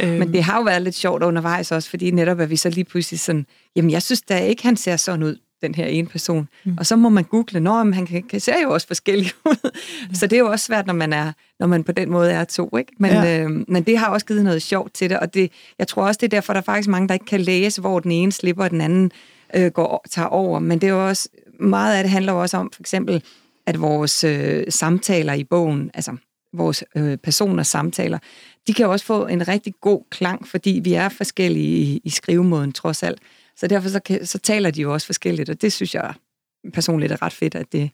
Øhm, 0.02 0.20
Men 0.20 0.34
det 0.34 0.44
har 0.44 0.58
jo 0.58 0.64
været 0.64 0.82
lidt 0.82 0.96
sjovt 0.96 1.24
undervejs 1.24 1.72
også, 1.72 1.90
fordi 1.90 2.12
netop 2.12 2.40
er 2.40 2.46
vi 2.46 2.56
så 2.56 2.70
lige 2.70 2.86
pludselig 2.86 3.20
sådan, 3.20 3.46
jamen 3.76 3.92
jeg 3.92 4.02
synes 4.02 4.22
da 4.22 4.38
ikke, 4.38 4.64
han 4.64 4.76
ser 4.78 4.96
sådan 4.96 5.24
ud, 5.24 5.38
den 5.62 5.76
her 5.76 5.86
ene 5.86 6.08
person. 6.08 6.48
Mm. 6.66 6.76
Og 6.80 6.86
så 6.86 6.96
må 6.96 7.10
man 7.10 7.24
google, 7.24 7.60
når 7.60 7.94
han 7.94 8.06
kan, 8.06 8.24
kan, 8.24 8.40
ser 8.40 8.62
jo 8.64 8.70
også 8.72 8.88
forskellig 8.88 9.32
ud. 9.50 9.72
så 10.14 10.28
det 10.28 10.36
er 10.36 10.40
jo 10.40 10.52
også 10.52 10.66
svært, 10.66 10.88
når 10.88 10.94
man 10.94 11.14
er, 11.14 11.32
når 11.60 11.68
man 11.68 11.84
på 11.84 11.92
den 11.92 12.10
måde 12.10 12.32
er 12.32 12.44
to, 12.44 12.78
ikke? 12.78 12.92
Men, 13.00 13.12
ja. 13.12 13.44
øh, 13.44 13.50
men 13.68 13.84
det 13.84 13.98
har 13.98 14.08
også 14.08 14.26
givet 14.26 14.44
noget 14.44 14.62
sjovt 14.62 14.94
til 14.94 15.10
det, 15.10 15.20
og 15.20 15.34
det, 15.34 15.52
jeg 15.80 15.88
tror 15.88 16.04
også, 16.08 16.18
det 16.22 16.26
er 16.28 16.38
derfor, 16.38 16.54
der 16.54 16.60
er 16.60 16.64
faktisk 16.64 16.90
mange, 16.90 17.08
der 17.08 17.14
ikke 17.14 17.26
kan 17.26 17.42
læse, 17.42 17.82
hvor 17.82 18.00
den 18.00 18.12
ene 18.12 18.32
slipper, 18.32 18.64
og 18.64 18.70
den 18.72 18.82
anden 18.82 19.12
øh, 19.56 19.72
går, 19.72 20.06
tager 20.12 20.28
over. 20.28 20.60
Men 20.60 20.80
det 20.82 20.88
er 20.88 20.92
jo 20.94 21.08
også, 21.08 21.30
meget 21.60 21.98
af 21.98 22.04
det 22.04 22.12
handler 22.12 22.34
også 22.34 22.58
om, 22.58 22.72
for 22.74 22.82
eksempel, 22.82 23.24
at 23.66 23.82
vores 23.82 24.24
øh, 24.24 24.64
samtaler 24.70 25.34
i 25.34 25.44
bogen, 25.44 25.92
altså 25.94 26.18
vores 26.54 26.84
øh, 26.96 27.18
personers 27.18 27.68
samtaler, 27.68 28.20
de 28.68 28.74
kan 28.74 28.88
også 28.88 29.06
få 29.06 29.28
en 29.28 29.48
rigtig 29.48 29.74
god 29.82 30.04
klang, 30.10 30.48
fordi 30.48 30.82
vi 30.84 30.94
er 30.94 31.10
forskellige 31.10 31.78
i, 31.78 32.02
i 32.04 32.10
skrivemåden 32.10 32.72
trods 32.72 33.04
alt. 33.04 33.20
Så 33.56 33.68
derfor 33.68 33.90
så, 33.90 34.00
kan, 34.00 34.26
så 34.26 34.38
taler 34.38 34.72
de 34.72 34.82
jo 34.82 34.94
også 34.94 35.06
forskelligt, 35.06 35.50
og 35.50 35.62
det 35.62 35.74
synes 35.74 35.96
jeg 35.96 36.14
personligt 36.74 37.12
er 37.12 37.22
ret 37.22 37.34
fedt, 37.34 37.56
at 37.56 37.72
det... 37.72 37.90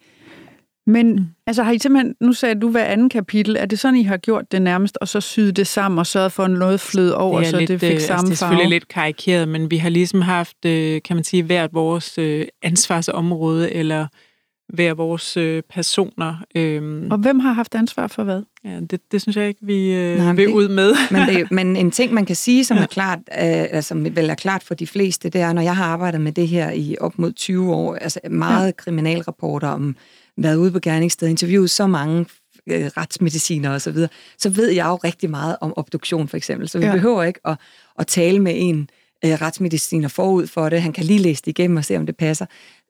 Men 0.88 1.36
altså, 1.48 1.64
har 1.64 1.72
I 1.72 1.80
simpelthen, 1.80 2.16
nu 2.22 2.34
sagde 2.34 2.56
du 2.56 2.70
hver 2.70 2.84
anden 2.84 3.10
kapitel, 3.10 3.56
er 3.60 3.66
det 3.66 3.80
sådan, 3.80 3.96
I 3.96 4.04
har 4.04 4.18
gjort 4.18 4.52
det 4.52 4.62
nærmest, 4.62 4.98
og 5.02 5.08
så 5.08 5.22
syet 5.22 5.58
det 5.58 5.68
sammen 5.68 6.00
og 6.00 6.08
sørget 6.08 6.32
for, 6.32 6.44
at 6.44 6.52
noget 6.52 6.80
flød 6.80 7.10
over, 7.12 7.40
det 7.40 7.48
så 7.48 7.58
lidt, 7.60 7.68
det 7.68 7.80
fik 7.80 7.94
øh, 7.94 8.00
samme 8.02 8.14
altså, 8.14 8.26
det 8.26 8.32
er 8.32 8.36
farve? 8.38 8.50
selvfølgelig 8.52 8.70
lidt 8.70 8.88
karikeret, 8.88 9.48
men 9.48 9.72
vi 9.72 9.78
har 9.78 9.90
ligesom 9.90 10.22
haft, 10.22 10.66
øh, 10.66 11.02
kan 11.06 11.16
man 11.16 11.24
sige, 11.24 11.44
hvert 11.44 11.74
vores 11.74 12.18
øh, 12.18 12.46
ansvarsområde, 12.62 13.74
eller 13.74 14.08
hver 14.74 14.94
vores 14.94 15.38
øh, 15.38 15.64
personer. 15.70 16.36
Øh, 16.56 17.08
Og 17.12 17.18
hvem 17.18 17.40
har 17.40 17.54
haft 17.54 17.76
ansvar 17.76 18.08
for 18.08 18.24
hvad? 18.24 18.42
ja, 18.66 18.80
det, 18.80 19.00
det 19.12 19.22
synes 19.22 19.38
jeg 19.38 19.48
ikke, 19.48 19.60
vi 19.66 19.94
øh, 19.94 20.18
Nej, 20.18 20.34
vil 20.34 20.48
det- 20.48 20.54
ud 20.54 20.68
med. 20.68 20.94
Men, 21.12 21.22
det, 21.28 21.52
men 21.52 21.76
en 21.76 21.92
ting, 21.92 22.14
man 22.14 22.26
kan 22.26 22.36
sige, 22.36 22.66
som 22.66 22.78
er 22.78 22.86
klart, 22.86 23.20
øh, 23.20 23.26
altså, 23.40 23.88
som 23.88 24.04
vel 24.16 24.30
er 24.30 24.36
klart 24.36 24.64
for 24.64 24.76
de 24.76 24.88
fleste, 24.88 25.30
det 25.30 25.42
er, 25.42 25.54
når 25.54 25.62
jeg 25.62 25.76
har 25.76 25.86
arbejdet 25.86 26.22
med 26.22 26.32
det 26.32 26.48
her 26.48 26.72
i 26.72 26.96
op 27.02 27.20
mod 27.20 27.32
20 27.34 27.74
år, 27.76 27.96
altså 27.96 28.20
meget 28.30 28.66
ja. 28.66 28.72
kriminalrapporter 28.72 29.68
om, 29.68 29.96
været 30.44 30.56
ude 30.56 30.72
på 30.72 30.80
gerningsstedet, 30.80 31.32
interviewet 31.32 31.70
så 31.70 31.88
mange 31.88 32.26
øh, 32.70 32.86
retsmediciner 32.86 33.70
og 33.70 33.82
så 33.82 33.92
videre, 33.92 34.10
så 34.38 34.50
ved 34.50 34.70
jeg 34.70 34.86
jo 34.86 34.96
rigtig 34.96 35.30
meget 35.30 35.56
om 35.62 35.74
obduktion 35.78 36.28
for 36.28 36.38
eksempel. 36.38 36.70
Så 36.70 36.78
vi 36.80 36.84
Ja. 36.86 36.90
ja. 36.90 36.96
behøver 36.96 37.24
ikke 37.24 37.40
at, 37.46 37.58
at 38.00 38.08
tale 38.08 38.40
med 38.40 38.54
en 38.56 38.90
øh, 39.26 39.32
retsmediciner 39.32 40.08
forud 40.08 40.48
for 40.48 40.70
det. 40.70 40.82
Han 40.82 40.94
kan 40.94 41.04
lige 41.06 41.20
læse 41.20 41.42
det 41.42 41.48
igennem 41.60 41.78
og 41.78 41.86
se, 41.86 41.98
om 41.98 42.06
det 42.06 42.18
passer. 42.18 42.46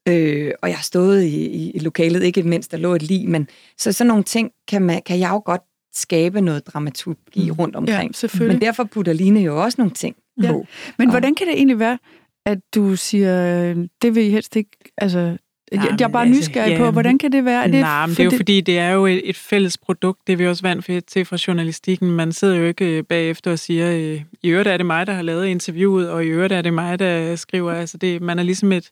Øh, 0.08 0.52
og 0.62 0.70
jeg 0.70 0.78
har 0.78 0.84
stået 0.84 1.24
i, 1.24 1.46
i, 1.46 1.72
i 1.72 1.80
lokalet, 1.80 2.24
ikke 2.24 2.44
mindst 2.44 2.72
der 2.72 2.78
lå 2.78 2.96
et 2.96 3.02
lig, 3.04 3.30
men 3.30 3.48
så 3.78 3.92
sådan 3.92 4.08
nogle 4.08 4.24
ting 4.24 4.52
kan, 4.68 4.82
man, 4.82 5.02
kan 5.06 5.20
jeg 5.20 5.30
jo 5.30 5.42
godt 5.46 5.62
skabe 5.96 6.42
noget 6.42 6.68
dramaturgi 6.68 7.50
Mm. 7.50 7.56
rundt 7.60 7.76
omkring. 7.76 8.16
selvfølgelig. 8.16 8.56
Men 8.56 8.62
derfor 8.62 8.84
putter 8.84 9.14
Line 9.14 9.40
jo 9.40 9.64
også 9.64 9.76
nogle 9.78 9.92
ting 9.94 10.16
Ja. 10.44 10.52
på. 10.52 10.66
Men 10.98 11.08
Og- 11.08 11.12
hvordan 11.14 11.36
kan 11.36 11.48
det 11.48 11.54
egentlig 11.56 11.80
være, 11.80 11.98
at 12.46 12.58
du 12.76 12.96
siger, 12.96 13.46
øh, 13.70 13.88
det 14.02 14.16
vil 14.16 14.24
I 14.24 14.30
helst 14.30 14.56
ikke, 14.56 14.70
altså, 14.98 15.38
jeg, 15.72 15.96
jeg 16.00 16.06
er 16.06 16.08
bare 16.08 16.26
altså, 16.26 16.40
nysgerrig 16.40 16.72
ja, 16.72 16.78
på, 16.78 16.92
hvordan 16.92 17.18
kan 17.18 17.32
det 17.32 17.46
være? 17.46 17.64
Er 17.64 17.68
det, 17.68 17.80
Nej, 17.80 18.06
men 18.06 18.16
det 18.16 18.20
er 18.20 18.24
jo 18.24 18.32
fordi, 18.32 18.62
det 18.62 18.80
er 18.80 18.90
jo 18.90 19.06
et, 19.06 19.30
et 19.30 19.38
fælles 19.38 19.78
produkt. 19.78 20.28
Det 20.28 20.34
er 20.34 20.38
vi 20.38 20.48
også 20.48 20.62
vant 20.62 21.08
til 21.08 21.26
fra 21.26 21.38
journalistikken. 21.48 22.12
Man 22.12 22.32
sidder 22.32 22.56
jo 22.56 22.66
ikke 22.66 22.98
øh, 22.98 23.04
bagefter 23.04 23.52
og 23.52 23.60
siger, 23.60 23.92
øh, 23.92 24.22
i 24.42 24.50
øvrigt 24.50 24.68
er 24.68 24.78
det 24.78 24.86
mig, 24.86 25.08
der 25.08 25.14
har 25.14 25.22
lavet 25.22 25.46
interviewet, 25.46 26.10
og 26.10 26.26
i 26.26 26.28
øvrigt 26.28 26.54
er 26.54 26.62
det 26.62 26.74
mig, 26.74 27.00
der 27.00 27.36
skriver. 27.36 27.72
Altså 27.72 27.98
det, 27.98 28.22
man 28.22 28.40
er 28.40 28.44
ligesom 28.44 28.72
et, 28.72 28.90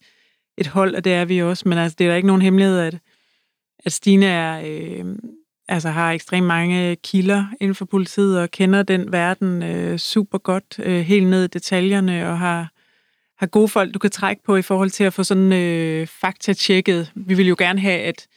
et 0.58 0.68
hold, 0.68 0.96
og 0.96 1.04
det 1.04 1.14
er 1.14 1.26
vi 1.26 1.42
også. 1.42 1.70
Men 1.70 1.78
altså, 1.78 1.96
det 2.00 2.06
er 2.06 2.10
da 2.10 2.16
ikke 2.16 2.28
nogen 2.28 2.42
hemmelighed, 2.42 2.80
at, 2.80 2.98
at 3.86 3.92
Stine 3.92 4.26
er, 4.26 4.62
øh, 4.66 5.06
altså, 5.68 5.90
har 5.90 6.12
ekstremt 6.12 6.48
mange 6.48 6.96
kilder 6.96 7.46
inden 7.62 7.76
for 7.76 7.86
politiet, 7.86 8.40
og 8.40 8.52
kender 8.52 8.84
den 8.84 9.12
verden 9.12 9.64
øh, 9.64 9.98
super 9.98 10.38
godt, 10.38 10.80
øh, 10.84 11.00
helt 11.00 11.28
ned 11.28 11.44
i 11.44 11.48
detaljerne, 11.48 12.30
og 12.30 12.40
har 12.40 12.72
har 13.40 13.48
gode 13.48 13.68
folk, 13.68 13.94
du 13.94 14.00
kan 14.00 14.12
trække 14.12 14.44
på 14.44 14.56
i 14.56 14.62
forhold 14.62 14.90
til 14.90 15.04
at 15.04 15.14
få 15.14 15.24
sådan 15.24 15.54
øh, 15.54 16.08
fakta-tjekket. 16.08 17.12
Vi 17.16 17.34
vil 17.34 17.48
jo 17.48 17.56
gerne 17.58 17.80
have, 17.80 18.00
at, 18.00 18.28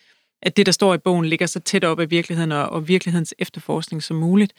at 0.42 0.56
det, 0.56 0.66
der 0.66 0.72
står 0.72 0.94
i 0.94 0.98
bogen, 0.98 1.24
ligger 1.24 1.46
så 1.46 1.60
tæt 1.60 1.84
op 1.84 2.00
af 2.00 2.10
virkeligheden 2.10 2.52
og, 2.52 2.68
og 2.68 2.88
virkelighedens 2.88 3.34
efterforskning 3.38 4.02
som 4.02 4.16
muligt. 4.16 4.52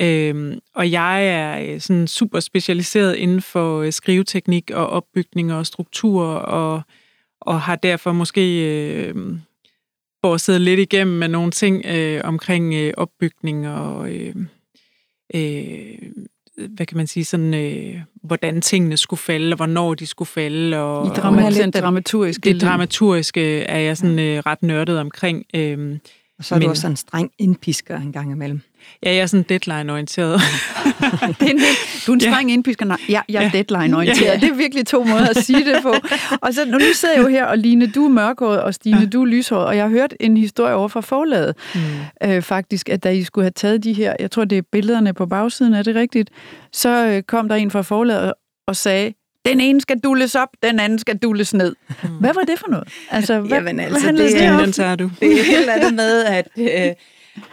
Øhm, 0.00 0.58
og 0.74 0.90
jeg 0.90 1.26
er 1.26 1.74
øh, 1.74 1.80
sådan 1.80 2.06
super 2.06 2.40
specialiseret 2.40 3.16
inden 3.16 3.42
for 3.42 3.80
øh, 3.80 3.92
skriveteknik 3.92 4.70
og 4.70 4.86
opbygning 4.86 5.52
og 5.52 5.66
struktur, 5.66 6.24
og, 6.34 6.82
og 7.40 7.60
har 7.60 7.76
derfor 7.76 8.12
måske 8.12 8.64
øh, 8.66 9.14
borset 10.22 10.60
lidt 10.60 10.80
igennem 10.80 11.16
med 11.16 11.28
nogle 11.28 11.50
ting 11.50 11.86
øh, 11.86 12.20
omkring 12.24 12.74
øh, 12.74 12.92
opbygning 12.96 13.68
og 13.68 14.12
øh, 14.12 14.36
øh, 15.34 15.98
hvad 16.70 16.86
kan 16.86 16.96
man 16.96 17.06
sige, 17.06 17.24
sådan, 17.24 17.54
øh, 17.54 17.94
hvordan 18.22 18.60
tingene 18.60 18.96
skulle 18.96 19.20
falde, 19.20 19.52
og 19.52 19.56
hvornår 19.56 19.94
de 19.94 20.06
skulle 20.06 20.28
falde. 20.28 20.78
Og, 20.78 21.06
I 21.06 21.10
drama- 21.10 21.48
lidt 21.48 21.62
den 21.62 21.72
den- 21.72 21.82
dramaturgiske 21.82 22.52
det 22.52 22.60
dramatiske 22.62 23.60
er 23.62 23.78
jeg 23.78 23.96
sådan 23.96 24.18
øh, 24.18 24.38
ret 24.46 24.62
nørdet 24.62 24.98
omkring. 24.98 25.44
Øhm, 25.54 25.98
Og 26.38 26.44
så 26.44 26.54
er 26.54 26.58
Men- 26.58 26.66
du 26.66 26.70
også 26.70 26.86
en 26.86 26.96
streng 26.96 27.30
indpisker 27.38 27.96
en 27.96 28.12
gang 28.12 28.32
imellem. 28.32 28.60
Ja, 29.02 29.10
jeg 29.10 29.18
er 29.18 29.26
sådan 29.26 29.42
deadline-orienteret. 29.48 30.40
det 31.40 31.48
er 31.48 31.50
en 31.50 31.58
du 32.06 32.12
er 32.12 32.14
en 32.14 32.20
Ja. 32.20 32.30
streng 32.30 32.52
indpisker. 32.52 32.86
Nej, 32.86 32.96
jeg, 33.08 33.22
jeg 33.28 33.44
er 33.44 33.50
Ja. 33.54 33.62
deadline-orienteret. 33.62 34.26
Ja. 34.26 34.36
Det 34.40 34.48
er 34.50 34.54
virkelig 34.54 34.86
to 34.86 35.04
måder 35.04 35.28
at 35.28 35.36
sige 35.44 35.64
det 35.64 35.82
på. 35.82 35.94
Og 36.40 36.54
så, 36.54 36.64
nu 36.64 36.78
sidder 36.94 37.14
jeg 37.14 37.22
jo 37.22 37.28
her, 37.28 37.44
og 37.44 37.58
Line, 37.58 37.86
du 37.86 38.04
er 38.04 38.08
mørkhåret, 38.08 38.62
og 38.62 38.74
Stine, 38.74 39.00
Ja. 39.00 39.06
du 39.06 39.22
er 39.22 39.26
lyshåret. 39.26 39.66
Og 39.66 39.76
jeg 39.76 39.84
har 39.84 39.90
hørt 39.90 40.14
en 40.20 40.36
historie 40.36 40.74
over 40.74 40.88
fra 40.88 41.00
forlaget, 41.00 41.54
mm. 41.74 41.80
øh, 42.30 42.42
faktisk, 42.42 42.88
at 42.88 43.04
da 43.04 43.10
I 43.10 43.22
skulle 43.22 43.44
have 43.44 43.50
taget 43.56 43.84
de 43.84 43.92
her, 43.92 44.14
jeg 44.20 44.30
tror, 44.30 44.44
det 44.44 44.58
er 44.58 44.62
billederne 44.72 45.14
på 45.14 45.26
bagsiden, 45.26 45.74
er 45.74 45.82
det 45.82 45.94
rigtigt? 45.94 46.30
Så 46.72 47.06
øh, 47.06 47.22
kom 47.22 47.48
der 47.48 47.56
en 47.56 47.70
fra 47.70 47.82
forlaget 47.82 48.32
og 48.66 48.76
sagde, 48.76 49.12
den 49.46 49.60
ene 49.60 49.80
skal 49.80 49.98
dulles 49.98 50.34
op, 50.34 50.48
den 50.62 50.80
anden 50.80 50.98
skal 50.98 51.16
dulles 51.18 51.54
ned. 51.54 51.74
Hvad 52.20 52.30
var 52.34 52.40
det 52.42 52.58
for 52.58 52.68
noget? 52.70 52.88
Altså, 53.10 53.40
hvad, 53.40 53.58
Jamen, 53.58 53.80
altså, 53.80 54.02
hvad 54.02 54.12
det 54.12 54.32
det, 54.32 54.44
er-? 54.44 54.60
Den 54.60 54.72
tager 54.72 54.96
du. 54.96 55.10
Det 55.20 55.40
er 55.40 55.44
helt 55.44 55.68
andet 55.70 55.94
med, 55.94 56.24
at, 56.24 56.48
øh, 56.56 56.66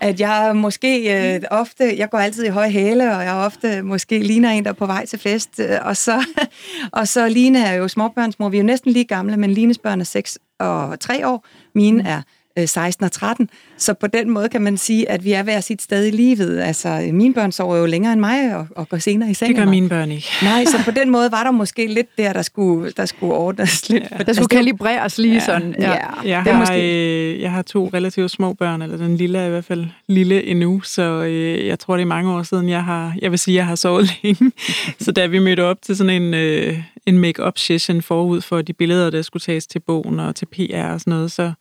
at 0.01 0.19
jeg 0.19 0.55
måske 0.55 1.35
øh, 1.35 1.41
ofte, 1.51 1.97
jeg 1.97 2.09
går 2.09 2.17
altid 2.17 2.43
i 2.43 2.49
høje 2.49 2.71
hæle, 2.71 3.15
og 3.15 3.23
jeg 3.23 3.33
ofte 3.33 3.81
måske 3.81 4.19
ligner 4.19 4.49
en, 4.49 4.63
der 4.63 4.69
er 4.69 4.73
på 4.73 4.85
vej 4.85 5.05
til 5.05 5.19
fest. 5.19 5.59
øh, 5.59 5.77
Og 5.81 5.97
så, 5.97 6.25
og 6.99 7.07
så 7.07 7.29
Line 7.29 7.65
er 7.65 7.73
jo 7.73 7.87
småbørnsmor. 7.87 8.49
Vi 8.49 8.57
er 8.57 8.61
jo 8.61 8.65
næsten 8.65 8.91
lige 8.91 9.05
gamle, 9.05 9.37
men 9.37 9.51
Lines 9.51 9.77
børn 9.77 9.99
er 9.99 10.05
6 10.05 10.37
og 10.59 10.99
3 10.99 11.27
år. 11.27 11.45
Mine 11.75 12.07
er 12.07 12.21
øh, 12.61 12.67
16 12.67 13.03
og 13.05 13.11
13. 13.11 13.49
Så 13.77 13.93
på 13.93 14.07
den 14.07 14.29
måde 14.29 14.49
kan 14.49 14.61
man 14.61 14.77
sige, 14.77 15.09
at 15.09 15.23
vi 15.25 15.31
er 15.31 15.43
hver 15.43 15.59
sit 15.59 15.81
sted 15.81 16.05
i 16.05 16.11
livet. 16.11 16.59
Altså, 16.59 17.09
mine 17.13 17.33
børn 17.33 17.51
sover 17.51 17.77
jo 17.77 17.85
længere 17.85 18.13
end 18.13 18.19
mig, 18.19 18.55
og, 18.55 18.67
og 18.75 18.89
går 18.89 18.97
senere 18.97 19.29
i 19.29 19.33
seng 19.33 19.49
Det 19.49 19.57
gør 19.57 19.65
mine 19.65 19.89
børn 19.89 20.11
ikke. 20.11 20.27
Nej, 20.43 20.65
så 20.65 20.81
på 20.85 20.91
den 20.91 21.09
måde 21.09 21.31
var 21.31 21.43
der 21.43 21.51
måske 21.51 21.87
lidt 21.87 22.17
der, 22.17 22.33
der 22.33 22.41
skulle, 22.41 22.91
der 22.97 23.05
skulle 23.05 23.33
ordnes 23.33 23.89
lidt. 23.89 24.03
Der 24.25 24.33
skulle 24.33 24.47
kalibreres 24.47 25.17
lige 25.17 25.33
ja. 25.33 25.39
sådan. 25.39 25.75
Ja, 25.79 25.91
Jeg, 25.91 26.05
det 26.23 26.31
er 26.31 26.53
har, 26.53 26.59
måske... 26.59 27.33
øh, 27.33 27.41
jeg 27.41 27.51
har 27.51 27.61
to 27.61 27.89
relativt 27.93 28.31
små 28.31 28.53
børn, 28.53 28.81
eller 28.81 28.97
den 28.97 29.17
lille 29.17 29.39
er 29.39 29.45
i 29.45 29.49
hvert 29.49 29.65
fald 29.65 29.85
lille 30.07 30.43
endnu, 30.43 30.81
så 30.81 31.01
øh, 31.23 31.67
jeg 31.67 31.79
tror, 31.79 31.95
det 31.95 32.01
er 32.01 32.07
mange 32.07 32.31
år 32.33 32.43
siden, 32.43 32.69
jeg 32.69 32.83
har, 32.83 33.13
jeg 33.21 33.31
vil 33.31 33.39
sige, 33.39 33.55
jeg 33.55 33.65
har 33.65 33.75
sovet 33.75 34.09
længe. 34.23 34.51
så 34.99 35.11
da 35.11 35.25
vi 35.25 35.39
mødte 35.39 35.63
op 35.63 35.81
til 35.81 35.97
sådan 35.97 36.21
en, 36.21 36.33
øh, 36.33 36.79
en 37.05 37.19
make-up 37.19 37.57
session 37.57 38.01
forud 38.01 38.41
for 38.41 38.61
de 38.61 38.73
billeder, 38.73 39.09
der 39.09 39.21
skulle 39.21 39.41
tages 39.41 39.67
til 39.67 39.79
bogen 39.79 40.19
og 40.19 40.35
til 40.35 40.45
PR 40.45 40.85
og 40.85 40.99
sådan 40.99 41.11
noget, 41.11 41.31
så, 41.31 41.51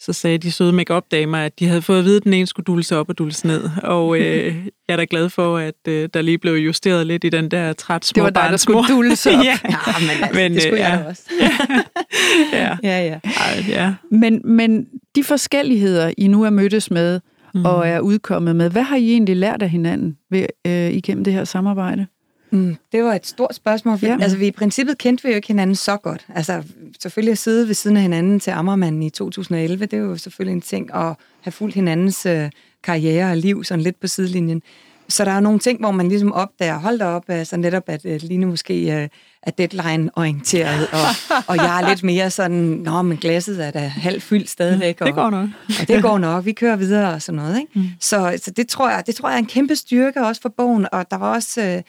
så 0.00 0.12
sagde 0.12 0.38
de 0.38 0.52
søde 0.52 0.72
make 0.72 1.00
damer 1.10 1.38
at 1.38 1.58
de 1.58 1.66
havde 1.66 1.82
fået 1.82 1.98
at 1.98 2.04
vide, 2.04 2.16
at 2.16 2.24
den 2.24 2.32
ene 2.32 2.46
skulle 2.46 2.64
dulse 2.64 2.96
op 2.96 3.08
og 3.08 3.18
dulse 3.18 3.46
ned. 3.46 3.70
Og 3.82 4.18
øh, 4.18 4.54
jeg 4.88 4.92
er 4.92 4.96
da 4.96 5.06
glad 5.10 5.28
for, 5.28 5.58
at 5.58 5.74
øh, 5.88 6.08
der 6.14 6.22
lige 6.22 6.38
blev 6.38 6.52
justeret 6.52 7.06
lidt 7.06 7.24
i 7.24 7.28
den 7.28 7.50
der 7.50 7.72
træt 7.72 8.04
små 8.04 8.14
Det 8.14 8.34
var 8.34 8.42
dig, 8.42 8.50
der 8.50 8.56
skulle 8.56 8.88
dulse 8.88 9.30
op. 9.30 9.44
ja. 9.44 9.58
ja, 9.64 9.78
men, 10.00 10.10
altså, 10.10 10.30
men 10.34 10.52
det 10.54 10.62
skulle 10.62 10.86
øh, 10.86 10.90
jeg 10.90 11.00
ja. 11.04 11.08
også. 11.08 11.22
ja. 12.52 12.76
ja, 12.82 13.06
ja. 13.06 13.18
Ej, 13.24 13.64
ja. 13.68 13.94
Men, 14.10 14.40
men 14.44 14.86
de 15.16 15.24
forskelligheder, 15.24 16.12
I 16.18 16.28
nu 16.28 16.42
er 16.42 16.50
mødtes 16.50 16.90
med, 16.90 17.20
mm. 17.54 17.64
og 17.64 17.88
er 17.88 18.00
udkommet 18.00 18.56
med, 18.56 18.70
hvad 18.70 18.82
har 18.82 18.96
I 18.96 19.12
egentlig 19.12 19.36
lært 19.36 19.62
af 19.62 19.70
hinanden 19.70 20.16
ved, 20.30 20.46
øh, 20.66 20.90
igennem 20.90 21.24
det 21.24 21.32
her 21.32 21.44
samarbejde? 21.44 22.06
Mm, 22.50 22.76
det 22.92 23.04
var 23.04 23.14
et 23.14 23.26
stort 23.26 23.54
spørgsmål. 23.54 23.98
Ja. 24.02 24.16
Altså, 24.20 24.38
vi 24.38 24.46
i 24.46 24.50
princippet 24.50 24.98
kendte 24.98 25.24
vi 25.24 25.28
jo 25.28 25.36
ikke 25.36 25.48
hinanden 25.48 25.76
så 25.76 25.96
godt. 25.96 26.26
Altså, 26.34 26.62
selvfølgelig 27.00 27.32
at 27.32 27.38
sidde 27.38 27.66
ved 27.66 27.74
siden 27.74 27.96
af 27.96 28.02
hinanden 28.02 28.40
til 28.40 28.50
Ammermanden 28.50 29.02
i 29.02 29.10
2011, 29.10 29.86
det 29.86 29.92
er 29.92 30.00
jo 30.00 30.16
selvfølgelig 30.16 30.52
en 30.52 30.60
ting 30.60 30.94
at 30.94 31.14
have 31.40 31.52
fulgt 31.52 31.74
hinandens 31.74 32.26
øh, 32.26 32.50
karriere 32.82 33.30
og 33.30 33.36
liv 33.36 33.64
sådan 33.64 33.82
lidt 33.82 34.00
på 34.00 34.06
sidelinjen. 34.06 34.62
Så 35.08 35.24
der 35.24 35.30
er 35.30 35.40
nogle 35.40 35.58
ting, 35.58 35.80
hvor 35.80 35.90
man 35.90 36.08
ligesom 36.08 36.32
opdager, 36.32 36.78
hold 36.78 36.98
da 36.98 37.04
op, 37.04 37.24
altså 37.28 37.56
netop, 37.56 37.82
at 37.86 38.04
uh, 38.04 38.16
Line 38.22 38.46
måske 38.46 38.74
uh, 38.74 39.18
er 39.42 39.50
deadline-orienteret, 39.58 40.88
og, 40.92 40.98
og 41.48 41.56
jeg 41.56 41.82
er 41.82 41.88
lidt 41.88 42.04
mere 42.04 42.30
sådan, 42.30 42.58
nå, 42.58 43.02
men 43.02 43.16
glasset 43.16 43.66
er 43.66 43.70
da 43.70 43.78
halvt 43.78 44.22
fyldt 44.22 44.50
stadigvæk. 44.50 45.00
Og, 45.00 45.06
det 45.06 45.14
går 45.14 45.30
nok. 45.30 45.48
Og 45.80 45.88
det 45.88 46.02
går 46.02 46.18
nok, 46.18 46.44
vi 46.44 46.52
kører 46.52 46.76
videre 46.76 47.14
og 47.14 47.22
sådan 47.22 47.36
noget. 47.36 47.58
Ikke? 47.58 47.70
Mm. 47.74 47.88
Så, 48.00 48.38
så 48.42 48.50
det, 48.50 48.68
tror 48.68 48.90
jeg, 48.90 49.02
det 49.06 49.14
tror 49.14 49.28
jeg 49.28 49.34
er 49.34 49.38
en 49.38 49.46
kæmpe 49.46 49.76
styrke 49.76 50.26
også 50.26 50.42
for 50.42 50.48
bogen, 50.48 50.86
og 50.92 51.10
der 51.10 51.16
var 51.16 51.34
også... 51.34 51.76
Uh, 51.76 51.82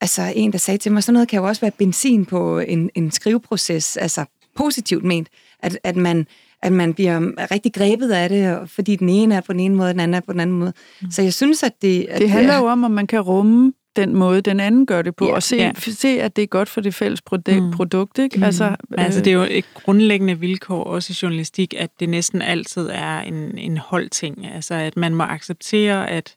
altså 0.00 0.32
en, 0.36 0.52
der 0.52 0.58
sagde 0.58 0.78
til 0.78 0.92
mig, 0.92 1.02
sådan 1.02 1.12
noget 1.12 1.28
kan 1.28 1.38
jo 1.38 1.46
også 1.46 1.60
være 1.60 1.70
benzin 1.70 2.24
på 2.24 2.58
en, 2.58 2.90
en 2.94 3.10
skriveproces, 3.10 3.96
altså 3.96 4.24
positivt 4.56 5.04
ment, 5.04 5.28
at, 5.62 5.78
at 5.84 5.96
man 5.96 6.26
at 6.62 6.72
man 6.72 6.94
bliver 6.94 7.20
rigtig 7.50 7.72
grebet 7.72 8.10
af 8.10 8.28
det, 8.28 8.70
fordi 8.70 8.96
den 8.96 9.08
ene 9.08 9.34
er 9.34 9.40
på 9.40 9.52
den 9.52 9.60
ene 9.60 9.74
måde, 9.74 9.92
den 9.92 10.00
anden 10.00 10.14
er 10.14 10.20
på 10.20 10.32
den 10.32 10.40
anden 10.40 10.58
måde. 10.58 10.72
Mm. 11.02 11.10
Så 11.10 11.22
jeg 11.22 11.34
synes, 11.34 11.62
at 11.62 11.82
det... 11.82 12.06
At 12.08 12.20
det 12.20 12.30
handler 12.30 12.56
jo 12.56 12.64
om, 12.64 12.84
om 12.84 12.90
man 12.90 13.06
kan 13.06 13.20
rumme 13.20 13.72
den 13.96 14.14
måde, 14.14 14.40
den 14.40 14.60
anden 14.60 14.86
gør 14.86 15.02
det 15.02 15.16
på, 15.16 15.26
ja, 15.26 15.34
og 15.34 15.42
se, 15.42 15.56
ja. 15.56 15.72
se, 15.78 16.08
at 16.08 16.36
det 16.36 16.42
er 16.42 16.46
godt 16.46 16.68
for 16.68 16.80
det 16.80 16.94
fælles 16.94 17.22
produkt. 17.22 17.62
Mm. 17.62 17.70
produkt 17.70 18.18
ikke? 18.18 18.36
Mm. 18.36 18.42
Altså, 18.42 18.64
øh, 18.64 19.04
altså, 19.04 19.20
det 19.20 19.30
er 19.30 19.34
jo 19.34 19.46
et 19.50 19.64
grundlæggende 19.74 20.40
vilkår 20.40 20.84
også 20.84 21.12
i 21.12 21.16
journalistik, 21.22 21.74
at 21.78 21.90
det 22.00 22.08
næsten 22.08 22.42
altid 22.42 22.88
er 22.92 23.20
en, 23.20 23.58
en 23.58 23.76
holdting. 23.76 24.46
Altså, 24.54 24.74
at 24.74 24.96
man 24.96 25.14
må 25.14 25.24
acceptere, 25.24 26.10
at 26.10 26.34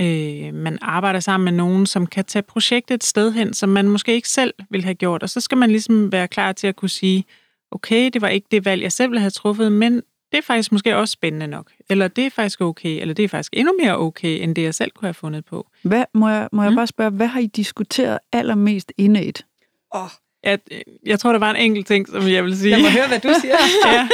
øh, 0.00 0.54
man 0.54 0.78
arbejder 0.82 1.20
sammen 1.20 1.44
med 1.44 1.52
nogen, 1.52 1.86
som 1.86 2.06
kan 2.06 2.24
tage 2.24 2.42
projektet 2.42 2.94
et 2.94 3.04
sted 3.04 3.32
hen, 3.32 3.54
som 3.54 3.68
man 3.68 3.88
måske 3.88 4.14
ikke 4.14 4.28
selv 4.28 4.54
ville 4.70 4.84
have 4.84 4.94
gjort. 4.94 5.22
Og 5.22 5.30
så 5.30 5.40
skal 5.40 5.58
man 5.58 5.70
ligesom 5.70 6.12
være 6.12 6.28
klar 6.28 6.52
til 6.52 6.66
at 6.66 6.76
kunne 6.76 6.88
sige, 6.88 7.24
okay, 7.70 8.10
det 8.12 8.22
var 8.22 8.28
ikke 8.28 8.46
det 8.50 8.64
valg, 8.64 8.82
jeg 8.82 8.92
selv 8.92 9.10
ville 9.10 9.20
have 9.20 9.30
truffet, 9.30 9.72
men 9.72 10.02
det 10.32 10.38
er 10.38 10.42
faktisk 10.42 10.72
måske 10.72 10.96
også 10.96 11.12
spændende 11.12 11.46
nok. 11.46 11.72
Eller 11.90 12.08
det 12.08 12.26
er 12.26 12.30
faktisk 12.30 12.60
okay, 12.60 13.00
eller 13.00 13.14
det 13.14 13.24
er 13.24 13.28
faktisk 13.28 13.52
endnu 13.52 13.72
mere 13.80 13.98
okay, 13.98 14.42
end 14.42 14.54
det 14.54 14.62
jeg 14.62 14.74
selv 14.74 14.90
kunne 14.90 15.06
have 15.06 15.14
fundet 15.14 15.44
på. 15.44 15.66
Hvad, 15.82 16.04
må 16.14 16.28
jeg, 16.28 16.48
må 16.52 16.62
jeg 16.62 16.70
mm. 16.70 16.76
bare 16.76 16.86
spørge, 16.86 17.10
hvad 17.10 17.26
har 17.26 17.40
I 17.40 17.46
diskuteret 17.46 18.18
allermest 18.32 18.92
indet? 18.98 19.44
Åh, 19.94 20.02
oh. 20.02 20.08
Jeg, 20.44 20.58
jeg 21.06 21.20
tror, 21.20 21.32
der 21.32 21.38
var 21.38 21.50
en 21.50 21.56
enkelt 21.56 21.86
ting, 21.86 22.08
som 22.08 22.28
jeg 22.28 22.44
vil 22.44 22.58
sige. 22.58 22.70
Jeg 22.70 22.80
må 22.80 22.88
høre, 22.88 23.08
hvad 23.08 23.20
du 23.20 23.34
siger. 23.40 23.56
ja. 23.92 24.08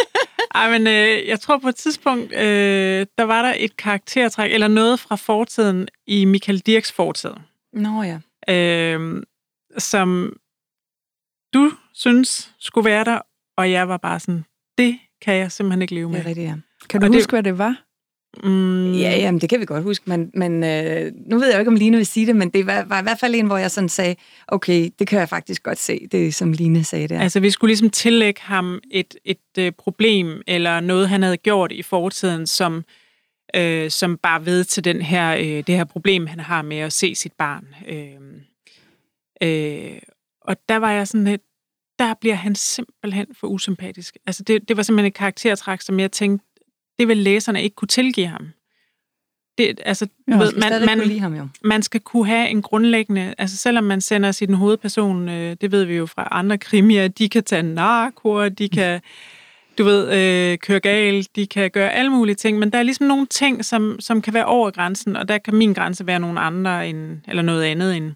Ej, 0.54 0.78
men 0.78 0.86
øh, 0.86 1.28
jeg 1.28 1.40
tror 1.40 1.58
på 1.58 1.68
et 1.68 1.76
tidspunkt, 1.76 2.32
øh, 2.34 3.06
der 3.18 3.22
var 3.22 3.42
der 3.42 3.54
et 3.56 3.76
karaktertræk, 3.76 4.52
eller 4.52 4.68
noget 4.68 5.00
fra 5.00 5.16
fortiden 5.16 5.88
i 6.06 6.24
Michael 6.24 6.58
Dirks 6.58 6.92
fortid. 6.92 7.30
Nå 7.72 8.02
ja. 8.02 8.18
Øh, 8.48 9.22
som 9.78 10.36
du 11.54 11.72
synes 11.94 12.52
skulle 12.58 12.84
være 12.90 13.04
der, 13.04 13.18
og 13.56 13.70
jeg 13.70 13.88
var 13.88 13.96
bare 13.96 14.20
sådan, 14.20 14.44
det 14.78 14.98
kan 15.22 15.34
jeg 15.34 15.52
simpelthen 15.52 15.82
ikke 15.82 15.94
leve 15.94 16.08
med. 16.08 16.18
Det 16.18 16.24
er 16.24 16.28
rigtigt, 16.28 16.48
ja. 16.48 16.54
Kan 16.88 17.00
du 17.00 17.06
og 17.06 17.12
huske, 17.12 17.22
det, 17.22 17.30
hvad 17.30 17.42
det 17.42 17.58
var? 17.58 17.83
Mm. 18.42 18.92
Ja, 18.92 19.16
jamen, 19.16 19.40
det 19.40 19.48
kan 19.48 19.60
vi 19.60 19.64
godt 19.64 19.82
huske, 19.82 20.04
men, 20.06 20.30
men 20.34 20.64
øh, 20.64 21.12
nu 21.26 21.38
ved 21.38 21.46
jeg 21.46 21.54
jo 21.54 21.58
ikke, 21.58 21.68
om 21.68 21.74
Line 21.74 21.96
vil 21.96 22.06
sige 22.06 22.26
det, 22.26 22.36
men 22.36 22.50
det 22.50 22.66
var, 22.66 22.84
var 22.84 23.00
i 23.00 23.02
hvert 23.02 23.18
fald 23.20 23.34
en, 23.34 23.46
hvor 23.46 23.56
jeg 23.56 23.70
sådan 23.70 23.88
sagde, 23.88 24.16
okay, 24.48 24.90
det 24.98 25.06
kan 25.06 25.18
jeg 25.18 25.28
faktisk 25.28 25.62
godt 25.62 25.78
se, 25.78 26.06
det 26.12 26.34
som 26.34 26.52
Line 26.52 26.84
sagde 26.84 27.08
der. 27.08 27.20
Altså, 27.20 27.40
vi 27.40 27.50
skulle 27.50 27.68
ligesom 27.70 27.90
tillægge 27.90 28.40
ham 28.40 28.80
et, 28.90 29.16
et 29.24 29.38
øh, 29.58 29.72
problem, 29.72 30.42
eller 30.46 30.80
noget, 30.80 31.08
han 31.08 31.22
havde 31.22 31.36
gjort 31.36 31.72
i 31.72 31.82
fortiden, 31.82 32.46
som, 32.46 32.84
øh, 33.56 33.90
som 33.90 34.16
bare 34.16 34.46
ved 34.46 34.64
til 34.64 34.84
den 34.84 35.02
her, 35.02 35.34
øh, 35.34 35.66
det 35.66 35.68
her 35.68 35.84
problem, 35.84 36.26
han 36.26 36.40
har 36.40 36.62
med 36.62 36.78
at 36.78 36.92
se 36.92 37.14
sit 37.14 37.32
barn. 37.32 37.66
Øh, 37.88 38.20
øh, 39.42 39.98
og 40.40 40.56
der 40.68 40.76
var 40.76 40.90
jeg 40.90 41.08
sådan 41.08 41.24
lidt, 41.24 41.42
der 41.98 42.14
bliver 42.14 42.34
han 42.34 42.54
simpelthen 42.54 43.26
for 43.40 43.46
usympatisk. 43.46 44.16
Altså, 44.26 44.42
det, 44.42 44.68
det 44.68 44.76
var 44.76 44.82
simpelthen 44.82 45.06
et 45.06 45.14
karaktertræk, 45.14 45.80
som 45.80 46.00
jeg 46.00 46.12
tænkte, 46.12 46.46
det 46.98 47.08
vil 47.08 47.16
læserne 47.16 47.62
ikke 47.62 47.76
kunne 47.76 47.88
tilgive 47.88 48.26
ham. 48.26 48.48
Det, 49.58 49.80
altså, 49.84 50.06
jo, 50.30 50.38
ved, 50.38 50.52
man, 50.52 50.86
man, 50.86 51.08
lide 51.08 51.20
ham, 51.20 51.34
jo. 51.34 51.48
man 51.64 51.82
skal 51.82 52.00
kunne 52.00 52.26
have 52.26 52.48
en 52.48 52.62
grundlæggende, 52.62 53.34
altså 53.38 53.56
selvom 53.56 53.84
man 53.84 54.00
sender 54.00 54.32
sin 54.32 54.54
hovedperson, 54.54 55.28
øh, 55.28 55.56
det 55.60 55.72
ved 55.72 55.84
vi 55.84 55.96
jo 55.96 56.06
fra 56.06 56.28
andre 56.30 56.58
krimier, 56.58 57.08
de 57.08 57.28
kan 57.28 57.44
tage 57.44 57.62
narko, 57.62 58.48
de 58.48 58.68
kan, 58.68 59.00
du 59.78 59.84
ved, 59.84 60.12
øh, 60.12 60.58
køre 60.58 60.80
galt, 60.80 61.36
de 61.36 61.46
kan 61.46 61.70
gøre 61.70 61.92
alle 61.92 62.10
mulige 62.10 62.34
ting, 62.34 62.58
men 62.58 62.70
der 62.70 62.78
er 62.78 62.82
ligesom 62.82 63.06
nogle 63.06 63.26
ting, 63.26 63.64
som, 63.64 63.96
som 64.00 64.22
kan 64.22 64.34
være 64.34 64.44
over 64.44 64.70
grænsen, 64.70 65.16
og 65.16 65.28
der 65.28 65.38
kan 65.38 65.54
min 65.54 65.72
grænse 65.72 66.06
være 66.06 66.20
nogle 66.20 66.40
andre, 66.40 66.88
end, 66.88 67.20
eller 67.28 67.42
noget 67.42 67.64
andet 67.64 67.96
end, 67.96 68.12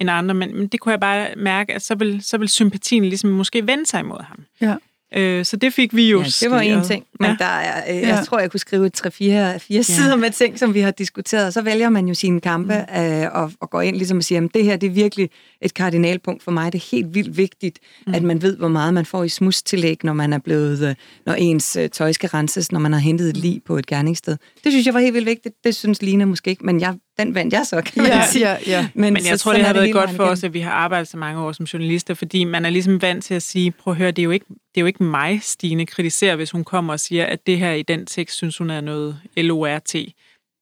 end 0.00 0.10
andre, 0.10 0.34
men, 0.34 0.56
men 0.56 0.66
det 0.66 0.80
kunne 0.80 0.92
jeg 0.92 1.00
bare 1.00 1.28
mærke, 1.36 1.74
at 1.74 1.82
så 1.82 1.94
vil, 1.94 2.22
så 2.22 2.38
vil 2.38 2.48
sympatien 2.48 3.04
ligesom 3.04 3.30
måske 3.30 3.66
vende 3.66 3.86
sig 3.86 4.00
imod 4.00 4.22
ham. 4.22 4.44
Ja. 4.60 4.76
Øh, 5.16 5.44
så 5.44 5.56
det 5.56 5.72
fik 5.72 5.96
vi 5.96 6.10
jo 6.10 6.18
ja, 6.20 6.26
det 6.40 6.50
var 6.50 6.60
en 6.60 6.84
ting, 6.84 7.04
men 7.20 7.30
ja. 7.30 7.36
der 7.38 7.44
er, 7.44 7.94
øh, 7.94 7.96
jeg 7.96 8.16
ja. 8.18 8.22
tror, 8.24 8.38
jeg 8.38 8.50
kunne 8.50 8.60
skrive 8.60 8.90
3-4 8.98 9.10
fire 9.10 9.58
ja. 9.70 9.82
sider 9.82 10.16
med 10.16 10.30
ting, 10.30 10.58
som 10.58 10.74
vi 10.74 10.80
har 10.80 10.90
diskuteret, 10.90 11.46
og 11.46 11.52
så 11.52 11.62
vælger 11.62 11.88
man 11.88 12.08
jo 12.08 12.14
sine 12.14 12.40
kampe 12.40 12.84
mm. 12.94 13.02
øh, 13.02 13.28
og, 13.32 13.52
og 13.60 13.70
går 13.70 13.80
ind 13.80 13.96
ligesom 13.96 14.16
og 14.16 14.24
siger, 14.24 14.44
at 14.44 14.54
det 14.54 14.64
her 14.64 14.76
det 14.76 14.86
er 14.86 14.90
virkelig 14.90 15.30
et 15.62 15.74
kardinalpunkt 15.74 16.42
for 16.42 16.50
mig. 16.50 16.72
Det 16.72 16.78
er 16.78 16.96
helt 16.96 17.14
vildt 17.14 17.36
vigtigt, 17.36 17.78
mm. 18.06 18.14
at 18.14 18.22
man 18.22 18.42
ved, 18.42 18.56
hvor 18.56 18.68
meget 18.68 18.94
man 18.94 19.06
får 19.06 19.24
i 19.24 19.28
smustillæg, 19.28 20.04
når 20.04 20.12
man 20.12 20.32
er 20.32 20.38
blevet, 20.38 20.88
øh, 20.88 20.94
når 21.26 21.34
ens 21.34 21.76
øh, 21.76 21.88
tøj 21.88 22.12
skal 22.12 22.28
renses, 22.28 22.72
når 22.72 22.80
man 22.80 22.92
har 22.92 23.00
hentet 23.00 23.28
et 23.28 23.36
lig 23.36 23.60
på 23.66 23.76
et 23.76 23.86
gerningssted. 23.86 24.36
Det 24.64 24.72
synes 24.72 24.86
jeg 24.86 24.94
var 24.94 25.00
helt 25.00 25.14
vildt 25.14 25.26
vigtigt. 25.26 25.54
Det 25.64 25.74
synes 25.74 26.02
Lina 26.02 26.24
måske 26.24 26.50
ikke, 26.50 26.66
men 26.66 26.80
jeg 26.80 26.94
den 27.24 27.34
vandt 27.34 27.54
jeg 27.54 27.66
så, 27.66 27.82
kan 27.82 28.02
man 28.02 28.12
ja, 28.12 28.26
sige. 28.26 28.48
Ja, 28.48 28.56
ja. 28.66 28.88
Men, 28.94 29.12
Men 29.12 29.26
jeg 29.26 29.38
så, 29.38 29.42
tror, 29.42 29.52
det 29.52 29.64
har 29.64 29.72
været 29.72 29.92
godt 29.92 30.10
for 30.10 30.24
os, 30.24 30.44
at 30.44 30.54
vi 30.54 30.60
har 30.60 30.70
arbejdet 30.70 31.08
så 31.08 31.16
mange 31.16 31.40
år 31.40 31.52
som 31.52 31.64
journalister, 31.64 32.14
fordi 32.14 32.44
man 32.44 32.64
er 32.64 32.70
ligesom 32.70 33.02
vant 33.02 33.24
til 33.24 33.34
at 33.34 33.42
sige, 33.42 33.70
prøv 33.70 33.92
at 33.92 33.98
høre, 33.98 34.10
det 34.10 34.18
er 34.18 34.24
jo 34.24 34.30
ikke, 34.30 34.46
det 34.48 34.76
er 34.76 34.80
jo 34.80 34.86
ikke 34.86 35.02
mig, 35.02 35.42
Stine 35.42 35.86
kritiserer, 35.86 36.36
hvis 36.36 36.50
hun 36.50 36.64
kommer 36.64 36.92
og 36.92 37.00
siger, 37.00 37.26
at 37.26 37.46
det 37.46 37.58
her 37.58 37.72
i 37.72 37.82
den 37.82 38.06
tekst, 38.06 38.36
synes 38.36 38.58
hun 38.58 38.70
er 38.70 38.80
noget 38.80 39.20
LORT. 39.36 39.92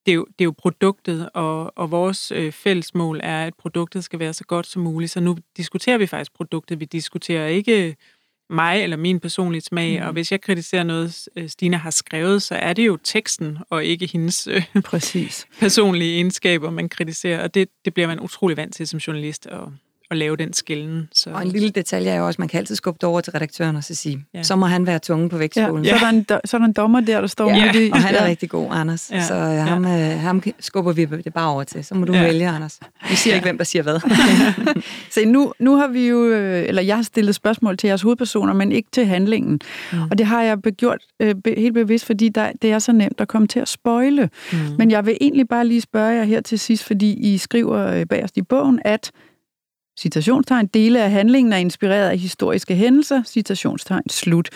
Det 0.05 0.11
er 0.11 0.15
jo, 0.15 0.25
det 0.25 0.41
er 0.41 0.45
jo 0.45 0.53
produktet, 0.57 1.29
og, 1.33 1.77
og 1.77 1.91
vores 1.91 2.31
øh, 2.31 2.51
fælles 2.51 2.95
mål 2.95 3.19
er, 3.23 3.45
at 3.45 3.53
produktet 3.53 4.03
skal 4.03 4.19
være 4.19 4.33
så 4.33 4.43
godt 4.43 4.67
som 4.67 4.81
muligt. 4.81 5.11
Så 5.11 5.19
nu 5.19 5.37
diskuterer 5.57 5.97
vi 5.97 6.07
faktisk 6.07 6.33
produktet. 6.33 6.79
Vi 6.79 6.85
diskuterer 6.85 7.47
ikke 7.47 7.95
mig 8.49 8.83
eller 8.83 8.97
min 8.97 9.19
personlige 9.19 9.61
smag, 9.61 9.99
mm. 9.99 10.05
og 10.05 10.13
hvis 10.13 10.31
jeg 10.31 10.41
kritiserer 10.41 10.83
noget, 10.83 11.27
øh, 11.35 11.49
Stine 11.49 11.77
har 11.77 11.91
skrevet, 11.91 12.41
så 12.41 12.55
er 12.55 12.73
det 12.73 12.87
jo 12.87 12.97
teksten, 13.03 13.57
og 13.69 13.85
ikke 13.85 14.05
hendes 14.05 14.47
øh, 14.47 14.63
Præcis. 14.85 15.47
personlige 15.59 16.15
egenskaber, 16.15 16.69
man 16.69 16.89
kritiserer, 16.89 17.43
og 17.43 17.53
det, 17.53 17.69
det 17.85 17.93
bliver 17.93 18.07
man 18.07 18.19
utrolig 18.19 18.57
vant 18.57 18.75
til 18.75 18.87
som 18.87 18.97
journalist, 18.97 19.45
og 19.47 19.73
at 20.11 20.17
lave 20.17 20.37
den 20.37 20.53
skillen. 20.53 21.09
Så. 21.13 21.29
Og 21.29 21.41
en 21.41 21.47
lille 21.47 21.69
detalje 21.69 22.09
er 22.09 22.15
jo 22.15 22.27
også, 22.27 22.35
at 22.35 22.39
man 22.39 22.47
kan 22.47 22.57
altid 22.57 22.75
skubbe 22.75 22.97
det 23.01 23.03
over 23.03 23.21
til 23.21 23.33
redaktøren 23.33 23.75
og 23.75 23.83
så 23.83 23.95
sige, 23.95 24.25
ja. 24.33 24.43
så 24.43 24.55
må 24.55 24.65
han 24.65 24.85
være 24.85 24.99
tunge 24.99 25.29
på 25.29 25.37
vægtskolen. 25.37 25.85
Ja. 25.85 25.91
Ja. 25.91 25.99
Så, 25.99 26.05
er 26.05 26.11
der 26.11 26.17
en, 26.17 26.25
så 26.45 26.57
er 26.57 26.59
der 26.59 26.65
en 26.65 26.73
dommer 26.73 26.99
der, 26.99 27.21
der 27.21 27.27
står 27.27 27.49
ja. 27.49 27.65
med 27.65 27.73
det. 27.73 27.91
Og 27.91 28.01
han 28.01 28.15
er 28.15 28.23
ja. 28.23 28.29
rigtig 28.29 28.49
god, 28.49 28.67
Anders. 28.71 29.11
Ja. 29.11 29.23
Så 29.23 29.33
øh, 29.33 29.41
ham, 29.41 29.85
ja. 29.85 30.13
øh, 30.13 30.19
ham 30.19 30.43
skubber 30.59 30.91
vi 30.91 31.05
det 31.05 31.33
bare 31.33 31.49
over 31.49 31.63
til. 31.63 31.85
Så 31.85 31.95
må 31.95 32.05
du 32.05 32.13
ja. 32.13 32.23
vælge, 32.23 32.47
Anders. 32.47 32.79
Vi 33.09 33.15
siger 33.15 33.33
ja. 33.33 33.35
ikke, 33.35 33.45
hvem 33.45 33.57
der 33.57 33.65
siger 33.65 33.83
hvad. 33.83 33.99
så 35.13 35.21
nu, 35.25 35.53
nu 35.59 35.75
har 35.75 35.87
vi 35.87 36.07
jo, 36.07 36.25
øh, 36.25 36.67
eller 36.67 36.81
jeg 36.81 36.95
har 36.95 37.03
stillet 37.03 37.35
spørgsmål 37.35 37.77
til 37.77 37.87
jeres 37.87 38.01
hovedpersoner, 38.01 38.53
men 38.53 38.71
ikke 38.71 38.89
til 38.91 39.05
handlingen. 39.05 39.59
Mm. 39.91 40.01
Og 40.01 40.17
det 40.17 40.25
har 40.25 40.41
jeg 40.41 40.57
gjort 40.57 41.01
øh, 41.19 41.35
helt 41.57 41.73
bevidst, 41.73 42.05
fordi 42.05 42.29
der, 42.29 42.51
det 42.61 42.71
er 42.71 42.79
så 42.79 42.91
nemt 42.91 43.21
at 43.21 43.27
komme 43.27 43.47
til 43.47 43.59
at 43.59 43.67
spøjle. 43.67 44.29
Mm. 44.51 44.57
Men 44.77 44.91
jeg 44.91 45.05
vil 45.05 45.17
egentlig 45.21 45.47
bare 45.47 45.67
lige 45.67 45.81
spørge 45.81 46.15
jer 46.15 46.23
her 46.23 46.41
til 46.41 46.59
sidst, 46.59 46.83
fordi 46.83 47.13
I 47.33 47.37
skriver 47.37 47.87
øh, 47.87 48.05
bagerst 48.05 48.37
i 48.37 48.41
bogen, 48.41 48.79
at 48.85 49.11
citationstegn, 49.99 50.67
dele 50.67 51.03
af 51.03 51.11
handlingen 51.11 51.53
er 51.53 51.57
inspireret 51.57 52.09
af 52.09 52.17
historiske 52.17 52.75
hændelser, 52.75 53.23
citationstegn, 53.23 54.09
slut. 54.09 54.49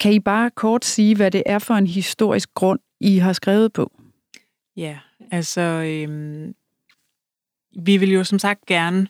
Kan 0.00 0.12
I 0.12 0.20
bare 0.20 0.50
kort 0.50 0.84
sige, 0.84 1.16
hvad 1.16 1.30
det 1.30 1.42
er 1.46 1.58
for 1.58 1.74
en 1.74 1.86
historisk 1.86 2.54
grund, 2.54 2.80
I 3.00 3.18
har 3.18 3.32
skrevet 3.32 3.72
på? 3.72 3.92
Ja, 4.76 4.98
altså, 5.30 5.60
øhm, 5.60 6.54
vi 7.76 7.96
vil 7.96 8.12
jo 8.12 8.24
som 8.24 8.38
sagt 8.38 8.66
gerne 8.66 9.06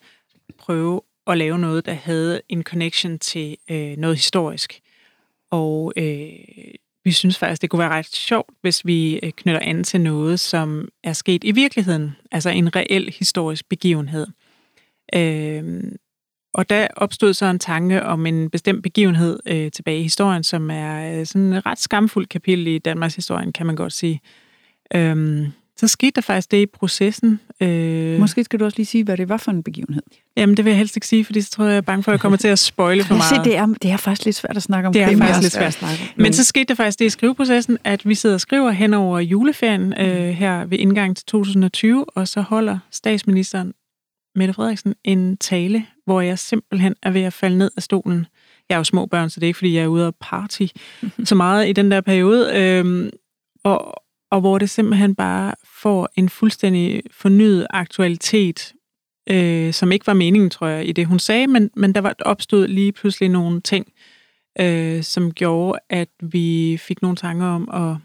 prøve 0.58 1.00
at 1.26 1.38
lave 1.38 1.58
noget, 1.58 1.86
der 1.86 1.92
havde 1.92 2.40
en 2.48 2.62
connection 2.62 3.18
til 3.18 3.56
øh, 3.70 3.96
noget 3.96 4.16
historisk. 4.16 4.80
Og 5.50 5.92
øh, 5.96 6.28
vi 7.04 7.12
synes 7.12 7.38
faktisk, 7.38 7.62
det 7.62 7.70
kunne 7.70 7.78
være 7.80 7.88
ret 7.88 8.14
sjovt, 8.14 8.50
hvis 8.60 8.86
vi 8.86 9.18
øh, 9.22 9.30
knytter 9.30 9.60
an 9.60 9.84
til 9.84 10.00
noget, 10.00 10.40
som 10.40 10.88
er 11.02 11.12
sket 11.12 11.44
i 11.44 11.52
virkeligheden. 11.52 12.16
Altså 12.32 12.50
en 12.50 12.76
reel 12.76 13.14
historisk 13.18 13.68
begivenhed. 13.68 14.26
Øh, 15.16 15.82
og 16.54 16.70
der 16.70 16.86
opstod 16.96 17.34
så 17.34 17.46
en 17.46 17.58
tanke 17.58 18.02
om 18.02 18.26
en 18.26 18.50
bestemt 18.50 18.82
begivenhed 18.82 19.38
øh, 19.46 19.70
tilbage 19.70 19.98
i 19.98 20.02
historien, 20.02 20.44
som 20.44 20.70
er 20.70 21.20
øh, 21.20 21.26
sådan 21.26 21.42
en 21.42 21.66
ret 21.66 21.80
skamfuld 21.80 22.26
kapitel 22.26 22.66
i 22.66 22.78
Danmarks 22.78 23.14
historie, 23.14 23.52
kan 23.52 23.66
man 23.66 23.76
godt 23.76 23.92
sige. 23.92 24.20
Øhm, 24.94 25.46
så 25.76 25.88
skete 25.88 26.12
der 26.14 26.20
faktisk 26.20 26.50
det 26.50 26.56
i 26.56 26.66
processen. 26.66 27.40
Øh... 27.60 28.20
Måske 28.20 28.44
skal 28.44 28.60
du 28.60 28.64
også 28.64 28.76
lige 28.76 28.86
sige, 28.86 29.04
hvad 29.04 29.16
det 29.16 29.28
var 29.28 29.36
for 29.36 29.50
en 29.50 29.62
begivenhed. 29.62 30.02
Jamen, 30.36 30.56
det 30.56 30.64
vil 30.64 30.70
jeg 30.70 30.78
helst 30.78 30.96
ikke 30.96 31.06
sige, 31.06 31.24
fordi 31.24 31.40
så 31.40 31.50
tror 31.50 31.64
jeg, 31.64 31.70
jeg 31.70 31.76
er 31.76 31.80
bange 31.80 32.02
for, 32.02 32.10
at 32.10 32.12
jeg 32.12 32.20
kommer 32.20 32.38
til 32.38 32.48
at 32.48 32.58
spoile 32.58 33.04
for 33.04 33.14
meget. 33.30 33.44
Se, 33.44 33.50
det 33.50 33.56
er, 33.56 33.66
det 33.66 33.90
er 33.90 33.96
faktisk 33.96 34.24
lidt 34.24 34.36
svært 34.36 34.56
at 34.56 34.62
snakke 34.62 34.86
om. 34.86 34.92
Det 34.92 35.02
er 35.02 35.16
faktisk 35.16 35.40
lidt 35.40 35.52
svært 35.52 35.66
at 35.66 35.74
snakke 35.74 36.02
om. 36.02 36.22
Men 36.22 36.32
så 36.32 36.44
skete 36.44 36.64
der 36.64 36.74
faktisk 36.74 36.98
det 36.98 37.04
i 37.04 37.10
skriveprocessen, 37.10 37.78
at 37.84 38.08
vi 38.08 38.14
sidder 38.14 38.34
og 38.34 38.40
skriver 38.40 38.70
hen 38.70 38.94
over 38.94 39.18
juleferien 39.20 39.94
øh, 40.00 40.28
her 40.28 40.64
ved 40.64 40.78
indgang 40.78 41.16
til 41.16 41.26
2020, 41.26 42.04
og 42.16 42.28
så 42.28 42.40
holder 42.40 42.78
statsministeren 42.90 43.72
Mette 44.34 44.54
Frederiksen 44.54 44.94
en 45.04 45.36
tale, 45.36 45.86
hvor 46.04 46.20
jeg 46.20 46.38
simpelthen 46.38 46.94
er 47.02 47.10
ved 47.10 47.22
at 47.22 47.32
falde 47.32 47.58
ned 47.58 47.70
af 47.76 47.82
stolen. 47.82 48.26
Jeg 48.68 48.74
er 48.74 48.78
jo 48.78 48.84
små 48.84 49.06
børn, 49.06 49.30
så 49.30 49.40
det 49.40 49.46
er 49.46 49.48
ikke, 49.48 49.56
fordi 49.56 49.74
jeg 49.74 49.82
er 49.82 49.88
ude 49.88 50.06
og 50.06 50.14
party 50.20 50.66
så 51.24 51.34
meget 51.34 51.68
i 51.68 51.72
den 51.72 51.90
der 51.90 52.00
periode. 52.00 52.54
Øhm, 52.54 53.10
og, 53.64 54.02
og 54.30 54.40
hvor 54.40 54.58
det 54.58 54.70
simpelthen 54.70 55.14
bare 55.14 55.54
får 55.82 56.08
en 56.16 56.28
fuldstændig 56.28 57.02
fornyet 57.10 57.66
aktualitet, 57.70 58.72
øh, 59.30 59.72
som 59.72 59.92
ikke 59.92 60.06
var 60.06 60.12
meningen, 60.12 60.50
tror 60.50 60.66
jeg, 60.66 60.88
i 60.88 60.92
det, 60.92 61.06
hun 61.06 61.18
sagde, 61.18 61.46
men, 61.46 61.70
men 61.76 61.94
der 61.94 62.00
var 62.00 62.14
opstod 62.20 62.68
lige 62.68 62.92
pludselig 62.92 63.28
nogle 63.28 63.60
ting, 63.60 63.92
øh, 64.60 65.02
som 65.02 65.32
gjorde, 65.32 65.78
at 65.90 66.08
vi 66.22 66.76
fik 66.80 67.02
nogle 67.02 67.16
tanker 67.16 67.46
om 67.46 67.68
at, 67.72 67.96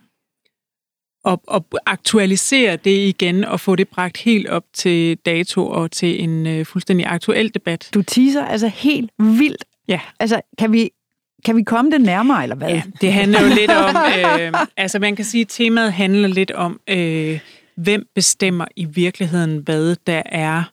at, 1.32 1.40
at 1.54 1.62
aktualisere 1.86 2.76
det 2.76 3.08
igen 3.08 3.44
og 3.44 3.60
få 3.60 3.76
det 3.76 3.88
bragt 3.88 4.18
helt 4.18 4.48
op 4.48 4.64
til 4.74 5.18
dato 5.18 5.68
og 5.68 5.92
til 5.92 6.24
en 6.24 6.48
øh, 6.48 6.66
fuldstændig 6.66 7.06
aktuel 7.06 7.54
debat. 7.54 7.90
Du 7.94 8.02
teaser 8.02 8.46
altså 8.46 8.68
helt 8.68 9.12
vildt. 9.18 9.66
Ja. 9.88 10.00
Altså, 10.20 10.42
kan 10.58 10.72
vi 10.72 10.90
kan 11.46 11.56
vi 11.56 11.64
komme 11.64 11.92
det 11.92 12.02
nærmere, 12.02 12.44
eller 12.44 12.56
hvad? 12.56 12.70
Ja, 12.70 12.84
det 13.02 13.14
handler 13.14 13.42
jo 13.42 13.48
lidt 13.48 13.72
om, 13.72 13.96
øh, 13.96 14.68
altså 14.78 15.00
man 15.00 15.16
kan 15.16 15.26
sige, 15.26 15.42
at 15.42 15.48
temaet 15.48 15.94
handler 15.94 16.28
lidt 16.28 16.52
om, 16.52 16.80
øh, 16.90 17.40
hvem 17.76 18.08
bestemmer 18.16 18.66
i 18.76 18.86
virkeligheden, 18.86 19.58
hvad 19.58 19.96
der 20.08 20.22
er 20.26 20.64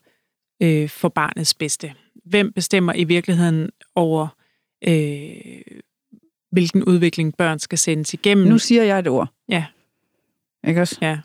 øh, 0.63 0.89
for 0.89 1.09
barnets 1.09 1.55
bedste. 1.55 1.93
Hvem 2.25 2.53
bestemmer 2.53 2.93
i 2.93 3.05
virkeligheden 3.05 3.71
over, 3.95 4.29
øh, 4.89 5.37
hvilken 6.53 6.85
udvikling 6.85 7.37
børn 7.37 7.59
skal 7.59 7.79
sendes 7.79 8.15
igennem. 8.15 8.47
Nu 8.47 8.59
siger 8.59 8.83
jeg 8.83 8.99
et 8.99 9.09
ord. 9.09 9.29
Ja. 9.49 9.65
Ikke 10.67 10.81
også? 10.81 10.97
Ja 11.03 11.19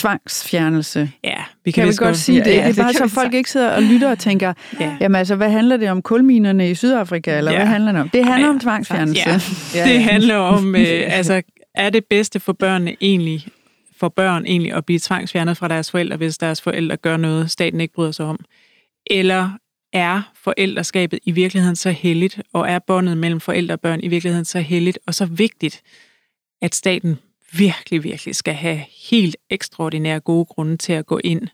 tvangsfjernelse. 0.00 1.10
Ja, 1.24 1.36
vi 1.64 1.70
kan, 1.70 1.84
kan 1.84 1.92
vi 1.92 1.96
godt 1.96 2.16
sige 2.16 2.38
det. 2.44 2.50
Ja, 2.50 2.68
det 2.68 2.78
er 2.78 2.82
bare 2.82 2.92
så 2.92 3.08
folk 3.08 3.34
ikke 3.34 3.50
sidder 3.50 3.70
og 3.70 3.82
lytter 3.82 4.10
og 4.10 4.18
tænker, 4.18 4.52
ja. 4.80 4.96
jamen 5.00 5.16
altså, 5.16 5.36
hvad 5.36 5.50
handler 5.50 5.76
det 5.76 5.90
om 5.90 6.02
kulminerne 6.02 6.70
i 6.70 6.74
Sydafrika, 6.74 7.38
eller 7.38 7.52
ja. 7.52 7.58
hvad 7.58 7.66
handler 7.66 7.92
det 7.92 8.00
om? 8.00 8.08
Det 8.08 8.24
handler 8.24 8.46
ja. 8.46 8.54
om 8.54 8.60
tvangsfjernelse. 8.60 9.28
Ja. 9.28 9.40
ja. 9.74 9.92
Det 9.92 10.02
handler 10.02 10.36
om, 10.36 10.74
øh, 10.76 11.02
altså, 11.18 11.42
er 11.74 11.90
det 11.90 12.04
bedste 12.04 12.40
for 12.40 12.52
børnene 12.52 12.96
egentlig, 13.00 13.46
for 13.98 14.08
børn 14.08 14.46
egentlig 14.46 14.74
at 14.74 14.86
blive 14.86 14.98
tvangsfjernet 14.98 15.56
fra 15.56 15.68
deres 15.68 15.90
forældre, 15.90 16.16
hvis 16.16 16.38
deres 16.38 16.62
forældre 16.62 16.96
gør 16.96 17.16
noget, 17.16 17.50
staten 17.50 17.80
ikke 17.80 17.94
bryder 17.94 18.12
sig 18.12 18.26
om? 18.26 18.38
Eller 19.06 19.50
er 19.92 20.32
forældreskabet 20.44 21.18
i 21.24 21.30
virkeligheden 21.30 21.76
så 21.76 21.90
heldigt, 21.90 22.40
og 22.52 22.70
er 22.70 22.78
båndet 22.78 23.18
mellem 23.18 23.40
forældre 23.40 23.74
og 23.74 23.80
børn 23.80 24.00
i 24.02 24.08
virkeligheden 24.08 24.44
så 24.44 24.60
heldigt 24.60 24.98
og 25.06 25.14
så 25.14 25.26
vigtigt, 25.26 25.82
at 26.62 26.74
staten 26.74 27.18
virkelig, 27.52 28.04
virkelig 28.04 28.36
skal 28.36 28.54
have 28.54 28.84
helt 29.10 29.36
ekstraordinære 29.50 30.20
gode 30.20 30.44
grunde 30.44 30.76
til 30.76 30.92
at 30.92 31.06
gå 31.06 31.20
ind 31.24 31.48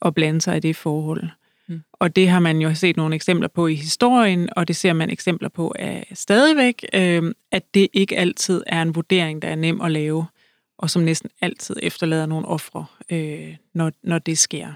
og 0.00 0.14
blande 0.14 0.40
sig 0.40 0.56
i 0.56 0.60
det 0.60 0.76
forhold. 0.76 1.28
Mm. 1.68 1.82
Og 1.92 2.16
det 2.16 2.28
har 2.28 2.40
man 2.40 2.60
jo 2.60 2.74
set 2.74 2.96
nogle 2.96 3.14
eksempler 3.14 3.48
på 3.48 3.66
i 3.66 3.74
historien, 3.74 4.48
og 4.56 4.68
det 4.68 4.76
ser 4.76 4.92
man 4.92 5.10
eksempler 5.10 5.48
på 5.48 5.74
af 5.78 6.10
stadigvæk, 6.14 6.84
øh, 6.92 7.34
at 7.52 7.74
det 7.74 7.88
ikke 7.92 8.16
altid 8.16 8.62
er 8.66 8.82
en 8.82 8.94
vurdering, 8.94 9.42
der 9.42 9.48
er 9.48 9.54
nem 9.54 9.80
at 9.80 9.90
lave, 9.90 10.26
og 10.78 10.90
som 10.90 11.02
næsten 11.02 11.30
altid 11.40 11.76
efterlader 11.82 12.26
nogle 12.26 12.46
ofre, 12.46 12.86
øh, 13.10 13.56
når, 13.74 13.92
når 14.02 14.18
det 14.18 14.38
sker. 14.38 14.74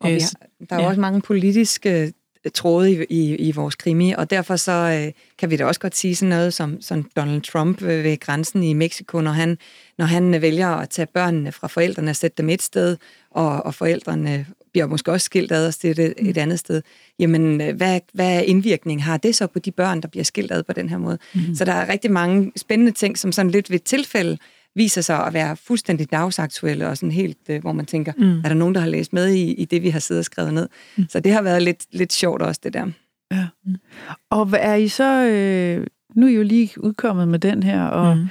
Og 0.00 0.10
vi 0.10 0.14
øh, 0.14 0.20
har, 0.20 0.66
der 0.70 0.76
er 0.76 0.82
ja. 0.82 0.88
også 0.88 1.00
mange 1.00 1.20
politiske 1.20 2.12
tråde 2.54 2.92
i, 2.92 3.04
i, 3.08 3.36
i 3.36 3.52
vores 3.52 3.74
krimi, 3.74 4.12
og 4.12 4.30
derfor 4.30 4.56
så 4.56 4.72
øh, 4.72 5.12
kan 5.38 5.50
vi 5.50 5.56
da 5.56 5.64
også 5.64 5.80
godt 5.80 5.96
sige 5.96 6.16
sådan 6.16 6.28
noget 6.28 6.54
som, 6.54 6.80
som 6.80 7.10
Donald 7.16 7.42
Trump 7.42 7.82
øh, 7.82 8.04
ved 8.04 8.20
grænsen 8.20 8.62
i 8.62 8.72
Mexico, 8.72 9.20
når 9.20 9.30
han, 9.30 9.58
når 9.98 10.04
han 10.04 10.34
øh, 10.34 10.42
vælger 10.42 10.68
at 10.68 10.90
tage 10.90 11.06
børnene 11.06 11.52
fra 11.52 11.68
forældrene 11.68 12.10
og 12.10 12.16
sætte 12.16 12.42
dem 12.42 12.48
et 12.48 12.62
sted, 12.62 12.96
og, 13.30 13.66
og 13.66 13.74
forældrene 13.74 14.46
bliver 14.72 14.86
måske 14.86 15.12
også 15.12 15.24
skilt 15.24 15.52
ad 15.52 15.66
og 15.66 15.74
sætte 15.74 16.04
et, 16.04 16.28
et 16.28 16.38
andet 16.38 16.58
sted, 16.58 16.82
jamen 17.18 17.60
øh, 17.60 17.76
hvad, 17.76 18.00
hvad 18.12 18.42
indvirkning 18.46 19.04
har 19.04 19.16
det 19.16 19.36
så 19.36 19.46
på 19.46 19.58
de 19.58 19.70
børn, 19.70 20.00
der 20.00 20.08
bliver 20.08 20.24
skilt 20.24 20.52
ad 20.52 20.62
på 20.62 20.72
den 20.72 20.88
her 20.88 20.98
måde? 20.98 21.18
Mm-hmm. 21.34 21.54
Så 21.54 21.64
der 21.64 21.72
er 21.72 21.88
rigtig 21.88 22.10
mange 22.10 22.52
spændende 22.56 22.92
ting, 22.92 23.18
som 23.18 23.32
sådan 23.32 23.50
lidt 23.50 23.70
ved 23.70 23.78
tilfælde 23.78 24.38
viser 24.76 25.00
sig 25.00 25.26
at 25.26 25.34
være 25.34 25.56
fuldstændig 25.56 26.10
dagsaktuelle, 26.12 26.88
og 26.88 26.96
sådan 26.96 27.12
helt, 27.12 27.38
øh, 27.48 27.60
hvor 27.60 27.72
man 27.72 27.86
tænker, 27.86 28.12
mm. 28.18 28.38
er 28.38 28.48
der 28.48 28.54
nogen, 28.54 28.74
der 28.74 28.80
har 28.80 28.88
læst 28.88 29.12
med 29.12 29.28
i, 29.28 29.52
i 29.52 29.64
det, 29.64 29.82
vi 29.82 29.90
har 29.90 29.98
siddet 29.98 30.20
og 30.20 30.24
skrevet 30.24 30.54
ned? 30.54 30.68
Mm. 30.96 31.06
Så 31.08 31.20
det 31.20 31.32
har 31.32 31.42
været 31.42 31.62
lidt, 31.62 31.84
lidt 31.92 32.12
sjovt 32.12 32.42
også, 32.42 32.60
det 32.64 32.72
der. 32.72 32.86
Ja. 33.32 33.46
Mm. 33.66 33.76
Og 34.30 34.50
er 34.52 34.74
I 34.74 34.88
så, 34.88 35.22
øh, 35.24 35.86
nu 36.14 36.26
er 36.26 36.30
I 36.30 36.34
jo 36.34 36.42
lige 36.42 36.70
udkommet 36.76 37.28
med 37.28 37.38
den 37.38 37.62
her, 37.62 37.84
og 37.84 38.16
mm. 38.16 38.28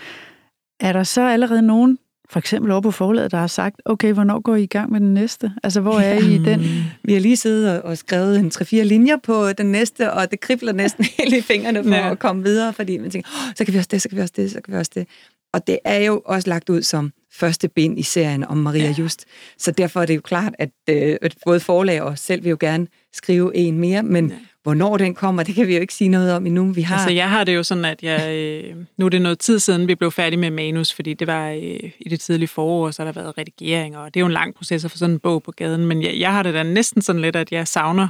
er 0.80 0.94
der 0.94 1.04
så 1.04 1.22
allerede 1.22 1.62
nogen, 1.62 1.98
for 2.30 2.40
eksempel 2.40 2.72
over 2.72 2.82
på 2.82 2.92
forlaget, 2.92 3.32
der 3.32 3.38
har 3.38 3.48
sagt, 3.48 3.82
okay, 3.86 4.14
hvornår 4.14 4.40
går 4.40 4.56
I 4.56 4.64
i 4.64 4.66
gang 4.66 4.92
med 4.92 5.00
den 5.00 5.14
næste? 5.14 5.52
Altså, 5.64 5.82
hvor 5.82 6.00
er 6.00 6.14
I 6.14 6.36
i 6.36 6.38
den? 6.38 6.62
Vi 7.04 7.14
har 7.14 7.20
lige 7.20 7.38
siddet 7.38 7.82
og 7.82 7.98
skrevet 7.98 8.40
en 8.40 8.52
3-4 8.56 8.82
linjer 8.84 9.18
på 9.18 9.52
den 9.52 9.66
næste, 9.66 10.12
og 10.12 10.32
det 10.32 10.40
kribler 10.40 10.74
næsten 10.74 11.06
helt 11.20 11.34
i 11.34 11.42
fingrene 11.42 11.84
for 11.84 11.96
ja. 11.96 12.12
at 12.12 12.20
komme 12.20 12.44
videre, 12.44 12.74
fordi 12.74 12.98
man 12.98 13.12
tænker, 13.12 13.30
oh, 13.30 13.54
så 13.56 13.66
kan 13.66 13.74
vi 13.74 13.78
også 13.78 13.90
det, 13.92 14.02
så 14.02 14.10
kan 14.10 14.18
vi 14.18 14.22
også 14.22 14.34
det, 14.38 14.52
så 14.52 14.62
kan 14.62 14.74
vi 14.74 14.78
også 14.78 14.92
det. 14.96 15.08
Og 15.56 15.68
det 15.68 15.80
er 15.86 15.98
jo 15.98 16.22
også 16.26 16.50
lagt 16.50 16.70
ud 16.70 16.82
som 16.82 17.12
første 17.34 17.68
bind 17.68 18.00
i 18.00 18.04
serien 18.04 18.44
om 18.44 18.58
Maria 18.58 18.84
ja. 18.84 18.96
Just. 18.98 19.26
Så 19.58 19.72
derfor 19.72 20.02
er 20.02 20.06
det 20.06 20.16
jo 20.16 20.22
klart, 20.22 20.54
at, 20.60 20.70
øh, 20.90 21.18
både 21.46 21.60
forlag 21.60 22.02
og 22.02 22.18
selv 22.18 22.44
vil 22.44 22.50
jo 22.50 22.58
gerne 22.60 22.88
skrive 23.14 23.56
en 23.56 23.80
mere, 23.80 24.04
men 24.04 24.30
ja. 24.30 24.36
hvornår 24.64 24.98
den 24.98 25.14
kommer, 25.16 25.44
det 25.44 25.56
kan 25.56 25.68
vi 25.68 25.76
jo 25.76 25.82
ikke 25.82 25.94
sige 25.94 26.08
noget 26.08 26.34
om 26.34 26.46
endnu. 26.46 26.72
Vi 26.72 26.82
har... 26.82 26.96
Altså, 26.96 27.10
jeg 27.12 27.30
har 27.30 27.44
det 27.44 27.56
jo 27.56 27.64
sådan, 27.64 27.86
at 27.86 28.04
jeg, 28.04 28.36
øh, 28.36 28.76
nu 28.98 29.06
er 29.06 29.10
det 29.10 29.22
noget 29.22 29.40
tid 29.40 29.60
siden, 29.60 29.88
vi 29.88 29.96
blev 29.96 30.12
færdige 30.12 30.40
med 30.40 30.52
manus, 30.52 30.94
fordi 30.94 31.14
det 31.14 31.28
var 31.28 31.50
øh, 31.50 31.92
i 32.00 32.10
det 32.10 32.20
tidlige 32.20 32.48
forår, 32.48 32.92
så 32.92 33.02
har 33.02 33.12
der 33.12 33.22
været 33.22 33.38
redigering, 33.38 33.98
og 33.98 34.14
det 34.14 34.20
er 34.20 34.22
jo 34.22 34.28
en 34.28 34.34
lang 34.34 34.56
proces 34.56 34.86
at 34.86 34.92
få 34.92 34.98
sådan 34.98 35.16
en 35.16 35.20
bog 35.20 35.44
på 35.44 35.52
gaden, 35.52 35.86
men 35.86 36.02
jeg, 36.02 36.20
jeg 36.20 36.32
har 36.32 36.44
det 36.44 36.54
da 36.54 36.64
næsten 36.64 37.02
sådan 37.02 37.22
lidt, 37.22 37.36
at 37.36 37.52
jeg 37.52 37.68
savner 37.68 38.08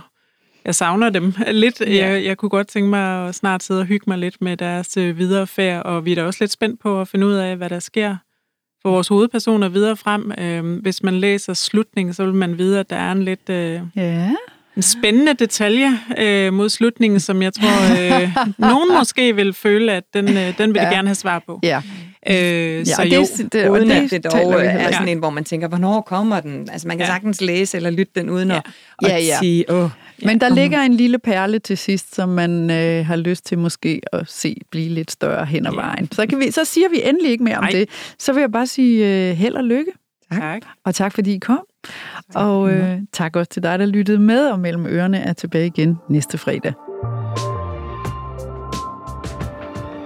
jeg 0.65 0.75
savner 0.75 1.09
dem 1.09 1.33
lidt. 1.47 1.81
Ja. 1.81 2.09
Jeg, 2.09 2.25
jeg 2.25 2.37
kunne 2.37 2.49
godt 2.49 2.67
tænke 2.67 2.89
mig 2.89 3.27
at 3.27 3.35
snart 3.35 3.63
sidde 3.63 3.81
og 3.81 3.85
hygge 3.85 4.05
mig 4.07 4.17
lidt 4.17 4.41
med 4.41 4.57
deres 4.57 4.97
øh, 4.97 5.17
videre 5.17 5.47
færd, 5.47 5.85
og 5.85 6.05
vi 6.05 6.11
er 6.11 6.15
da 6.15 6.23
også 6.23 6.37
lidt 6.41 6.51
spændt 6.51 6.79
på 6.79 7.01
at 7.01 7.07
finde 7.07 7.27
ud 7.27 7.33
af, 7.33 7.55
hvad 7.55 7.69
der 7.69 7.79
sker 7.79 8.15
for 8.81 8.89
vores 8.89 9.07
hovedpersoner 9.07 9.69
videre 9.69 9.97
frem. 9.97 10.31
Øh, 10.37 10.81
hvis 10.81 11.03
man 11.03 11.13
læser 11.13 11.53
slutningen, 11.53 12.13
så 12.13 12.25
vil 12.25 12.33
man 12.33 12.57
vide, 12.57 12.79
at 12.79 12.89
der 12.89 12.95
er 12.95 13.11
en 13.11 13.23
lidt... 13.23 13.49
Øh, 13.49 13.81
ja. 13.95 14.31
En 14.75 14.81
spændende 14.81 15.33
detalje 15.33 15.99
øh, 16.17 16.53
mod 16.53 16.69
slutningen, 16.69 17.19
som 17.19 17.41
jeg 17.41 17.53
tror, 17.53 18.21
øh, 18.21 18.35
nogen 18.69 18.97
måske 18.97 19.35
vil 19.35 19.53
føle, 19.53 19.91
at 19.91 20.03
den, 20.13 20.37
øh, 20.37 20.57
den 20.57 20.73
vil 20.73 20.79
ja. 20.79 20.89
de 20.89 20.95
gerne 20.95 21.07
have 21.07 21.15
svar 21.15 21.43
på. 21.47 21.59
Ja. 21.63 21.81
Øh, 22.29 22.35
ja, 22.35 22.83
så 22.83 23.03
jo, 23.03 23.21
det, 23.37 23.53
det, 23.53 23.69
uden 23.69 23.89
det, 23.89 23.95
at 23.95 24.11
det 24.11 24.23
dog 24.23 24.53
er 24.53 24.91
sådan 24.91 25.07
en, 25.07 25.17
hvor 25.17 25.29
man 25.29 25.43
tænker, 25.43 25.67
hvornår 25.67 26.01
kommer 26.01 26.39
den? 26.39 26.69
Altså 26.71 26.87
man 26.87 26.97
kan 26.97 27.05
ja. 27.05 27.11
sagtens 27.11 27.41
læse 27.41 27.77
eller 27.77 27.89
lytte 27.89 28.11
den 28.15 28.29
uden 28.29 28.49
ja. 28.49 28.55
at, 28.55 28.63
at 29.03 29.09
ja, 29.09 29.17
ja. 29.17 29.37
sige, 29.39 29.71
åh, 29.71 29.89
men 30.23 30.41
der 30.41 30.49
ligger 30.49 30.81
en 30.81 30.93
lille 30.93 31.19
perle 31.19 31.59
til 31.59 31.77
sidst, 31.77 32.15
som 32.15 32.29
man 32.29 32.71
øh, 32.71 33.05
har 33.05 33.15
lyst 33.15 33.45
til 33.45 33.57
måske 33.57 34.01
at 34.13 34.23
se 34.27 34.57
blive 34.71 34.89
lidt 34.89 35.11
større 35.11 35.45
hen 35.45 35.65
ad 35.65 35.73
vejen. 35.75 36.11
Så, 36.11 36.27
kan 36.27 36.39
vi, 36.39 36.51
så 36.51 36.65
siger 36.65 36.89
vi 36.89 37.01
endelig 37.03 37.31
ikke 37.31 37.43
mere 37.43 37.57
om 37.57 37.63
Ej. 37.63 37.71
det. 37.71 37.89
Så 38.19 38.33
vil 38.33 38.41
jeg 38.41 38.51
bare 38.51 38.67
sige 38.67 39.29
øh, 39.29 39.35
held 39.35 39.55
og 39.55 39.63
lykke. 39.63 39.91
Tak. 40.31 40.61
Og 40.85 40.95
tak 40.95 41.13
fordi 41.13 41.33
I 41.35 41.39
kom. 41.39 41.63
Tak. 42.33 42.43
Og 42.43 42.71
øh, 42.71 42.99
tak 43.13 43.35
også 43.35 43.49
til 43.49 43.63
dig, 43.63 43.79
der 43.79 43.85
lyttede 43.85 44.19
med, 44.19 44.47
og 44.47 44.59
Mellem 44.59 44.85
Ørerne 44.85 45.17
er 45.17 45.33
tilbage 45.33 45.67
igen 45.67 45.97
næste 46.09 46.37
fredag. 46.37 46.73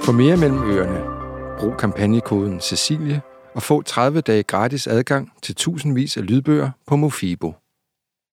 For 0.04 0.12
mere 0.12 0.38
Mellem 0.38 0.72
Ørerne, 0.72 1.19
brug 1.60 1.78
kampagnekoden 1.78 2.60
Cecilie 2.60 3.22
og 3.56 3.64
få 3.64 3.82
30 3.82 4.22
dage 4.22 4.44
gratis 4.44 4.88
adgang 4.88 5.32
til 5.42 5.56
tusindvis 5.56 6.18
af 6.18 6.26
lydbøger 6.26 6.72
på 6.88 6.96
Mofibo. 6.96 7.54